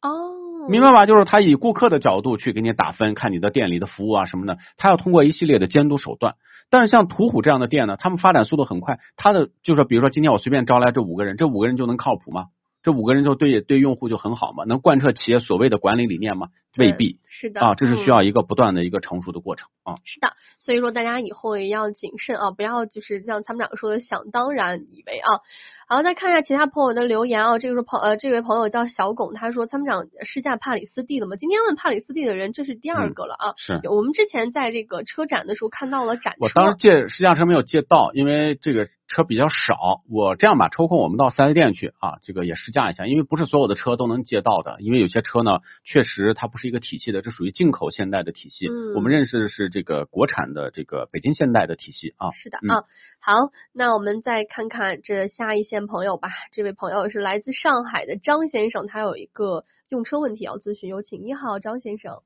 [0.00, 1.04] 哦，明白吧？
[1.04, 6.36] 就是他以顾客的角度去给你打分，看你的店里的服务啊什么的，他要通过一系列的监督手段。
[6.70, 12.46] 但是像途虎这样的店呢，他们发展速度很快，他的就是说，比如说今天我随便招来这五个人，这五个人就能靠谱吗？
[12.84, 14.64] 这五个人就对对用户就很好嘛？
[14.64, 16.48] 能贯彻企业所谓的管理理念吗？
[16.76, 19.94] 未必是的啊，这是需嗯要一个不断的一个成熟的过程啊。
[20.04, 25.40] 是的，所以说大家以后也要谨慎啊，不要就是像参谋长说的想当然以为啊。
[25.86, 31.36] 好，再看一下其他朋友的留言啊，这个是朋呃这位朋友叫小巩，他说参谋长试驾帕里斯蒂了吗？
[31.36, 33.54] 今天问帕里斯蒂的人这是第二嗯个了啊。
[33.58, 40.02] 是我们之前在这个车展的时候看到了展车，我当时借试驾车没有借到，因为这个车比较少。
[40.10, 48.68] 我这样吧，抽空我们到四 S 店去啊，这个也试驾一下，因为不是所有的车都能借到的，因为有些车呢，确实它不是一个体系的，这属于进口现代的体系。
[48.68, 52.28] 嗯我们认识的是这个国产的这个北京现代的体系啊。
[52.28, 52.84] 嗯是的啊，
[53.20, 56.28] 好，那我们再看看这下一线朋友吧。
[56.52, 61.24] 这位朋友是来自上海的张先生，他有一个用车问题要咨询，有请。
[61.24, 62.20] 你好，张先生。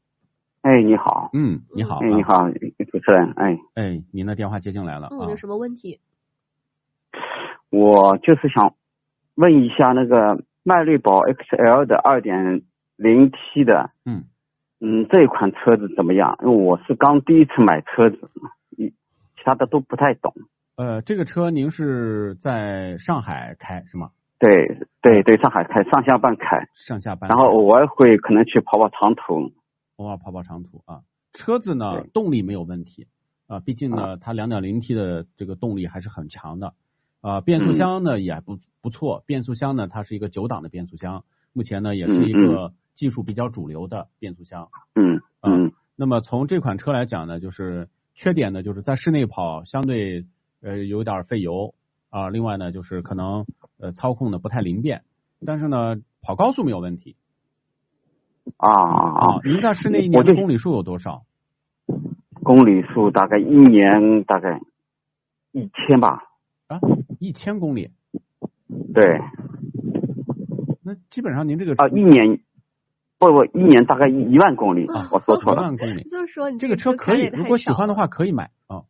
[0.63, 2.51] 哎，你好，嗯，你好、啊，哎，你，好，
[2.91, 5.37] 主持人，哎，哎，您的电话接进来了嗯，啊有。
[5.37, 6.01] 什么问题？
[7.71, 8.75] 我就是想
[9.35, 12.63] 问一下那个迈锐宝 XL 的二点
[12.99, 14.25] 零七的，嗯
[14.81, 16.37] 嗯，这款车子怎么样？
[16.43, 18.29] 因为我是刚第一次买车子，
[18.77, 20.35] 一其他的都不太懂。
[20.77, 24.11] 呃，这个车您是在上海开是吗？
[24.41, 24.51] 对
[25.01, 27.29] 对对，上海开，上下班开，上下班。
[27.29, 29.53] 然后偶尔会可能去跑跑长途。
[29.97, 31.01] 偶尔跑跑长途啊。
[31.33, 33.07] 车子呢动力没有问题
[33.47, 36.75] 啊，毕竟呢它两点零 T 的这个动力还是很强的
[37.21, 37.41] 啊。
[37.41, 44.71] 变速箱呢也不不错，变速箱呢它是一个九档的变速箱，目前呢也是一个技术比较主流的变速箱。
[44.97, 50.27] 嗯嗯那么从这款车来讲呢，就是缺点呢就是在室内跑相对
[50.61, 51.75] 呃有点费油
[52.11, 53.47] 啊，另外呢就是可能
[53.79, 55.03] 呃操控的不太灵便，
[55.47, 57.15] 但是呢跑高速没有问题
[58.57, 59.41] 啊啊啊啊。！
[59.45, 61.23] 您在室内一年的公里数有多少？
[62.43, 64.61] 公里数大概一年大概
[65.53, 66.25] 一千吧。
[66.67, 66.81] 啊，
[67.19, 67.93] 一千公里，
[68.93, 69.21] 对
[70.83, 72.41] 那基本上您这个啊，一年
[73.19, 75.63] 不不，一年大概一一万公里啊，我说错了。
[75.63, 78.85] 一万公里，就是说你这个车车可以，如果喜欢的话，可以买啊。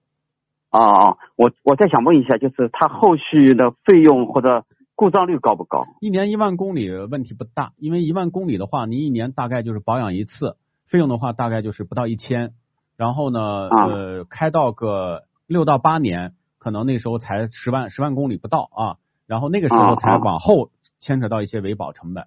[0.70, 5.84] 啊啊，我我再想问一下，就是它后续的费用或者故障率高不高？
[6.00, 10.56] 一年一万公里问题不大，因为一万公里的话，你一年大概就是保养一次，
[10.86, 12.52] 费用的话大概就是不到一千，
[12.98, 20.70] 然后呢，啊呃，开到个六到八年，可能那时候才十万十万公里不到啊，然后那个时候才往后
[21.00, 22.26] 牵扯到一些维保成本，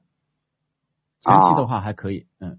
[1.22, 2.58] 前期的话还可以，嗯，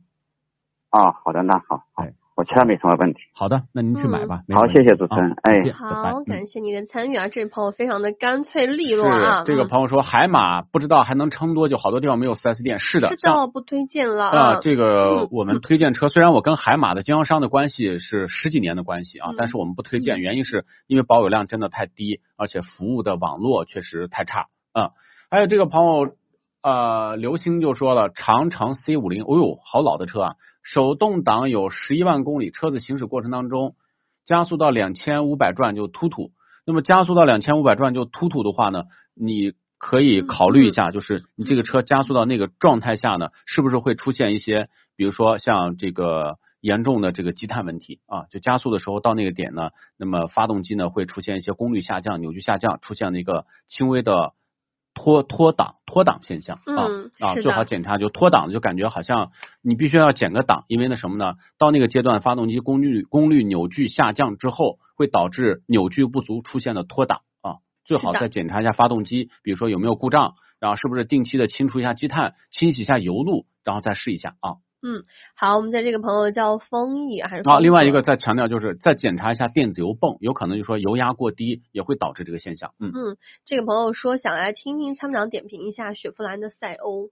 [0.91, 3.21] 啊，好的，那好，好哎，我其他没什么问题。
[3.35, 7.29] 好的，那您去买吧，好谢谢主持人啊哎好，嗯感谢您的参与啊！
[7.29, 9.43] 这位朋友非常的干脆利落啊。
[9.45, 12.79] 这个嗯朋友说海马不知道还能撑多久，好多地方没有四 S 店。
[12.79, 24.91] 是的，是像的，不推荐了啊，这个嗯我们推荐车，虽然我跟海马的经销商的关系是十几年的关系啊，嗯但是我们不推荐，嗯原因是因为保有量真的太低，而且服务的网络确实太差啊。
[25.31, 26.15] 还有这个朋友
[26.63, 33.75] 呃，刘星就说了，长城 C 五零，哦呦，好老的车啊，手动挡有十一万公里，车子行驶过程当中
[34.25, 36.31] 加速到两千五百转就突突。
[36.65, 48.27] 那么加速到两千五百转就突突的话呢，你可以考虑一下，就是你这个车加速到那个状态下呢，是不是会出现一些，比如说像这个严重的这个积碳问题啊？
[48.31, 54.35] 就加速的时候到那个点呢，那么发动机呢会出现一些功率下降、扭矩下降，出现了一个轻微的
[54.95, 59.33] 脱脱档脱档现象啊、嗯啊，最好检查就脱档就感觉好像
[59.63, 61.35] 你必须要减个档，因为那什么呢？
[61.59, 67.57] 到那个阶段，发动机功率功率扭矩下降之后，会导致扭矩不足出现的脱档啊。
[67.85, 74.57] 最好再检查一下发动机，比如说有没有故障，然后是不是定期的清除一下积碳，清洗一下油路，然后再试一下啊。
[75.37, 82.73] 好，我们在这个朋友叫丰毅还是啊，另外一个再强调就是再检查一下电子油泵，有可能就说油压过低也会导致这个现象。
[82.81, 87.11] 嗯，嗯，这个朋友说想来听听参谋长点评一下雪佛兰的赛欧。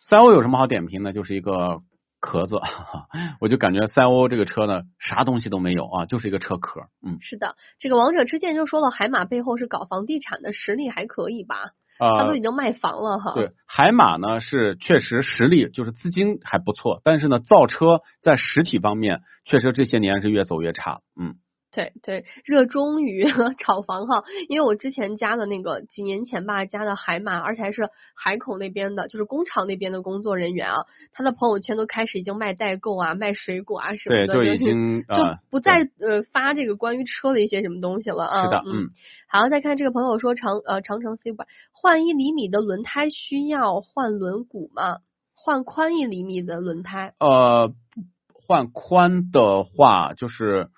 [0.00, 1.12] 赛欧有什么好点评呢？
[1.12, 1.80] 就是一个
[2.18, 2.56] 壳子，
[3.40, 6.82] 我就感觉赛欧这个车呢，啥东西都没有啊，就是一个车壳。
[7.06, 11.70] 嗯，是的，这个王者之剑就说了，海马背后是搞房地产的，实力还可以吧？
[12.18, 13.32] 他都呃已，经卖房了哈。
[13.34, 21.00] 对，海马呢是确实实力就是资金还不错，但是呢，造车在实体方面确实这些年是越走越差。
[21.18, 21.36] 嗯，
[21.72, 23.24] 对对，热衷于
[23.58, 38.44] 炒房哈，因为我之前加的那个几年前吧加的海马，而且还是海口那边的，就是工厂那边的工作人员啊，他的朋友圈都开始已经卖代购啊、卖水果啊什么对，的，就已是经就呃不再呃发这个关于车的一些什么东西了啊。
[38.44, 38.82] 是的，嗯。
[38.84, 38.90] 嗯。
[39.28, 44.98] 好，再看这个朋友说长呃长城 C 版换一厘米的轮胎需要换轮毂吗？
[45.34, 47.72] 换宽一厘米的轮胎，呃，
[48.32, 50.68] 换宽的话，就是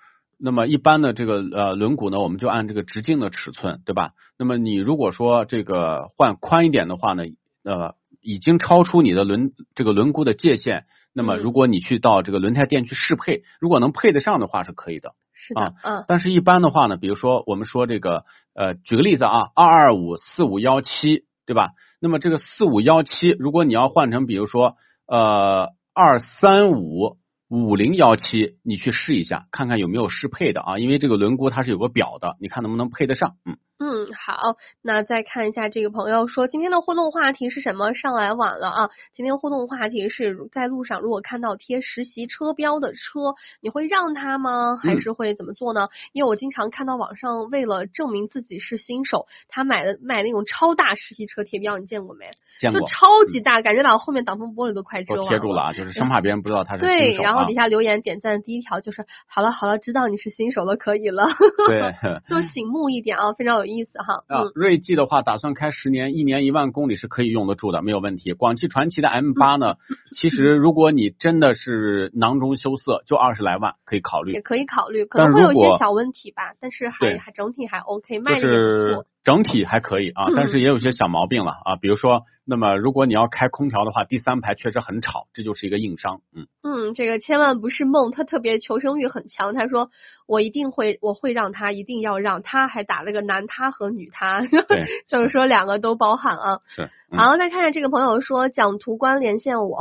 [0.45, 4.11] 那么一般的这个呃轮毂呢，我们就按这个直径的尺寸，对吧？
[4.37, 7.23] 那么你如果说这个换宽一点的话呢，
[7.63, 15.15] 呃，已经超出你的轮这个轮毂的界限，那么嗯如果你去到这个轮胎店去适配，如果能配得上的话是可以的。
[15.33, 18.23] 是的，啊嗯但是，一般的话呢，比如说我们说这个，
[18.53, 21.71] 呃，举个例子啊，二二五四五幺七，对吧？
[21.99, 24.75] 那么这个四五幺七，如果你要换成比如说
[25.07, 27.17] 呃二三五
[27.47, 33.35] 五零幺七，你去试一下，看看有没有适配的啊，因为这个轮毂它是有个表的，你看能不能配得上？
[33.45, 37.93] 嗯，嗯，好，那再看一下这个朋友说，今天的互动话题是什么？
[37.93, 38.89] 上来晚了啊！
[39.11, 44.77] 今天互动话题是在路上如果看到贴实习车标的车，你会让他吗？
[44.81, 45.89] 还嗯是会怎么做呢？
[46.13, 52.31] 因为我经常看到网上为了证明自己是新手，他买的买那种超大实习车贴标，你见过没？
[52.61, 57.53] 见过，就超级大，感觉把后面挡风玻璃都快遮都完贴住了啊，就是生怕别人不知道他是对，新手啊然后底。
[57.53, 61.27] 下留言点赞第一条就是好了好了，知道你是新手了，可以了，
[61.67, 61.93] 对。
[62.29, 64.23] 就醒目一点啊，非常有意思哈。
[64.27, 68.33] 啊嗯，，锐际的话，打算开十年，一年一万公里是可以用得住的，没有问题。
[68.33, 69.75] 广汽传祺的 M 八呢，
[70.15, 74.41] 其实如果你真的是囊中羞涩，就二十来万可以考虑也。
[74.41, 79.05] 可以考虑，可能会有一些小问题吧，但是还还整体还 OK，卖的也不错。
[79.25, 86.21] 整体还可以啊，但是也有些小毛病了啊，比如说，那么如果你要开空调的话，第三排确实很吵，这就是一个硬伤。
[86.31, 89.55] 嗯，嗯，这个千万不是梦，他特别求生欲很强。
[89.55, 89.89] 他说
[90.27, 94.43] 我一定会，我会让他，一定要让他，还打了个男他和女他，
[95.09, 96.59] 就是说两个都包含啊。
[96.67, 96.91] 是。
[97.11, 99.79] 嗯、好，再看看这个朋友说讲途观连线我，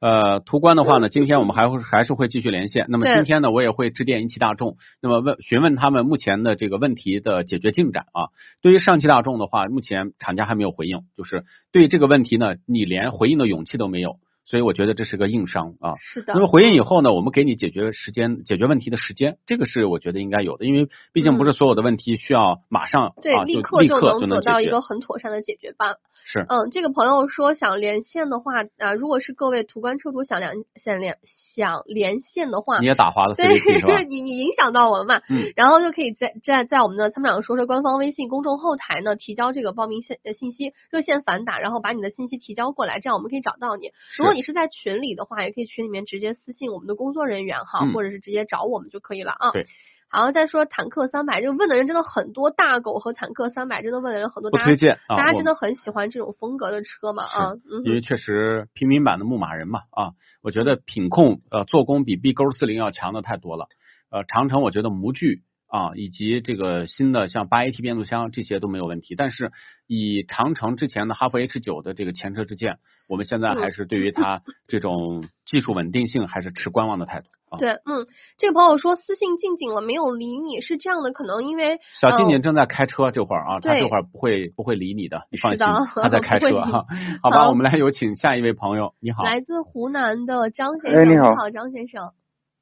[0.00, 2.86] 呃，途观的话呢，今天我们还会还是会继续连线。
[2.88, 8.30] 那么今天呢，我也会致电一汽大众，那么问询问他们目前的这个问题的解决进展啊。
[8.62, 14.18] 对于上汽大众的话，目前厂家还没有回应，就是对于这个问题呢，你连回应的勇气都没有。
[14.46, 15.96] 所以我觉得这是个硬伤啊。
[15.98, 16.32] 是的。
[16.32, 24.66] 那么回应以后呢，我们给你解决时间、解决问题的时间，这个是我觉得应该有的，因为毕竟不是所有的问题需要马上对啊，立刻立刻就能得到一。
[24.66, 26.00] 个很妥善的解决办法。
[26.24, 31.16] 是，嗯，这个朋友说想连线的话，啊，如果是各位途观车主想连想连
[31.54, 33.34] 想连线的话你，也打滑了
[33.80, 34.04] 对？
[34.04, 43.90] 你你影响到我们嘛，嗯， 然后就可以在在在我们的参谋长说说官方微信公众后台呢提交这个报名信呃信息，热线反打，然后把你的信息提交过来，这样我们可以找到你。
[44.18, 49.50] 如果你是在群里的话，也可以群里面直接私信我们的工作人员哈，嗯或者是直接找我们就可以了啊。
[49.52, 49.66] 对。
[50.10, 63.66] 好，再说坦克三百，这个问的人真的很多，大狗和坦克三百真的问的人很多，大家不推荐啊，大家真的很喜欢这种风格的车嘛啊，嗯哼，因为确实平民版的牧马人嘛啊，我觉得品控呃做工比 B 勾四零要强的太多了。
[64.10, 69.52] 呃，长城我觉得模具啊以及这个新的像八 AT 变速箱这些都没有问题，但是
[69.86, 77.58] 以长城之前的哈弗 H 九的这个前车之鉴，我们现在还是对于它 这种技术稳定性还是持观望的态度啊。
[77.58, 78.06] 对，嗯，
[78.38, 85.66] 这个朋友说私信静静了没有理你，是这样的，可能因为小静呃静正在开车这会儿啊，她这会儿不会不会理你的，你放心
[86.02, 86.86] 她在 开车哈。
[87.22, 92.12] 好吧，我们来有请下一位朋友，你好，来自湖南的张先生，哎你好张先生。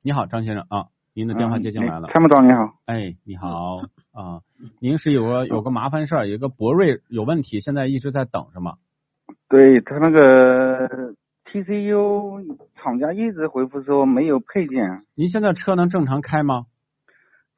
[0.03, 0.87] 你好，张先生啊，
[1.17, 2.09] 您的电话接进来了。
[2.12, 3.79] 参谋长你好，哎，你好
[4.12, 4.43] 啊，
[4.83, 8.75] 您是有个有个麻烦事儿，有个博瑞有问题，现在一直在等是吗？
[9.49, 11.14] 对他那个
[11.47, 16.67] TCU 厂家一直回复说没有配件，您现在车能正常开吗？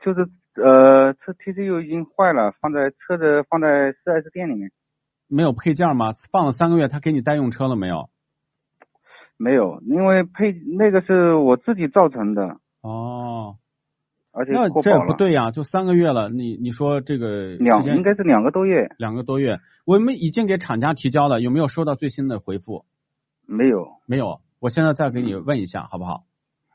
[0.05, 4.71] 就是呃车 TCU 已经坏了，放在车子放在 4S 店里面，
[5.27, 6.13] 没有配件吗？
[6.31, 8.09] 放了三个月，他给你代用车了没有？
[9.37, 13.57] 没有，因为配那个是我自己造成的，哦，
[14.33, 22.85] 而且那这不对呀，就三个月了，你你说这个两应该是两个多月，两个多月，我们已经给厂家提交了，有没有收到最新的回复？
[23.47, 26.25] 没有，没有，我现在再给你问一下，好不好？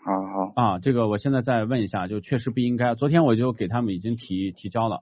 [0.06, 2.94] 好好，啊，这个我现在再问一下，就确实不应该。
[2.94, 5.02] 昨天我就给他们已经提提交了。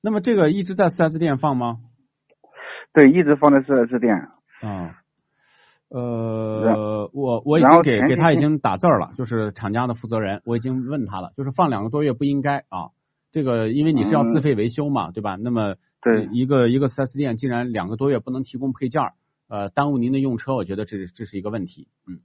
[0.00, 1.78] 那么这个一直在 4S 店放吗？
[2.92, 4.28] 对，一直放在 4S 店，
[4.60, 5.01] 啊，
[5.92, 12.90] 呃，我我已经给给他已经打字儿了，就是厂家的负责人，我已经问他了，就是放两个多月不应该啊。
[13.30, 15.36] 这个因为你是要自嗯费维修嘛，对吧？
[15.36, 19.12] 那么对一个一个四 S 店竟然两个多月不能提供配件儿，
[19.48, 21.88] 呃，耽误您的用车，我觉得这是这是一个问题。
[22.06, 22.20] 嗯，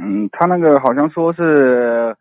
[0.00, 2.16] 嗯，他那个好像说是，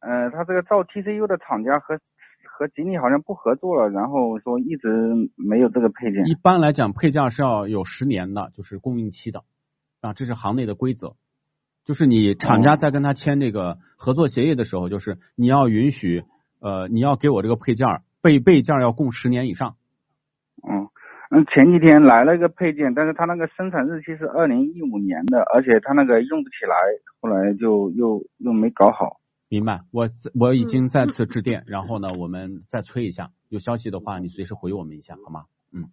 [0.00, 1.98] 呃，他这个造 TCU 的厂家和
[2.44, 4.88] 和吉利好像不合作了，然后说一直
[5.36, 6.26] 没有这个配件。
[6.26, 9.42] 一般来讲，配件是要有十年的，就是供应期的
[10.06, 11.14] 啊，这是行内的规则。
[11.84, 16.24] 就是你厂家在跟他签这个合作协议的时候，就是你要允许
[16.60, 19.76] 呃，你要给我这个配件儿备备件儿要供十年以上。
[20.66, 20.88] 嗯
[21.30, 26.76] 嗯，前几天来了一个配件，但是他那个生产日期是二零一五年的，而且他那个用不起来，
[27.20, 29.20] 后来就又又没搞好。
[29.48, 35.44] 明白，我我已经再次致电，然后呢，我们再催一下，有消息的话，你随时回我们一下，好吗？
[35.72, 35.84] 嗯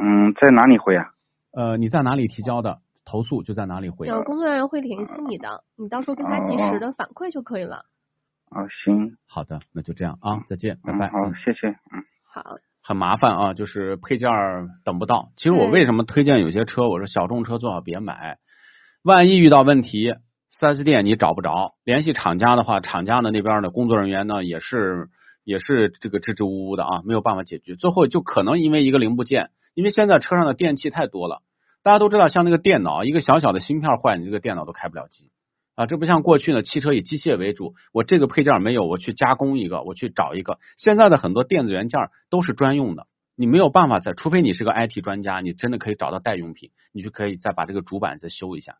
[0.00, 1.12] 嗯，在哪里回啊？
[1.52, 2.78] 呃，你在哪里提交的
[3.10, 4.06] 投诉就在哪里回。
[4.06, 7.86] 有工作人员会联系你的，你到时候跟他及时的反馈就可以了。
[8.50, 11.08] 啊，行，好的，那就这样啊，再见，拜嗯，拜。
[11.08, 12.04] 好，嗯谢谢，嗯。
[12.32, 15.32] 好，很麻烦啊，就是配件儿等不到。
[15.36, 18.38] 其实我为什么推荐有些车，我说小众车最好别买，
[19.02, 20.14] 万一遇到问题
[20.50, 25.08] 四 S 店你找不着，联系厂家的话，厂家的那边的工作人员呢也是
[25.42, 31.42] 也是这个支支吾吾的啊，没有办法解决，最后就可能因为一个零部件，因为现在车上的电器太多了，
[31.82, 35.30] 大家都知道，像那个电脑，一个小小的芯片坏，你这个电脑都开不了机。
[35.76, 40.58] 啊，这不像过去呢，汽车以机械为主，我这个配件没有，我去加工一个，我去找一个。
[40.76, 48.76] 现在的很多电子元件都是专用的，你没有办法再，除非你是个 IT 专家，你真的可以找到代用品，你就可以再把这个主板再修一下。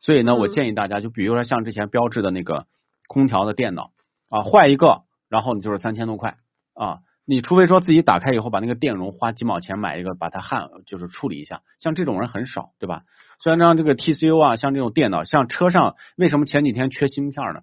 [0.00, 2.66] 所以呢，我嗯建议大家，就比如说像之前标志的那个
[3.06, 3.92] 空调的电脑
[4.28, 6.38] 啊，坏一个，然后你就是三千多块
[6.74, 6.98] 啊。
[7.30, 13.02] 你除非说自己打开以后把那个电容花几毛钱买一个，把它焊就是处理一下，像这种人很少，对吧？
[13.38, 17.60] 虽然像这个 TCU 啊，像这种电脑，像车上为什么前几天缺芯片呢？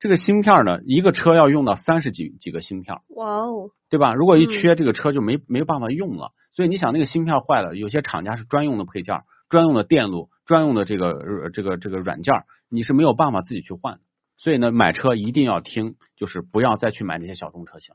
[0.00, 4.14] 这个芯片呢，一个车要用到三十几几个芯片，哇哦，对吧？
[4.14, 6.30] 如果一嗯缺，这个车就没没办法用了。
[6.54, 12.34] 所以你想，那个芯片坏了，有些厂家是专用的配件、专用的电路、专用的这个呃这个这个软件，
[12.70, 14.00] 你是没有办法自己去换的。
[14.38, 17.94] 所以呢，买车一定要听，就是不要再去买那些小众车型。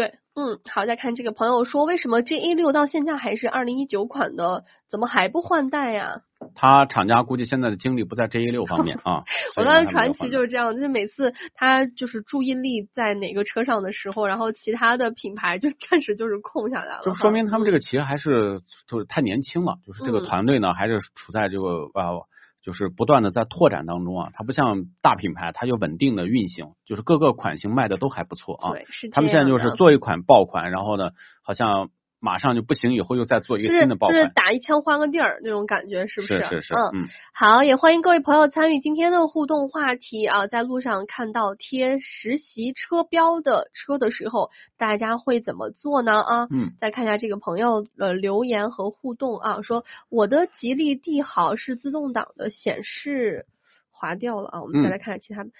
[0.00, 6.22] 对，嗯，好，再看这个朋友说，为什么 G A 六到现在还是二零一九款的，怎么还不换代呀？
[6.54, 9.24] 他厂家估计现在的精力不在 G A 六方面啊。
[9.56, 17.02] 我刚才传奇就是这样，就是每次他就是注意力在哪个车上的时候，然后其他的品牌就暂时就是空下来了。
[17.04, 22.26] 就说明他们这个企业还是就是太年轻了，就是这个团队呢还是处在这个呃。
[22.62, 28.70] 就是不断的在拓展当中啊，它不像大品牌，它就稳定的运行，就是各个款型卖的都还不错啊。
[28.72, 31.10] 对，是他们现在就是做一款爆款，然后呢，
[31.42, 31.90] 好像。
[32.20, 36.34] 马上就不行，以后又再做一个新的爆款，就是打一枪换个地儿那种感觉，是不是？
[36.40, 36.74] 是是是。
[36.74, 40.46] 嗯，好，也欢迎各位朋友参与今天的互动话题啊！
[40.46, 46.20] 在路上看到贴实习车标的车的时候，大家会怎么做呢？
[46.20, 53.46] 啊，嗯，再看一下这个朋友的留言和互动啊，说我的吉利帝豪是自动挡的显示
[53.90, 55.50] 划掉了啊，我们再来看看其他的。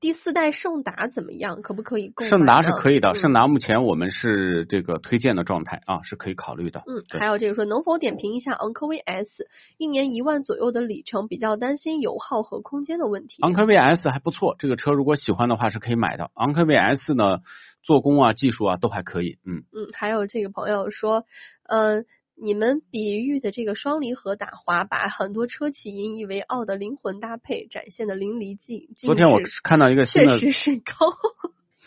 [0.00, 1.62] 第四代胜达怎么样？
[1.62, 2.26] 可不可以购？
[2.26, 6.82] 胜达是可以的，胜达目前我们是这个推荐的状态啊，是可以考虑的。
[6.86, 9.48] 嗯，还有这个说，能否点评一下昂科威 S？
[9.78, 13.36] 一年一万左右的里程，比较担心油耗和空间的问题。
[13.42, 16.30] 昂科威 S 还不错，这个车如果喜欢的话是可以买的。
[16.34, 17.38] 昂科威 S 呢，
[17.82, 19.38] 做工啊、技术啊都还可以。
[19.46, 21.24] 嗯嗯，还有这个朋友说，
[21.64, 22.04] 嗯。
[22.38, 29.06] 你们比喻的这个双离合打滑，把很多车企引以为傲的灵魂搭配展现的淋漓尽致。
[29.06, 31.12] 昨天我看到一个新的，确实是高。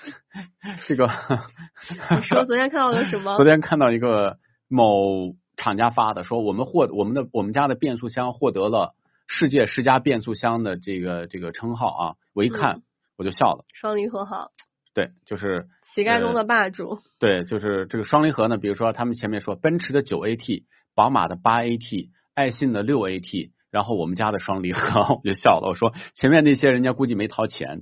[0.88, 1.08] 这个，
[2.18, 3.36] 你说昨天看到了什么？
[3.38, 4.38] 昨天看到一个
[4.68, 8.96] 某厂家发的，说我们获我们的我们家的变速箱获得了
[9.28, 12.16] 世界十佳变速箱的这个这个称号啊！
[12.34, 12.82] 我一看
[13.18, 13.66] 我就笑了。
[13.74, 14.52] 双离合好。
[15.00, 17.00] 对，就是乞丐中的霸主。
[17.20, 23.52] 对，就是这个双离合呢，比如说他们前面说奔驰的九 AT，宝马的八 AT，爱信的六 AT。
[23.72, 24.82] 然后我们家的双离合，
[25.22, 25.68] 我就笑了。
[25.68, 27.82] 我说前面那些人家估计没掏钱，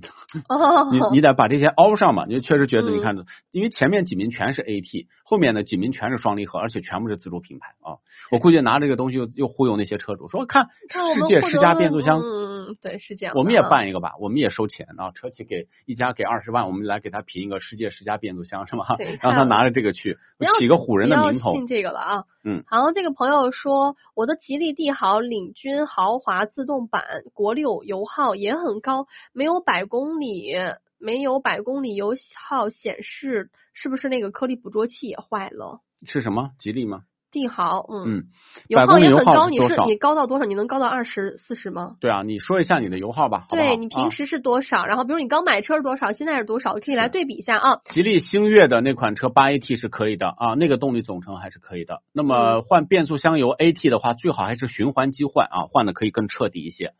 [0.92, 2.26] 你你得把这些凹上嘛。
[2.28, 3.16] 你确实觉得你看，
[3.52, 8.04] 因为前面几名全是 AT，后面的几名全是双离合，而且全部是自主品牌啊。
[8.30, 10.66] 我估计拿这个东西又又忽悠那些车主，说看
[11.14, 12.20] 世界十佳变速箱，
[12.68, 13.34] 嗯，对，是这样。
[13.34, 15.10] 我们也办一个吧，我们也收钱啊。
[15.12, 18.84] 车企给一家给二十万，我们来给他评一个世界十佳变速箱是吗？
[19.22, 20.18] 让他拿着这个去
[20.58, 21.54] 起个唬人的名头。
[21.54, 22.24] 信这个了啊。
[22.44, 22.62] 嗯。
[22.66, 25.78] 好，这个朋友说我的吉利帝豪领军。
[25.86, 30.54] 豪华自动版国六油耗也很高，没有百公里，
[30.98, 35.80] 没有百公里油耗显示，是不是那个颗粒捕捉器也坏了？
[36.06, 36.50] 是什么？
[36.58, 37.04] 吉利吗？
[37.30, 38.24] 帝豪，嗯嗯，
[38.68, 40.44] 油耗也很高，你是你高到多少？
[40.46, 41.96] 你能高到二十四十吗？
[42.00, 43.46] 对啊，你说一下你的油耗吧。
[43.50, 44.86] 对你平时是多少？
[44.86, 46.12] 然后比如你刚买车是多少？
[46.12, 46.74] 现在是多少？
[46.74, 47.80] 可以来对比一下啊。
[47.92, 52.00] 吉利星越的那款车八 AT 是可以的啊，那个动力总成还是可以的。
[52.14, 56.92] 那么换变速箱油 AT 的话，最好还是循环机换啊，换的可以更彻底一些。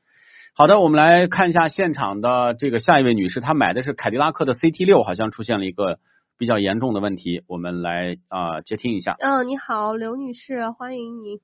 [0.55, 5.99] 好的，我们来看一下现场的这个下一位女士，她买的是凯迪拉克的 CT 六，好像出现了一个。
[6.39, 9.16] 比较严重的问题，我们来啊接听一下。
[9.18, 11.41] 嗯，你好，刘女士，欢迎您。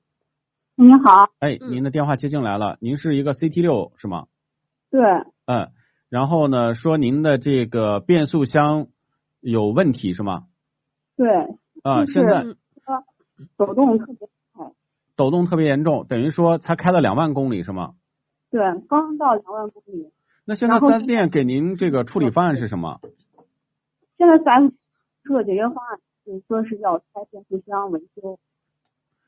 [0.75, 1.29] 您好。
[1.39, 4.27] 哎，您的电话接进来了，您是一个 CT 六是吗？
[4.89, 5.01] 对。
[5.47, 5.71] 嗯，
[6.09, 8.87] 然后呢，说您的这个变速箱
[9.41, 10.43] 有问题是吗？
[11.17, 11.27] 对。
[11.83, 12.45] 啊，现在
[13.57, 14.71] 抖动特别快。
[15.17, 17.95] 抖动特别严重，等于说才开了两万公里是吗？
[18.49, 20.09] 对，刚到两万公里。
[20.45, 23.01] 那现在四 S 店给您这个处理方案是什么？
[24.17, 24.73] 现在四 S。
[25.27, 28.37] 这个解决方案就是说是要拆变速箱维修，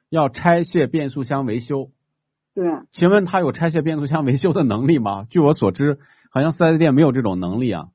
[0.09, 1.89] 要拆卸变速箱维修。
[2.53, 2.71] 对。
[2.91, 5.25] 请问他有拆卸变速箱维修的能力吗？
[5.29, 5.97] 据我所知，
[6.31, 7.89] 好像四 S 店没有这种能力啊。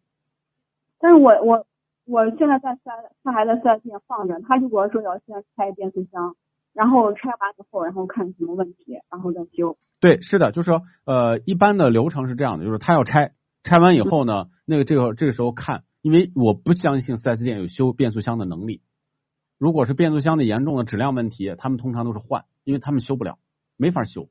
[0.98, 1.66] 但是我我
[2.05, 2.80] 我现在在四
[3.22, 6.34] 他还在四 S 店放着，他如果说要先拆变速箱，
[6.72, 9.76] 然后拆完以后，然后看什么问题，然后再修。
[10.00, 13.32] 对，是的，就是说呃，一般的流程是这样的，就是他要拆，
[13.62, 15.84] 拆完以后呢，那个这个这个时候看。
[16.03, 18.82] 因为我不相信四 S 店有修变速箱的能力。
[19.57, 23.38] 如果是变速箱的严重的质量问题，他们通常都是换，因为他们修不了，
[23.76, 24.28] 没法修。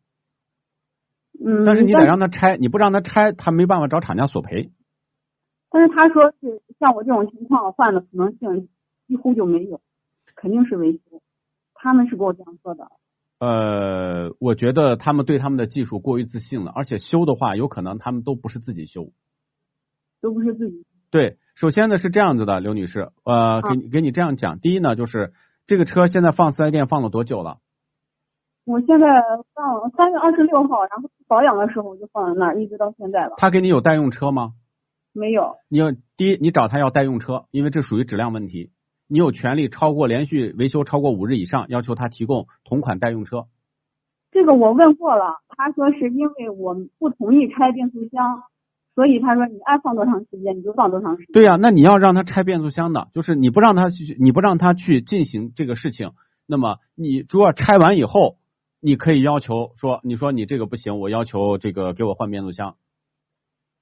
[1.39, 1.63] 嗯。
[1.65, 4.71] 但是你得让他拆，你不让他拆，他没办法找厂家索赔。
[5.69, 8.67] 但是他说是像我这种情况换的可能性
[9.07, 9.79] 几乎就没有，
[10.35, 11.21] 肯定是维修。
[11.73, 12.91] 他们是给我这样说的。
[13.39, 19.13] 呃，我觉得他们对他们的技术过于自信了，而且修的话，有可能他们都不是自己修。
[20.19, 20.85] 都不是自己。
[21.09, 21.37] 对。
[21.55, 25.33] 首先呢是这样子的，刘女士，呃，给给你这样讲，第一呢就是
[25.67, 27.57] 这个车现在放四 S 店放了多久了？
[28.63, 29.07] 我现在
[29.53, 33.33] 放三月二十六号，然后保养的时候我就放在那儿，一直到现在了。
[33.37, 34.53] 他给你有代用车吗？
[35.13, 35.57] 没有。
[35.67, 38.71] 你要第一，你找他要代用车，因为这属于质量问题，
[39.07, 43.47] 你有权利超过连续维修超过五日以上，要求他提供同款代用车。
[44.31, 48.43] 这个我问过了，他说是因为我不同意拆变速箱。
[48.93, 51.33] 所以他说你爱放多长时间你就放多长时间。
[51.33, 56.11] 对呀，那你要让他拆变速箱的，就是你不让他去，你不让他去进行这个事情，
[56.45, 58.37] 那么你主要拆完以后，
[58.81, 62.75] 你可以要求说，你说你这个不行，我要求这个给我换变速箱。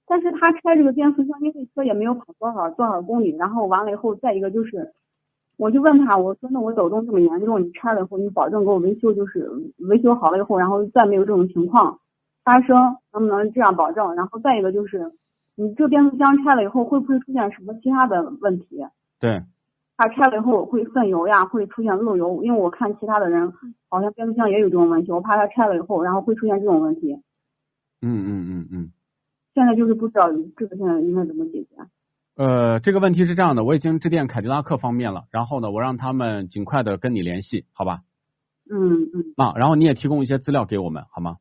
[0.05, 4.93] 但是他拆这个变速箱，因为车也没有跑多少多少公里，然后完了以后，再一个就是，
[5.57, 11.99] 我就问他，我说那我抖动这么严重，你拆了以后，你保证给我维修，就是维修好了以后，然后再没有这种情况
[12.49, 14.15] 发生，能不能这样保证？
[14.15, 15.11] 然后再一个就是，
[15.55, 18.83] 你这变速箱拆了以后，会不会出现什么其他的问题？
[19.19, 19.43] 对，
[19.95, 23.53] 它拆了以后会渗油呀，会出现漏油，因为我看其他的人
[23.87, 27.21] 好像变速箱也有这种问题，我怕它拆了以后，然后会出现这种问题。
[28.01, 28.89] 嗯嗯嗯嗯。
[29.53, 31.75] 现在就是不知道这个现在应该怎么解决。
[32.35, 37.99] 呃，这个问题是这样的，我已经致电凯迪拉克方面了，然后呢，我让他们尽快的跟你联系，好吧？
[38.71, 39.33] 嗯嗯。
[39.37, 41.35] 啊，然后你也提供一些资料给我们，好吗？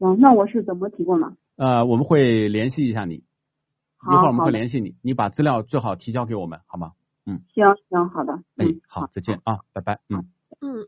[0.00, 1.36] 行，那我是怎么提供呢？
[1.56, 6.92] 呃，我们会联系一下你，一会儿我们会联系你，你把资料最好提交给我们，好吗？
[7.26, 8.32] 嗯，行行，好的。
[8.56, 10.24] 哎嗯，，好，再见啊，拜拜，嗯。
[10.62, 10.86] 嗯，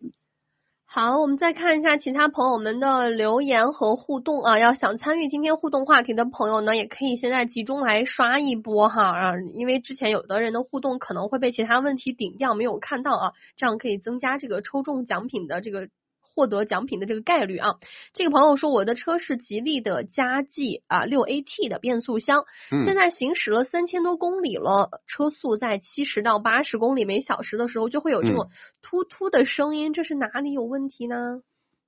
[0.87, 4.59] 好，我们再看一下其他朋友们的留言和互动啊。
[4.59, 15.91] 要想参与今天互动话题的朋友呢，也可以现在集中来刷一波哈啊，因为之前有的人的互动可能会被其他问题顶掉，没有看到啊，这样可以增加这个抽中奖品的这个。
[16.35, 17.75] 获得奖品的这个概率啊，
[18.13, 22.85] 这个朋友说我的车是吉利的嘉际啊六 AT 的变速箱，嗯。
[22.85, 28.51] 现在行驶了三千多公里了，车速在七十到八十公里每小时的时候，就会有这种
[28.83, 31.43] 突突的声音，这是哪里有问题呢？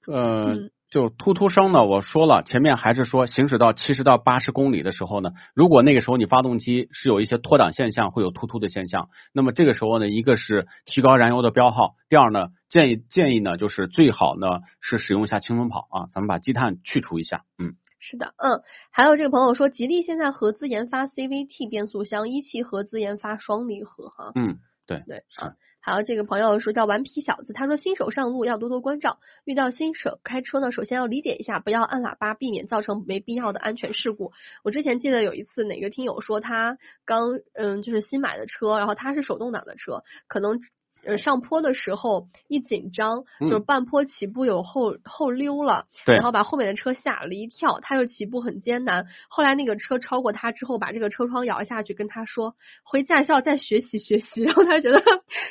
[0.07, 14.47] 呃嗯，就突突声呢，我说了，前面还是说行驶到七十到八十公里的时候呢，如果那个时候你发动机是有一些脱档现象，会有突突的现象，那么这个时候呢，一个是提高燃油的标号，第二呢，建议建议呢，就是最好呢
[14.81, 17.75] 是使用一下轻松跑啊，咱们把积碳去除一下，嗯。
[17.99, 18.63] 是的，嗯，
[18.93, 24.31] 还有这个朋友说，吉利现在合资研发 CVT 变速箱，一汽合资研发双离合哈。
[24.37, 25.55] 嗯，对对是啊。
[25.85, 34.33] 还有这个朋友说叫顽皮小子，他说新手上路要多多关照，遇到新手开车呢，首先要理解一下，不要按喇叭，避免造成没必要的安全事故。
[34.63, 40.59] 我之前记得有一次哪个听友说他刚嗯就是新买的车，然后他是手动挡的车，可能。
[41.07, 49.07] 呃，上坡的时候一紧张，就是嗯半坡起步有后后溜了，对然后把后面的车吓了一跳，他又起步很艰难。
[49.29, 52.55] 后来那个车超过他之后，把这个车窗摇下去，跟他说
[52.85, 54.43] 回驾校再学习学习。
[54.45, 55.03] 然后他觉得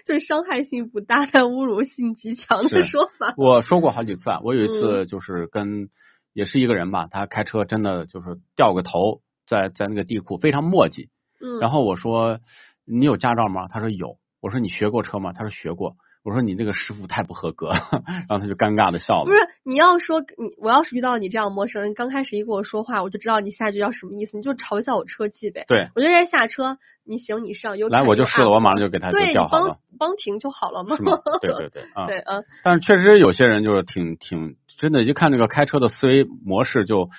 [0.05, 3.33] 就是伤害性不大，但侮辱性极强的说法。
[3.37, 5.89] 我说过好几次啊，我有一嗯次就是跟、
[6.33, 11.09] 也是一个人吧，他开车真的就是掉个头在在那个地库非常磨叽，
[11.41, 12.39] 嗯，然后我说
[12.85, 13.67] 你有驾照吗？
[13.67, 15.31] 他说有，我说你学过车吗？
[15.33, 15.95] 他说学过。
[16.25, 17.67] 我说你这个师傅太不合格，
[18.07, 19.25] 然后他就尴尬的笑了。
[19.25, 25.65] 不是你要说你，我要是遇到你这样陌生人，刚开始一跟我说话，我就知道你下一句要什么意思，你就嘲笑我车技呗。
[25.67, 30.11] 对，我就在下车，你行你上，有来我就试了，我马上就给他就对你调好了帮。
[30.11, 30.95] 帮停就好了嘛。
[30.95, 31.11] 是吗？
[31.41, 37.09] 对对对，啊， 对，嗯，但是确实有些人就是挺挺真的，一看那个开车的思维模式就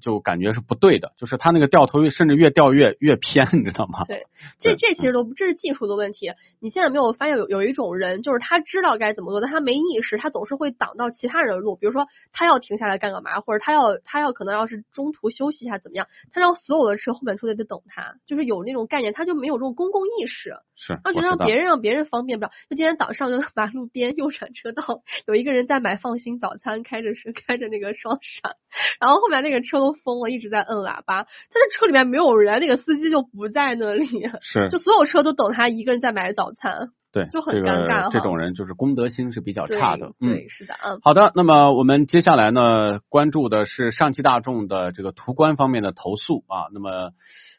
[0.00, 4.04] 就感觉是不对的，就是他那个掉头甚至越掉越越偏，你知道吗？
[4.06, 4.26] 对，
[4.58, 6.32] 这这其实都不，这是技术的问题。
[6.60, 11.76] 你现在没有发现有有一种人，就是他知道该怎么做，但他没意识，他总是会挡到其他人的路。
[11.76, 20.56] 比如说，他要停下来干个嘛，或者他要他要可能要是中途休息一下怎么样，他让所有的车后面车队都等他，就是有那种概念，他就没有这种公共意识。
[20.76, 22.52] 是，他觉得让别人让别人方便不了。
[22.70, 28.54] 就今天早上就 马路边右转车道，有一个人在买放心早餐，开着是开着那个双闪，
[29.00, 31.26] 然后后面那个车都疯了，一直在摁喇叭。
[31.52, 34.06] 但是车里面没有人，那个司机就不在那里，
[34.42, 36.90] 是就所有车都等他一个人在买早餐。
[37.10, 41.00] 对，就很尴尬哈这种人就是公德心是比较差的，对，是的，嗯。
[41.02, 46.68] 好的，那么我们接下来呢，关注的是上汽大众的这个途观方面的投诉啊。
[46.74, 47.12] 那么，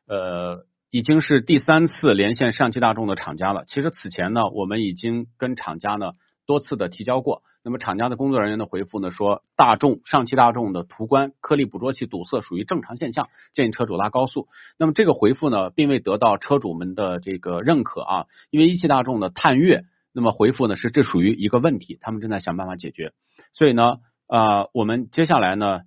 [0.07, 3.63] 呃，已经是第三次连线上汽大众的厂家了。
[3.67, 6.11] 其实此前呢，我们已经跟厂家呢
[6.45, 7.41] 多次的提交过。
[7.63, 14.47] 那么厂家的工作人员的回复呢说，大众上汽大众的途观颗粒捕捉器堵塞属于正常现象，建议车主拉高速。
[14.77, 19.83] 那么这个回复呢，并未得到车主们的这个认可啊，因为一汽大众的探岳。
[20.11, 23.13] 那么回复呢是这属于一个问题，他们正在想办法解决。
[23.53, 25.81] 所以呢，呃，我们接下来呢，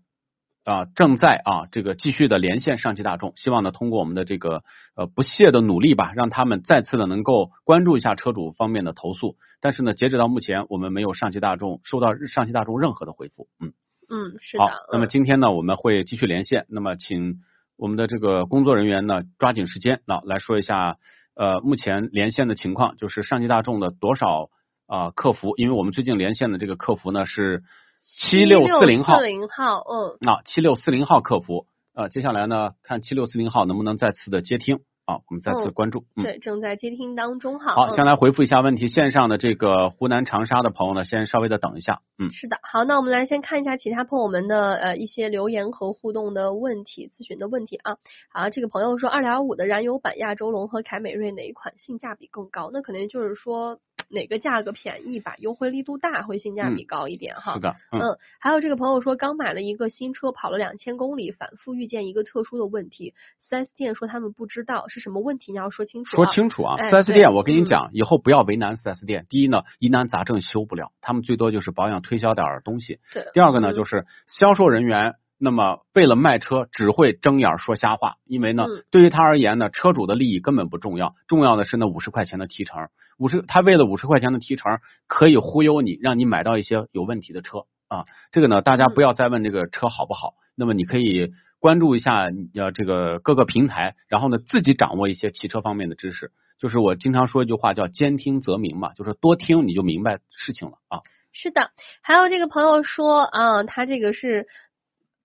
[0.65, 4.63] 啊、正在啊这个继续的连线上汽大众，希望呢通过我们的这个
[4.95, 9.37] 呃不懈的努力吧，让他们再次的能够关注一下车主方面的投诉。
[9.61, 13.49] 但是呢，截止到目前，我们没有上汽大众收到上汽大众任何的回复。
[13.61, 13.73] 嗯，
[14.09, 14.65] 嗯，是的。
[14.65, 16.67] 好，那么嗯今天呢，我们会继续连线。
[16.69, 17.41] 那么，请
[17.77, 20.97] 我们的这个工作人员呢，抓紧时间，那、来说一下
[21.35, 24.51] 呃目前连线的情况，就是上汽大众的多少
[24.87, 25.55] 啊、客服？
[25.57, 27.63] 因为我们最近连线的这个客服呢是
[28.03, 31.67] 七六四零号，零号，嗯，啊七六四零号客服。
[31.95, 34.81] 呃，接下来呢，看七六四零号能不能再次的接听啊。
[35.05, 36.05] 啊，我们再次嗯关注。
[36.15, 37.75] 嗯，对，正在接听当中哈。
[37.75, 38.87] 好，嗯先来回复一下问题。
[38.87, 42.03] 线上的这个湖南长沙的朋友呢，先稍微的等一下。
[42.19, 47.97] 嗯，是的，好，那我们来先看一下其他朋友们的呃一些留言和互动的问题、咨询的问题啊。
[48.33, 52.71] 好，这个朋友说，二点五的燃油版亚洲龙和凯美瑞哪一款性价比更高？
[52.73, 57.55] 那肯定就是说哪个价格便宜吧，优惠力度大，会性价比高一点哈。
[57.55, 63.15] 是的，嗯，嗯，还有这个朋友说，刚买了一个新车，跑了两千公里，反复遇见一个特殊的问题。
[63.41, 66.27] 四 S 店说他们不知道是什么问题，你要说清楚、说。
[66.27, 66.77] 清楚啊。
[66.79, 69.25] 哎 4S 店，我跟你嗯讲，以后不要为难四 S 店。
[69.29, 73.01] 第一呢，疑难杂症修不了，他们最多就是保养推销点儿东西。
[73.13, 73.27] 对。
[73.35, 75.15] 第二个呢，嗯就是销售人员。
[75.45, 82.91] 那么为了卖车，只会睁眼说瞎话，因为呢，嗯对于他而言呢，车主的利益根本不重要，重要的是那五十块钱的提成。
[83.19, 84.79] 五十，他为了五十块钱的提成，
[85.09, 88.05] 可以忽悠你，让你买到一些有问题的车啊。
[88.31, 96.31] 这个呢，大家嗯不要再问这个车好不好，那么你可以关注一下呃这个各个平台，然后呢自己掌握一些汽车方面的知识。
[96.57, 101.01] 就是我经常说一句话叫兼听则明嘛，就是多听你就明白事情了啊。
[101.33, 104.47] 是的，还有这个朋友说啊，他这个是。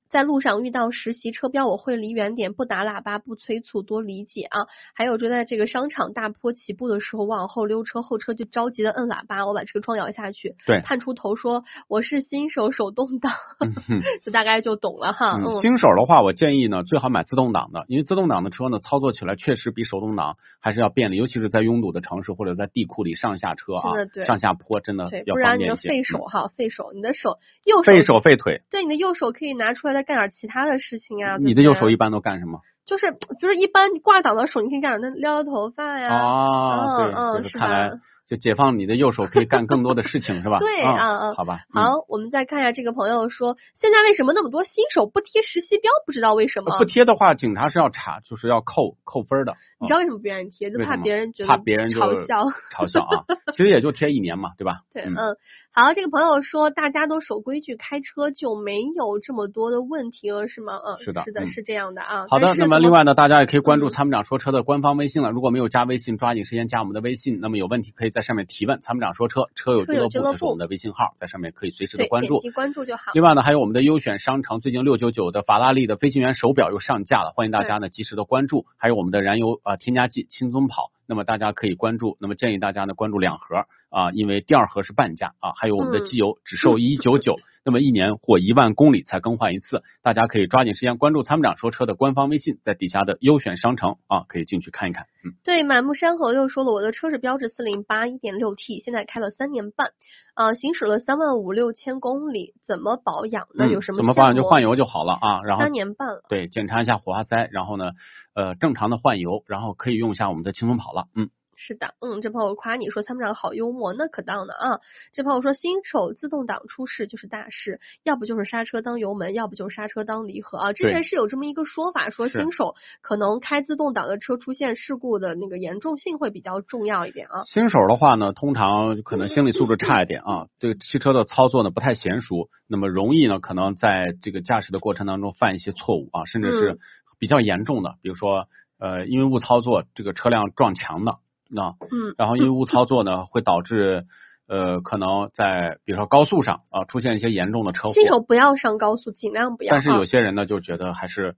[0.09, 4.67] 在路上遇到实习车标，我会离远点，不打喇叭，不催促，多理解啊。
[4.93, 13.33] 还有就在这个商场大坡起步的时候，往后溜车，后车就着急的摁喇叭，我把车窗摇下去，对，探出头说我是新手手动挡，
[14.23, 15.37] 就大概就懂了哈。
[15.37, 25.75] 嗯，嗯，新手的话，我建议呢最好买自动挡的，因为自动挡的车呢操作起来确实比手动挡还是要便利，尤其是在拥堵的城市或者在地库里上下车啊真的对，上下坡真的对，要不然你的。
[25.87, 31.37] 费手嗯哈，费手，你的手右手费手费腿，对你的右手可以拿出来再干点其他的事情呀。
[31.39, 32.59] 你的右手一般都干什么？
[32.85, 33.11] 就是
[33.41, 36.13] 就是一般你挂档的手，你可以干点那撩撩头发呀。
[36.13, 37.89] 啊，嗯对，嗯是吧来
[38.27, 40.57] 就解放你的右手可以干更多的事情，是吧？
[40.61, 41.61] 对啊啊啊好吧。
[41.73, 45.89] 嗯好，我们再看一下这个朋友说，现在为什么那么多新手不贴实习标？
[46.05, 46.77] 不知道为什么。
[46.77, 49.55] 不贴的话，警察是要查，就是要扣扣分的。
[49.79, 50.69] 你知道为什么不愿意贴？
[50.69, 52.43] 就怕别人觉得怕别人嘲笑。
[52.73, 53.23] 嘲笑啊，
[53.53, 54.81] 其实也就贴一年嘛，对吧？
[54.91, 55.37] 对，嗯嗯，
[55.71, 60.73] 好，这个朋友说大家都守规矩开车就没有这么多的问题了，是吗？
[60.83, 62.25] 嗯，是的是的，嗯是这样的啊。
[62.29, 65.29] 好的，那么另外呢，大家也可以关注嗯参谋长说车的官方微信了。
[65.31, 67.39] 如果没有加微信，抓紧时间加我们的微信。
[67.39, 68.81] 那么有问题可以在上面提问。
[68.81, 73.11] 参谋长说车，车友俱乐部车友俱乐部这是我们的微信号，在上面可以随时的关注关注就好。
[73.13, 78.65] 另外呢，还有我们的优选商城，最近六九九的法拉利的飞行员手表又上架了，欢迎大家呢及时的关注。
[78.75, 82.17] 还有我们的燃油啊、添加剂轻松跑，那么大家可以关注。
[82.19, 85.53] 那么建议大家呢关注两盒啊，因为第二盒是半价啊。
[85.55, 87.35] 还有我们的嗯机油只售一九九，
[87.65, 95.05] 那么一年或一万公里才更换一次，大家可以抓紧时间关注参谋长说车的官方微信，在底下的优选商城啊，可以进去看一看。
[95.25, 99.91] 嗯，对，满目山河又说了，我的车是标致四零八一点六 T，现在开了三年半，
[100.35, 103.65] 呃，行驶了三万五六千公里，怎么保养呢？
[103.65, 106.23] 嗯有什么怎么保养就换油就好了啊，然后三年半了。
[106.29, 107.91] 对检查一下火花塞，然后呢
[108.33, 111.05] 呃正常的换油，然后可以用一下我们的轻松跑了。
[111.15, 111.29] 嗯。
[111.57, 114.79] 是的，嗯，这朋友夸你说参谋长好幽默，那可当的啊。
[115.11, 120.73] 这朋友说新手自动挡出事就是大事，要不就是刹车当油门，要不就是刹车当离合啊。
[120.73, 127.41] 之前是有这么一个说法，说新手可能开自动挡的车出现事故的那个严重性会比较重要一点啊。
[127.45, 136.79] 新手的话呢，通常可能心理素质差一点啊，对汽车的操作呢不太娴熟，那么容易呢可能在这个驾驶的过程当中犯一些错误啊，甚至是嗯
[137.17, 138.45] 比较严重的，比如说
[138.77, 141.17] 呃因为误操作这个车辆撞墙的
[141.55, 144.05] 啊，嗯然后因为误操作呢会导致
[144.47, 149.77] 呃可能在比如说高速上啊出现一些严重的车祸，新手不要上高速，尽量不要啊。
[149.77, 151.35] 但是有些人呢就觉得还是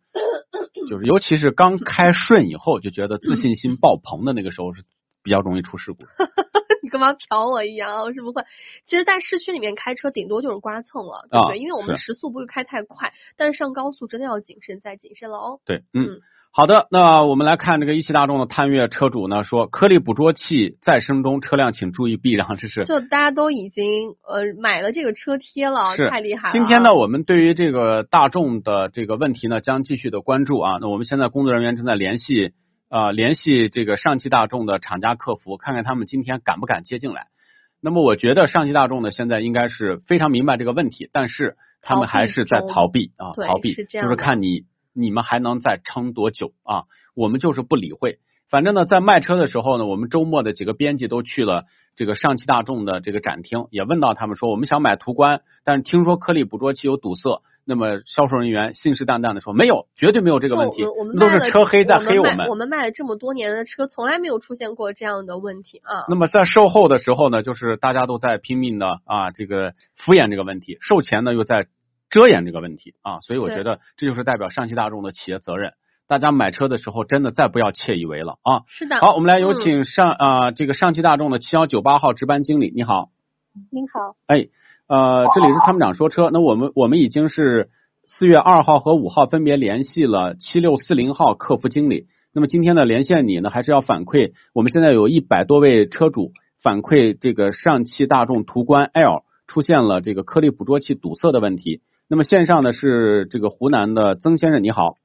[0.90, 4.84] 就是尤其是刚开顺以后就觉得自信心爆棚的那个时候是
[5.23, 5.99] 比较容易出事故。
[6.81, 8.03] 你干嘛瞟我一样啊？
[8.03, 8.41] 我是不会。
[8.86, 11.60] 其实，在市区里面开车，顶多就是刮蹭了，对不啊对？
[11.60, 15.60] 因为我们时速不会开太快，但是上高速真的要谨慎再谨慎了哦。
[15.65, 16.22] 对，嗯嗯。
[16.51, 26.51] 好的，那我们来看这个一汽大众的探岳车主呢说，颗粒捕捉器再生中，车辆请注意避让，这是就大家都已经呃买了这个车贴了，是太厉害了啊。
[26.51, 30.80] 今天呢，我们对于这个大众的这个问题呢，将继续的关注啊。
[30.81, 32.51] 那我们现在工作人员正在联系
[32.89, 37.27] 呃联系这个上汽大众的厂家客服，看看他们今天敢不敢接进来。
[37.80, 44.63] 那么我觉得上汽大众呢，现在应该是非常明白这个问题，但是他们还是在逃避啊，对逃避，就是看你
[44.99, 46.84] 你们还能再撑多久啊？
[47.15, 48.19] 我们就是不理会。
[48.49, 51.65] 反正呢，在卖车的时候呢，我们周末的几个编辑都去了
[51.95, 57.41] 这个上汽大众的这个展厅，也问到他们说，我们想买途观，但是听说颗粒捕捉器有堵塞。
[57.65, 62.47] 那么销售人员信誓旦旦的说，没有，绝对没有这个问题我们，都是车黑在黑我们。
[62.47, 66.05] 我们卖了这么多年的车，从来没有出现过这样的问题啊。
[66.09, 71.67] 那么在售后的时候呢，就是大家都在拼命的啊，这个敷衍这个问题，售前呢又在
[72.10, 75.73] 遮掩这个问题啊，所以我觉得这就是代表上汽大众的企业责任。
[76.07, 78.64] 大家买车的时候真的再不要窃以为了啊。
[78.68, 78.98] 是的。
[78.98, 83.10] 好，我们来有嗯请上啊、这个上汽大众的七幺九八号值班经理，你好。
[83.72, 84.48] 您好，哎，
[84.88, 86.30] 呃，这里是参谋长说车。
[86.31, 87.69] 那我们我们已经是
[88.07, 92.07] 四月二号和五号分别联系了七六四零号客服经理。
[92.34, 94.34] 那么今天呢，连线你呢，还是要反馈。
[94.53, 96.31] 我们现在有一百多位车主
[96.61, 101.81] 反馈，这个上汽大众途观 L 出现了这个颗粒捕捉器堵塞的问题。
[102.11, 104.95] 那么线上呢是这个湖南的曾先生，你好。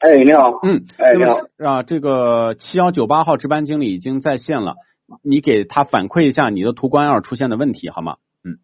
[0.00, 0.58] 哎，你好。
[0.64, 1.36] 嗯，哎，你好。
[1.58, 4.74] 啊，这个七幺九八号值班经理已经在线了，
[5.22, 8.16] 你给他反馈一下你的途观 L 出现的问题好吗？
[8.42, 8.58] 嗯。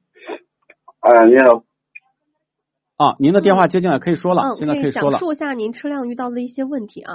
[0.98, 1.62] 啊，你好。
[2.96, 5.12] 啊，您的电话接进来可以说了，嗯，现在可以说了。
[5.12, 7.14] 讲述一下您车辆遇到的一些问题啊。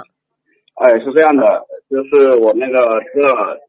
[0.76, 3.60] 哎，是这样的，就是我那个车，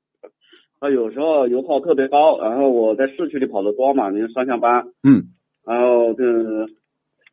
[0.80, 5.36] 它有时候油耗特别高，然后我在市区里跑的多嘛，您上下班，嗯，
[5.68, 6.66] 然后就是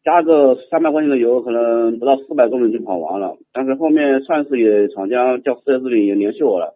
[0.05, 3.36] 加个三百块钱的油，可能不到四百公里就跑完了。
[3.52, 6.74] 但是后面上次也厂家叫四 S 店也联系我了，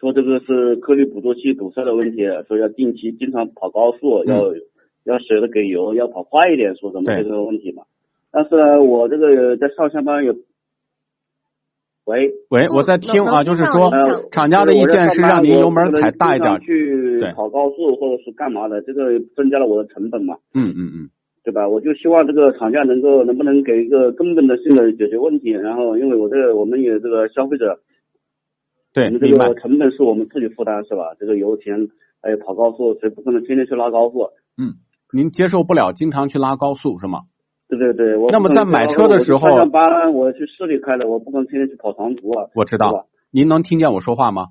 [0.00, 4.54] 说这个是颗粒捕捉器堵塞的问题，说要定期经常跑高速，要
[5.04, 7.82] 要舍得给油，要跑快一点，说什么这个问题嘛。
[8.32, 10.32] 但是呢，我这个在上下班也，
[12.04, 16.58] 喂，喂，我在听啊，就是说呃厂家的意见是让您油门踩大一点。
[16.60, 21.10] 去对跑高速或者是干嘛的，这个增加了我的成本嘛，嗯嗯嗯，
[21.44, 21.68] 对吧？
[21.68, 27.78] 我就希望这个厂家能够能不能给一个根本的性的解决问题，然后因为我这个我们也这个消费者，
[28.92, 29.54] 对，这个。
[29.54, 31.14] 成本是我们自己负担是吧？
[31.20, 31.88] 这个油钱
[32.20, 34.24] 还有跑高速，谁不可能天天去拉高速？
[34.58, 34.74] 嗯，
[35.12, 37.20] 您接受不了经常去拉高速是吗？
[37.78, 42.48] 对对对，我那么在买车的时候上下班我去市里开的，我不可能天天去跑长途啊。
[42.54, 43.06] 我知道。
[43.30, 44.48] 您能听见我说话吗？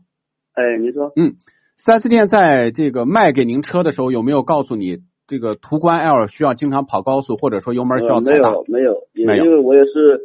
[0.54, 1.12] 哎，您说。
[1.16, 1.34] 嗯，
[1.78, 8.50] 四 S 店在这个卖给您车的时候，有没有告诉你这个途观 L 需要经常跑高速，或者说油门需要呃、踩大？
[8.68, 10.20] 没有没有，没有因为我也是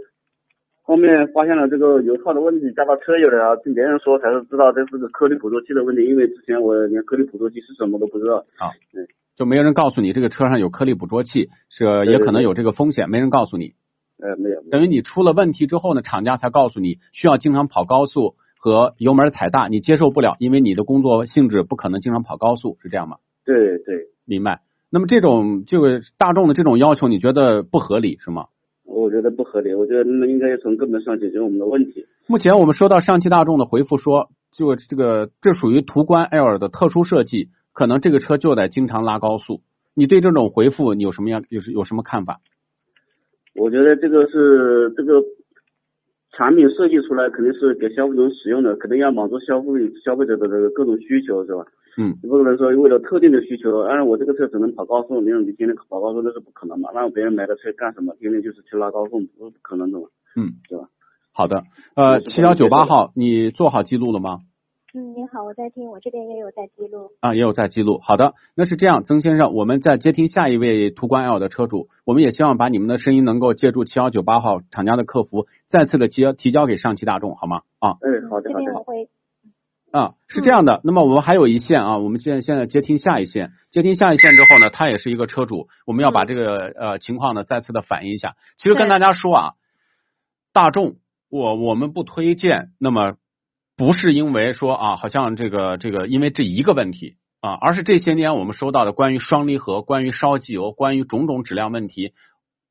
[0.83, 8.37] 后面发现了这个油耗的问题，加到车友了，啊听别人说才是知道这是个颗粒捕捉器的问题，因为之前我连颗粒捕捉器是什么都不知道。
[8.57, 9.05] 啊对，
[9.37, 13.75] 就没有人告诉你这个车上有颗粒捕捉器，是也可能有这个风险，没人告诉你。
[14.19, 14.63] 呃，没有。
[14.71, 23.19] 等于你出了问题之后呢，厂家才告诉你需要经常跑高速和油门踩大，你接受不了，因为你的工作性质不可能经常跑高速，是这样吗？
[23.45, 24.63] 对对，明白。
[24.89, 28.47] 那么这种这个大众的这种要求，你觉得不合理是吗？
[28.85, 32.07] 我觉得不合理，我觉得那应该从根本上解决我们的问题。
[32.27, 39.61] 目前我们收到上汽大众的回复说，就这个这属于途观 L 的特殊设计，可能这个车就得经常拉高速。
[39.93, 42.41] 你对这种回复你有什么样有有什么看法？
[43.55, 45.23] 我觉得这个是这个
[46.33, 49.69] 产品设计出来肯定是给消费者使用的，肯定要满足消费
[50.03, 51.67] 消费者的这个各种需求，是吧？
[51.99, 56.89] 嗯，你不可能说为了特定的需求，按我这个车只能跑高速，你让你天天跑高速那是不可能嘛？
[56.95, 58.15] 那别人买的车干什么？
[58.19, 60.07] 天天就是去拉高速，不是可能的嘛？
[60.35, 60.89] 嗯，对吧？
[61.35, 64.41] 好的，呃，七幺九八号，你做好记录了吗？
[64.95, 67.11] 嗯，您好，我在听，我这边也有在记录。
[67.21, 67.99] 啊，也有在记录。
[68.01, 77.63] 好的，那是这样，曾先生，我们在接听下一位途观 L 的车主，我们也希望把你们的声音能够借助七幺九八号厂家的客服再次的提提交给上汽大众，好吗？
[77.79, 78.65] 啊，嗯，好的这好的。
[78.65, 79.09] 边我会，
[79.91, 80.81] 啊，是这样的。
[80.85, 88.37] 那么我们还有一线啊，我们现在现在接听下一线，接听下一线之后呢，他也是一个车主，我们要把这个呃情况呢再次的反映一下。
[88.57, 89.53] 其实跟大家说啊，
[90.55, 90.97] 大众
[91.29, 93.17] 我我们不推荐，那么
[93.77, 102.13] 不是因为说啊，好像这个这个因为这一个问题啊，而是这些年我们收到的关于双离合、关于烧机油、关于种种质量问题，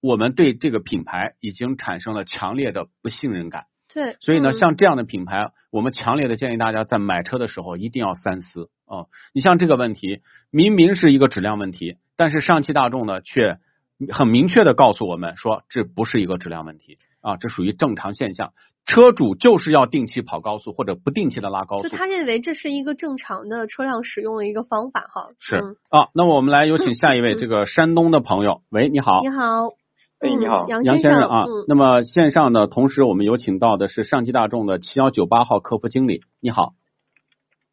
[0.01, 3.65] 我们对这个品牌已经产生了强烈的不信任感。
[3.93, 10.21] 对，所以呢，嗯像这样的品牌，我们强烈的建议大家在买车的时候一定要三思啊、你像这个问题，
[10.51, 13.57] 明明是一个质量问题，但是上汽大众呢却
[14.11, 18.53] 很明确的告诉我们说，这不是一个质量问题啊，这属于正常现象。
[18.85, 25.29] 车主就是要定期跑高速或者不定期的拉高速就，他认为这是一个正常的车辆使用的一个方法哈。
[25.39, 26.09] 是嗯啊。
[26.13, 29.69] 那么我们来有请下一位 这个山东的朋友，喂，你好你，好，
[30.19, 31.65] 哎，你好嗯，杨杨先生啊嗯。
[31.67, 36.73] 那么线上呢，同时我们有请到的是上汽大众的七幺九八号客服经理，你好。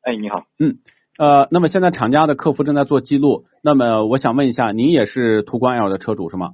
[0.02, 0.78] 哎，你好，嗯
[1.18, 3.44] 呃，那么现在厂家的客服正在做记录。
[3.62, 6.52] 那么我想问一下，您也是途观 L 的车主是吗？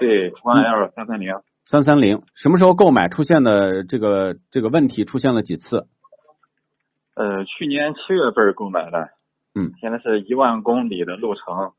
[0.00, 1.28] 对，途观 L 三三零，
[1.64, 5.86] 三三零，什么时候购买出现的这个这个问题出现了几次？
[7.14, 9.10] 呃，去年七月份购买的，
[9.54, 11.72] 嗯，现在是一万公里的路程，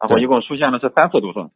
[0.00, 1.50] 然后一共出现了是三次堵塞，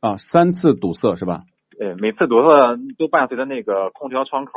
[0.00, 1.42] 啊，三次堵塞是吧？
[1.78, 4.52] 对，每次堵塞都伴随着那个空调窗口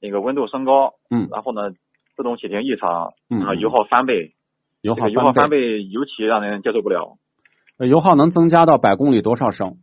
[0.00, 1.70] 那个温度升高，嗯然后呢
[2.16, 4.34] 自动启停异常，嗯啊，油耗翻倍，
[4.82, 7.16] 油耗油耗翻倍尤其让人接受不了，
[7.78, 9.76] 呃油耗能增加到百公里多少升？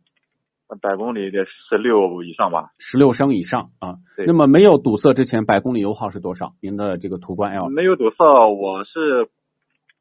[0.82, 2.72] 百公里得十六以上吧。
[2.80, 3.96] 十六升以上啊。
[4.16, 6.54] 对那么没有堵塞之前，百公里油耗是多少？
[6.62, 9.30] 您的这个途观 L 没有堵塞，我是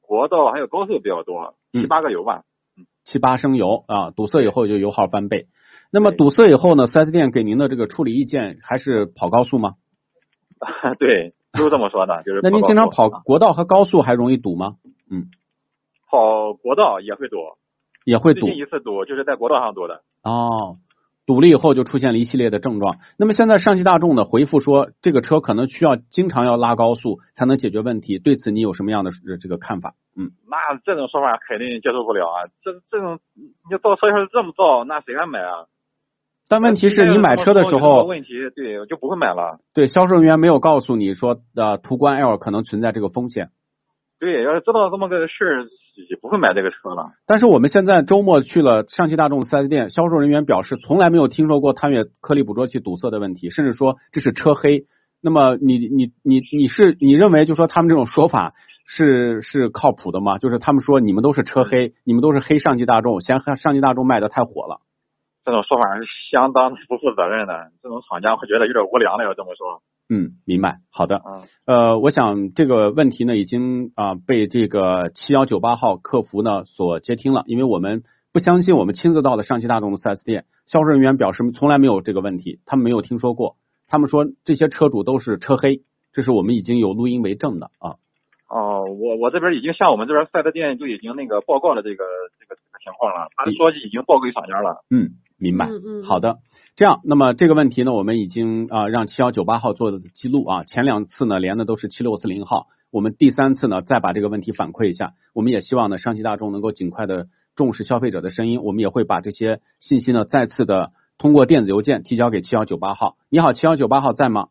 [0.00, 2.42] 国道还有高速比较多，嗯七八个油吧。
[3.04, 5.46] 七八升油啊，堵塞以后就油耗翻倍。
[5.92, 9.74] 那么堵塞以后呢，4S 店给您的这个处理意见还是跑高速吗？
[10.98, 14.74] 对，都这么说的，就是那您经常跑国道和高速还容易堵吗？
[15.08, 15.26] 嗯
[16.08, 17.36] 跑国道也会堵，
[18.04, 20.02] 也会堵最近一次堵就是在国道上堵的。
[20.26, 20.78] 哦，
[21.24, 22.98] 堵了以后就出现了一系列的症状。
[23.16, 28.18] 那么现在上汽大众呢回复说，这个车可能需要经常要拉高速才能解决问题。
[28.18, 29.94] 对此你有什么样的呃这个看法？
[30.16, 32.50] 嗯，那这种说法肯定接受不了啊！
[32.64, 35.66] 这这种你造车要是这么造，那谁还买啊？
[36.48, 39.60] 但问题是你买车的时候，问题对我就不会买了。
[39.74, 43.50] 对销售人员没有告诉你说，呃，途观 L 可能存在这个风险。
[44.18, 45.64] 对，要是知道这么个事儿，
[46.08, 47.12] 也不会买这个车了。
[47.26, 54.86] 但是我们现在周末去了上汽大众 4S 店，销售人员表示从来没有听说过探岳颗粒捕捉器堵塞的问题，甚至说这是车黑。
[55.22, 58.54] 那么你你你你是你认为就说他们这种说法
[58.86, 60.38] 是是靠谱的吗？
[60.38, 64.80] 就是他们说你们都是车黑，你们都是黑上汽大众，嫌上汽大众卖的太火了。
[65.44, 69.24] 这种说法是相当不负责任的，这种厂家会觉得有点无良了。
[69.24, 70.78] 要这么说，嗯，明白。
[70.90, 83.56] 好的，嗯，呃，我想这个问题呢已经啊、被这个七幺九八号客服呢所接听了，因为我们不相信我们亲自到的上汽大众的 4S 店，销售人员表示从来没有这个问题，他们没有听说过，
[83.88, 87.96] 他们说这些车主都是车黑，这是我们已经有录音为证的啊。
[88.86, 92.04] 哦，我我这边已经向我们这边四 S 店就已经那个报告了这个
[92.38, 94.84] 这个这个情况了，他说已经报给厂家了。
[94.90, 95.66] 嗯，明白。
[95.66, 96.38] 嗯嗯好的，
[96.76, 107.26] 这样，那么这个问题呢，我们已经啊、让七幺九八号做的记录啊，前两次呢连的都是七六四零号，我们第三次呢再把这个问题反馈一下，我们也希望呢上汽大众能够尽快的
[107.56, 113.16] 重视消费者的声音，我们也会把这些信息呢再次的通过电子邮件提交给七幺九八号。
[113.30, 114.48] 你好，七幺九八号在吗？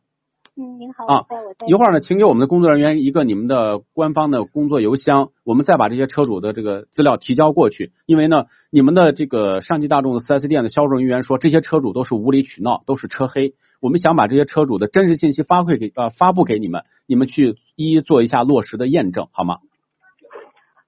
[0.57, 1.25] 嗯，您好，啊。
[1.67, 7.91] 一会儿呢，请给我们的工作人员一个你们的官方的工作邮箱，我们再把这些车主的这个资料提交过去。
[8.05, 13.53] 因为呢，你们的这个上汽大众的 4S 店的销售人员说，这些车主都是无理取闹，都是车黑。
[13.81, 19.57] 我们想把这些车主的真实信息发馈给呃发布给你们，你们去一一做一下落实的验证，好吗？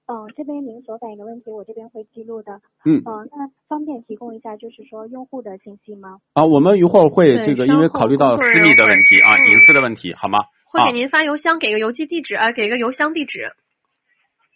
[0.08, 2.60] 嗯、这边您所反映的问题，我这边会记录的。
[2.84, 6.16] 嗯呃，那方便提供一下，就是说用户的信息吗？
[6.32, 10.38] 啊，我们一会儿会这个因为考虑到私密的问题啊，嗯隐私的问题，好吗？
[10.38, 13.52] 啊会给您发邮箱，给个邮寄地址啊，给个邮箱地址。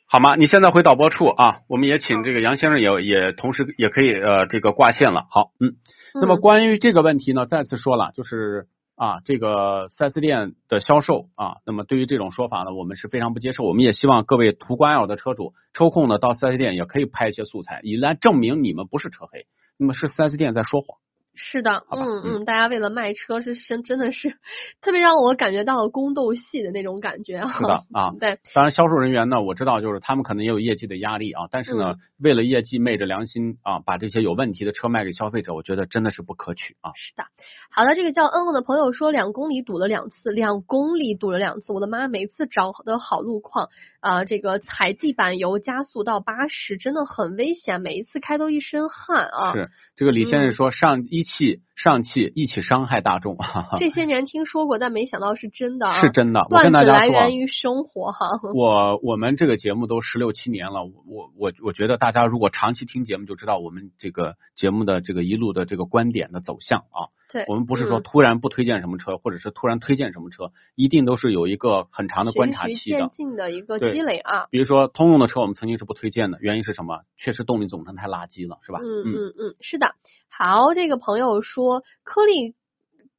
[0.08, 0.36] 好吗？
[0.36, 5.26] 你现在回导播处啊，我们也请这个杨先生也也同时也可以呃这个挂线了。
[5.30, 5.76] 好，嗯。
[6.14, 8.66] 那么嗯关于这个问题呢，再次说了，就是
[9.02, 13.64] 啊，这个四 S 店的销售啊，那么对于这种说法呢，我们是非常不接受。
[13.64, 19.46] 我们也希望各位途观 L 的车主抽空呢到四 S 店也可以拍一些素材，以来证明你们不是车黑，
[19.76, 21.00] 那么是四 S 店在说谎。
[21.34, 24.36] 是的，嗯嗯嗯，大家为了卖车是真真的是
[24.80, 27.52] 特别让我感觉到了宫斗戏的那种感觉啊。
[27.52, 36.92] 是的啊，对，当然销售人员呢，我知道就是他们可能也有业绩的压力啊，但是嗯呢，为了业绩昧着良心啊，把这些有问题的车卖给消费者，我觉得真的是不可取啊。
[36.94, 37.24] 是的。
[37.70, 49.52] 好的，这个叫恩恩的朋友说，两公里堵了两次，两公里堵了两次，我的妈，每次找的好路况啊、这个踩地板油加速到八十，真的很危险，每一次开都一身汗啊。
[49.54, 53.36] 是这个李先生嗯说上一汽上汽一起伤害大众，
[53.78, 56.00] 这些年听说过，但没想到是真的。
[56.00, 56.46] 是真的。
[56.50, 58.26] 我跟大家，来源于生活哈。
[58.54, 67.10] 我我们这个节目都十六七年了，我我我觉得大家如果长期听节目就知道我们这个节目的这个一路的这个观点的走向啊。
[67.32, 73.08] 对，我们不是说突然不推荐什么车，或者是突然推荐什么车，一定都是有一个很长的观察循序渐。
[73.08, 74.48] 进的一个积累啊。
[74.50, 77.04] 比如说通用的车，我们曾经是不推荐的，原因是什么？
[77.16, 78.80] 确实动力总成太垃圾了，是吧？
[78.82, 79.94] 嗯嗯嗯，是的。
[80.36, 82.54] 好，这个朋友说颗粒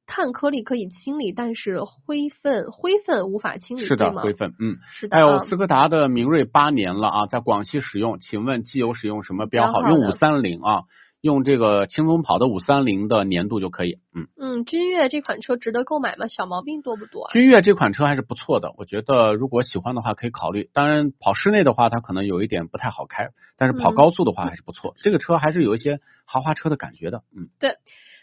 [0.05, 4.77] 碳颗粒可以清理，但是灰分灰分无法清理，是的，灰分，嗯。
[4.89, 5.15] 是的。
[5.15, 9.79] 还有啊斯柯达的明锐八年了啊，在广西使用，请问机油使用什么标号？
[9.79, 10.81] 标号用五三零啊，
[11.23, 13.99] 用这个轻松跑的五三零的年度就可以。
[14.13, 16.27] 嗯，嗯，君越这款车值得购买吗？
[16.27, 17.31] 小毛病多不多啊？
[17.31, 20.69] 君越这款车还是不错的，我觉得如果喜欢的话可以考虑。
[20.73, 24.95] 当然跑室内的话，它可能有一点不太好开，但是跑嗯高速的话还是不错。
[25.01, 27.23] 这个车还是有一些豪华车的感觉的。
[27.33, 27.77] 嗯，对。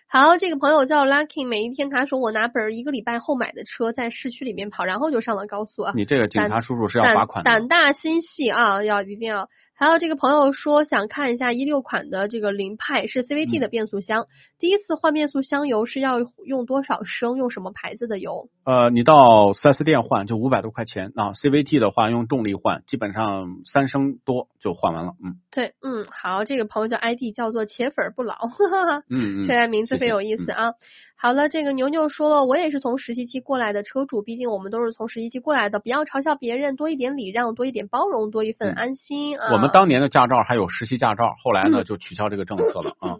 [0.06, 5.92] 好，这个朋友叫 Lucky，每一天他说我拿本儿一个礼拜后买的车，在市区里面跑，然后就上了高速啊。
[5.96, 7.50] 你这个警察叔叔是要罚款的。
[7.50, 9.48] 胆大心细啊，要一定要。
[9.80, 14.26] 还有这个朋友说想看一下一六款的这个凌派是 CVT 嗯的变速箱，
[14.58, 17.38] 第一次换变速箱油是要用多少升？
[17.38, 18.50] 用什么牌子的油？
[18.66, 28.50] 呃，你到四 S 店换就五百多块钱啊，CVT 的话用动力换，基本上三升多就换完了，嗯对，嗯，好，这个朋友叫 ID 叫做铁粉儿不老，哈
[28.86, 29.02] 哈。
[29.08, 30.72] 嗯 现在名字非有意思嗯啊。
[31.22, 39.52] 好了，这个牛牛说了，我也是从实习期过来的车主，毕竟我们都是从实习期过来的，不要嘲笑别人，多一点礼让，多一点包容，多一份嗯安心啊。
[39.52, 43.18] 我们当年的驾照还有实习驾照，后来呢嗯就取消这个政策了啊。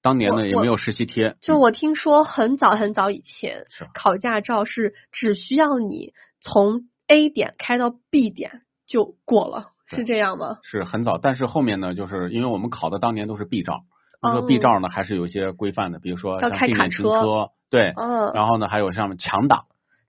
[0.00, 10.58] 当年呢也没有实习贴，就我听说很早很早以前是考驾照是只需要你从 A 点开到 B 点就过了，是这样吗？
[10.62, 13.80] 是很早，但是后面呢，就是因为我们考的当年都是 B 照，
[14.22, 19.66] 那个 B 照呢还是有一些规范的，比如说像避免停车车，对，嗯，然后呢还有像强档，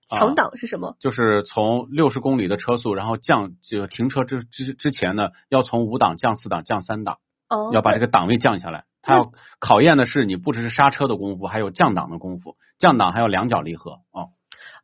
[0.08, 0.96] 啊强档是什么？
[1.00, 7.18] 就是从六十公里的车速，然后降这个停车之之之前呢，要从五档降四档降三档，
[7.48, 8.84] 哦，要把这个档位降下来。
[9.04, 14.30] 它要考验的是你不只是刹车的功夫，还有降档的功夫，降档还有两脚离合啊。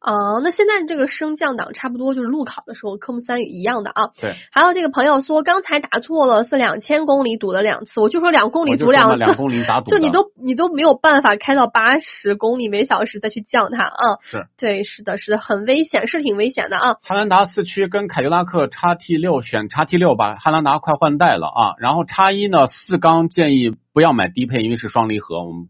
[0.01, 4.09] 啊，那现在这个升降档差不多就是路考的时候科目三一样的啊。
[4.21, 9.91] 对，还有这个朋友说刚才打错了，是两千公里堵了两次，我就说两公里堵两次，两公里咋堵？
[9.91, 14.19] 就你都你都没有办法开到八十公里每小时再去降它啊。
[14.23, 16.97] 是对，是的，是的，很危险，是挺危险的啊。
[17.03, 21.75] 汉兰达四驱跟凯迪拉克叉 T 六选叉 T 六吧，汉兰达快换代了啊。
[21.79, 25.69] 然后叉一呢，四缸建议不要买低配，因为是双离合，我们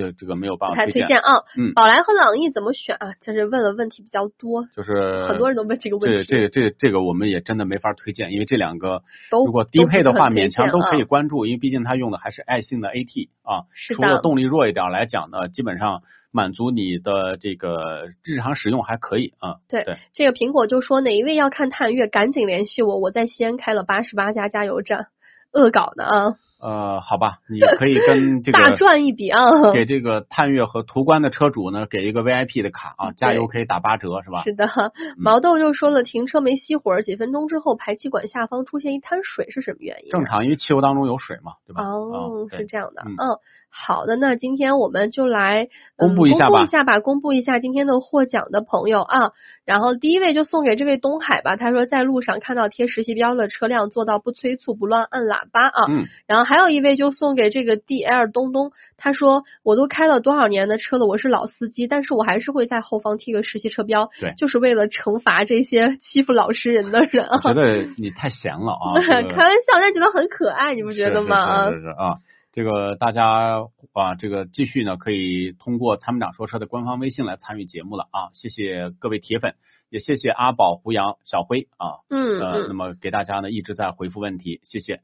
[0.00, 1.44] 这这个没有办法推推荐啊。
[1.58, 3.12] 嗯宝来和朗逸怎么选啊？
[3.20, 6.24] 就是问的问题比较多，就是很多人都问这个问题。
[6.24, 13.68] 这这这这个我们也真的没法推荐，因为这两个都如果低配的话，勉强都可以关注，因为毕竟它用的还是爱信的 AT 啊。
[13.74, 16.02] 是除了动力弱一点来讲呢，基本上
[16.32, 19.56] 满足你的这个日常使用还可以啊。
[19.68, 25.08] 对对，这个苹果就说哪一位要看探岳，赶紧联系我，我在西安开了八十八家加油站，
[25.52, 29.40] 恶搞的啊，呃，好吧，你可以跟这个 大赚一笔啊。
[29.72, 34.42] 给这个探岳和途观的车主呢，给一个 VIP 的卡啊，加油可以打八折是吧？
[34.44, 34.68] 是的，
[35.16, 40.18] 毛豆就说了，停车没熄火，几分钟之后排气管下方出现一滩水，是什么原因啊？
[40.18, 41.82] 正常，因为汽油当中有水嘛，对吧？
[41.82, 43.38] 哦，啊是这样的，嗯嗯，
[43.70, 49.32] 好的，那今天我们就来、嗯、公布一下吧公布一下吧，公布一下今天的获奖的朋友啊。
[49.64, 55.84] 然后第一位就送给这位东海吧，他说在路上看到贴实习标的车辆，做到不催促、不乱按喇叭啊。
[55.88, 56.06] 嗯。
[56.26, 67.38] 然后还有一位就送给这个 DL 东东，他说我都开了多少年的车了，我是老司机，但是我还是会在后方贴个实习车标，对就是为了惩罚这些欺负老实人的人啊。
[67.38, 68.98] 觉得你太闲了啊！
[68.98, 71.70] 开玩笑，但觉得很可爱，你不觉得吗？
[71.70, 72.16] 是是是啊，
[72.52, 73.60] 这个大家
[73.92, 78.30] 啊，这个继续呢可以通过参谋长说车的官方微信来参与节目了啊！
[78.34, 79.54] 谢谢各位铁粉，
[79.88, 84.98] 也谢谢阿宝、胡杨、小辉啊，嗯呃，那嗯，么给大家呢一直在回复问题，谢谢。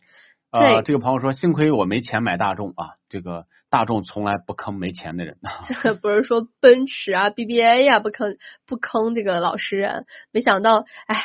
[0.58, 5.36] 呃，对这个朋友说，幸亏我没钱买大众啊，这个大众从来不坑没钱的人。
[5.82, 11.16] 这 不是说奔驰啊、BBA 呀、不坑不坑这个老实人，没想到，哎。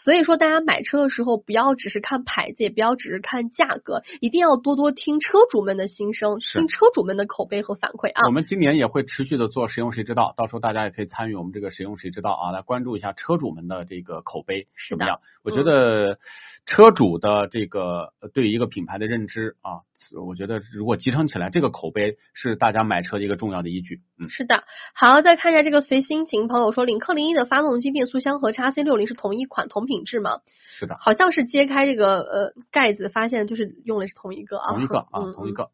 [0.00, 8.30] 所以说，大家买车的时候不要只是看牌子，也不要只是看价格，一定要多多听车主们的心声，听车主们的口碑和反馈啊我。
[8.30, 15.20] 们今年也会持续的做使用谁知道，到时候大家也可以参与我们这个使用谁知道啊，来关注一下车主们的这个口碑怎么样？
[15.42, 16.18] 我嗯觉得
[16.68, 19.80] 车主的这个呃对于一个品牌的认知啊，
[20.22, 24.02] 我觉得如果集成起来，这个口碑是大家买车的一个重要的依据。
[24.20, 24.64] 嗯，是的，
[24.94, 30.40] 好，再看一下这个随心情朋友说，领克零一的发动机、变速箱和叉 C 六零是同一款同品质吗？
[30.78, 35.70] 是的，好像是揭开这个呃盖子，发现就是用的是同一个啊，同一个 啊嗯，同一个。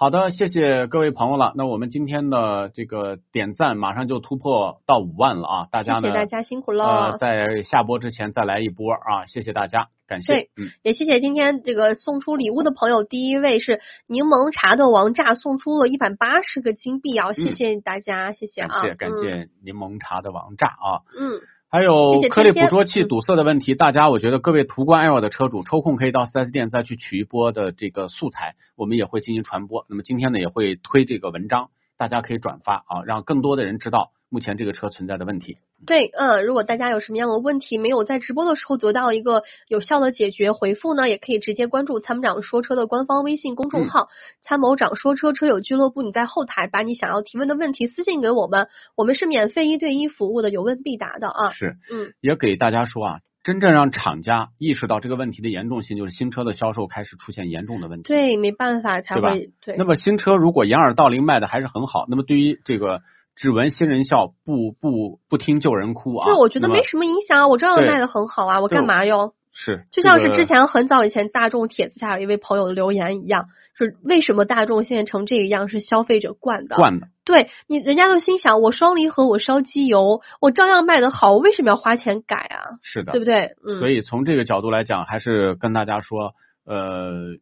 [0.00, 1.52] 好的，谢谢各位朋友了。
[1.56, 5.68] 那我们今天的这个点赞马上就突破到五万了啊！
[5.72, 9.26] 大家呢，谢谢大家辛苦了呃，在下播之前再来一波啊！
[9.26, 10.32] 谢谢大家，感谢。
[10.32, 17.32] 对嗯，也谢谢今天这个送出礼物的朋友，第一位是柠檬茶的王炸，送出了一百八十个金币啊！
[17.32, 21.02] 谢谢大家，谢谢啊，嗯感谢感谢柠檬茶的王炸啊！
[21.18, 29.84] 嗯，还有颗粒捕捉器堵塞的问题，大家我觉得各位途观 L 的车主抽空可以到 4S 店再去取一波的这个素材，我们也会进行传播。
[29.90, 31.68] 那么今天呢也会推这个文章，
[31.98, 35.58] 大家可以转发啊，让更多的人知道目前这个车存在的问题。
[35.86, 44.08] 对，嗯，如果大家有什么样的问题没有在直播的时候得到一个有效的解决回复呢，也可以直接关注参谋长说车的官方微信公众嗯号
[44.42, 51.50] “参谋长说车车友俱乐部”，你在后台把你想要提问的问题私信给我们，我们是免费一对一服务的，有问必答的啊。
[51.52, 58.08] 是，嗯，也给大家说啊，真正让厂家意识到这个问题的严重性，就是新车的销售开始出现严重的问题。
[58.08, 59.76] 对，没办法才会对。
[59.78, 63.00] 那么新车如果掩耳盗铃卖的还是很好，那么对于这个
[63.38, 69.32] 只闻新人笑，不不不听旧人哭啊，就是我觉得没什么影响啊，我照样卖的很好啊，我干嘛哟？
[69.52, 73.46] 是，就像是之前很早以前大众帖子下有一位朋友的留言一样，
[73.76, 76.74] 是为什么大众现在成这个样是消费者惯的？
[76.74, 77.06] 惯的。
[77.24, 82.78] 对你，人家都心想，我双离合，我烧机油，我照样卖的好，我为什么要花钱改啊？
[82.82, 83.54] 是的，对不对？
[83.64, 86.34] 嗯，所以从这个角度来讲，还是跟大家说，
[86.64, 87.36] 呃，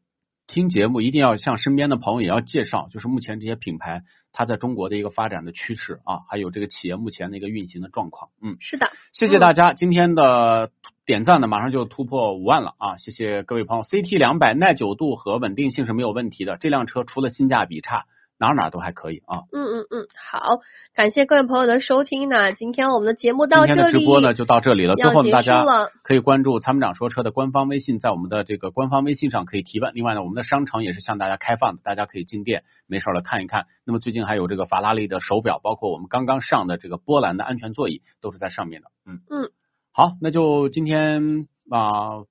[0.46, 4.02] 听节目一定要向身边的朋友也要介绍，就是目前这些品牌
[4.36, 8.28] 它在中国的一个发展的趋势啊，还有这个企业目前的一个运行的状况。
[8.42, 10.70] 嗯，是的，谢谢大家，今天的
[11.06, 12.96] 点赞呢马上就突破五万了啊！
[12.98, 18.04] 谢谢各位朋友，CT 两百耐久度和稳定性是没有问题的，这辆车除了性价比差，
[18.38, 19.44] 哪儿哪儿都还可以啊。
[19.52, 20.60] 嗯嗯嗯，好，
[20.94, 22.52] 感谢各位朋友的收听呢。
[22.52, 24.94] 今天我们的节目到这里，今天的直播呢就到这里了。
[24.96, 25.64] 最后呢，大家
[26.02, 29.92] 可以关注参谋长说车的官方微信，在我们的这个官方微信上可以提问。
[29.94, 33.66] 另外呢，我们的商场也是向大家开放的，大家可以进店没事儿了看一看。
[33.84, 38.88] 那么最近还有这个法拉利的手表，包括我们刚刚上的这个波兰的安全座椅，都是在上面的。
[39.06, 39.50] 嗯嗯，
[39.92, 42.24] 好，那就今天啊、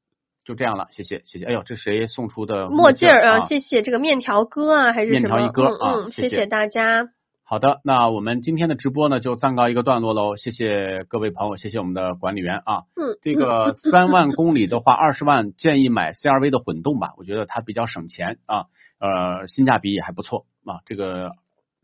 [0.45, 1.45] 就这样了，谢谢谢谢。
[1.45, 3.37] 哎呦，这谁送出的墨镜儿啊？
[3.39, 5.11] 啊，谢谢这个面条哥啊，还是？
[5.11, 7.09] 面条一哥啊嗯嗯，谢谢谢大家。
[7.47, 12.83] 好的，那我们今天的直播呢就暂告一个段落喽，谢谢各位朋友，谢谢我们的管理员啊。
[12.95, 18.65] 嗯，这个三万公里的话，二十万建议买 CRV 的混动吧，我觉得它比较省钱啊，
[18.99, 20.79] 呃，性价比也还不错啊。
[20.85, 21.31] 这个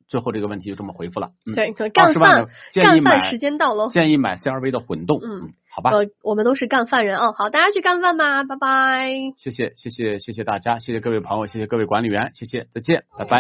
[0.08, 1.30] 最后这个问题就这么回复了。
[1.46, 3.90] 嗯、对，干饭十万的建议买干饭时间到喽。
[3.90, 5.20] 建议买 CRV 的混动。
[5.22, 5.92] 嗯，好吧。
[5.92, 7.32] 呃，我们都是干饭人啊。
[7.34, 9.12] 好，大家去干饭吧，拜拜。
[9.38, 13.40] 谢谢谢谢谢谢大家，谢谢各位朋友，谢谢各位管理员，谢谢，再见，拜拜。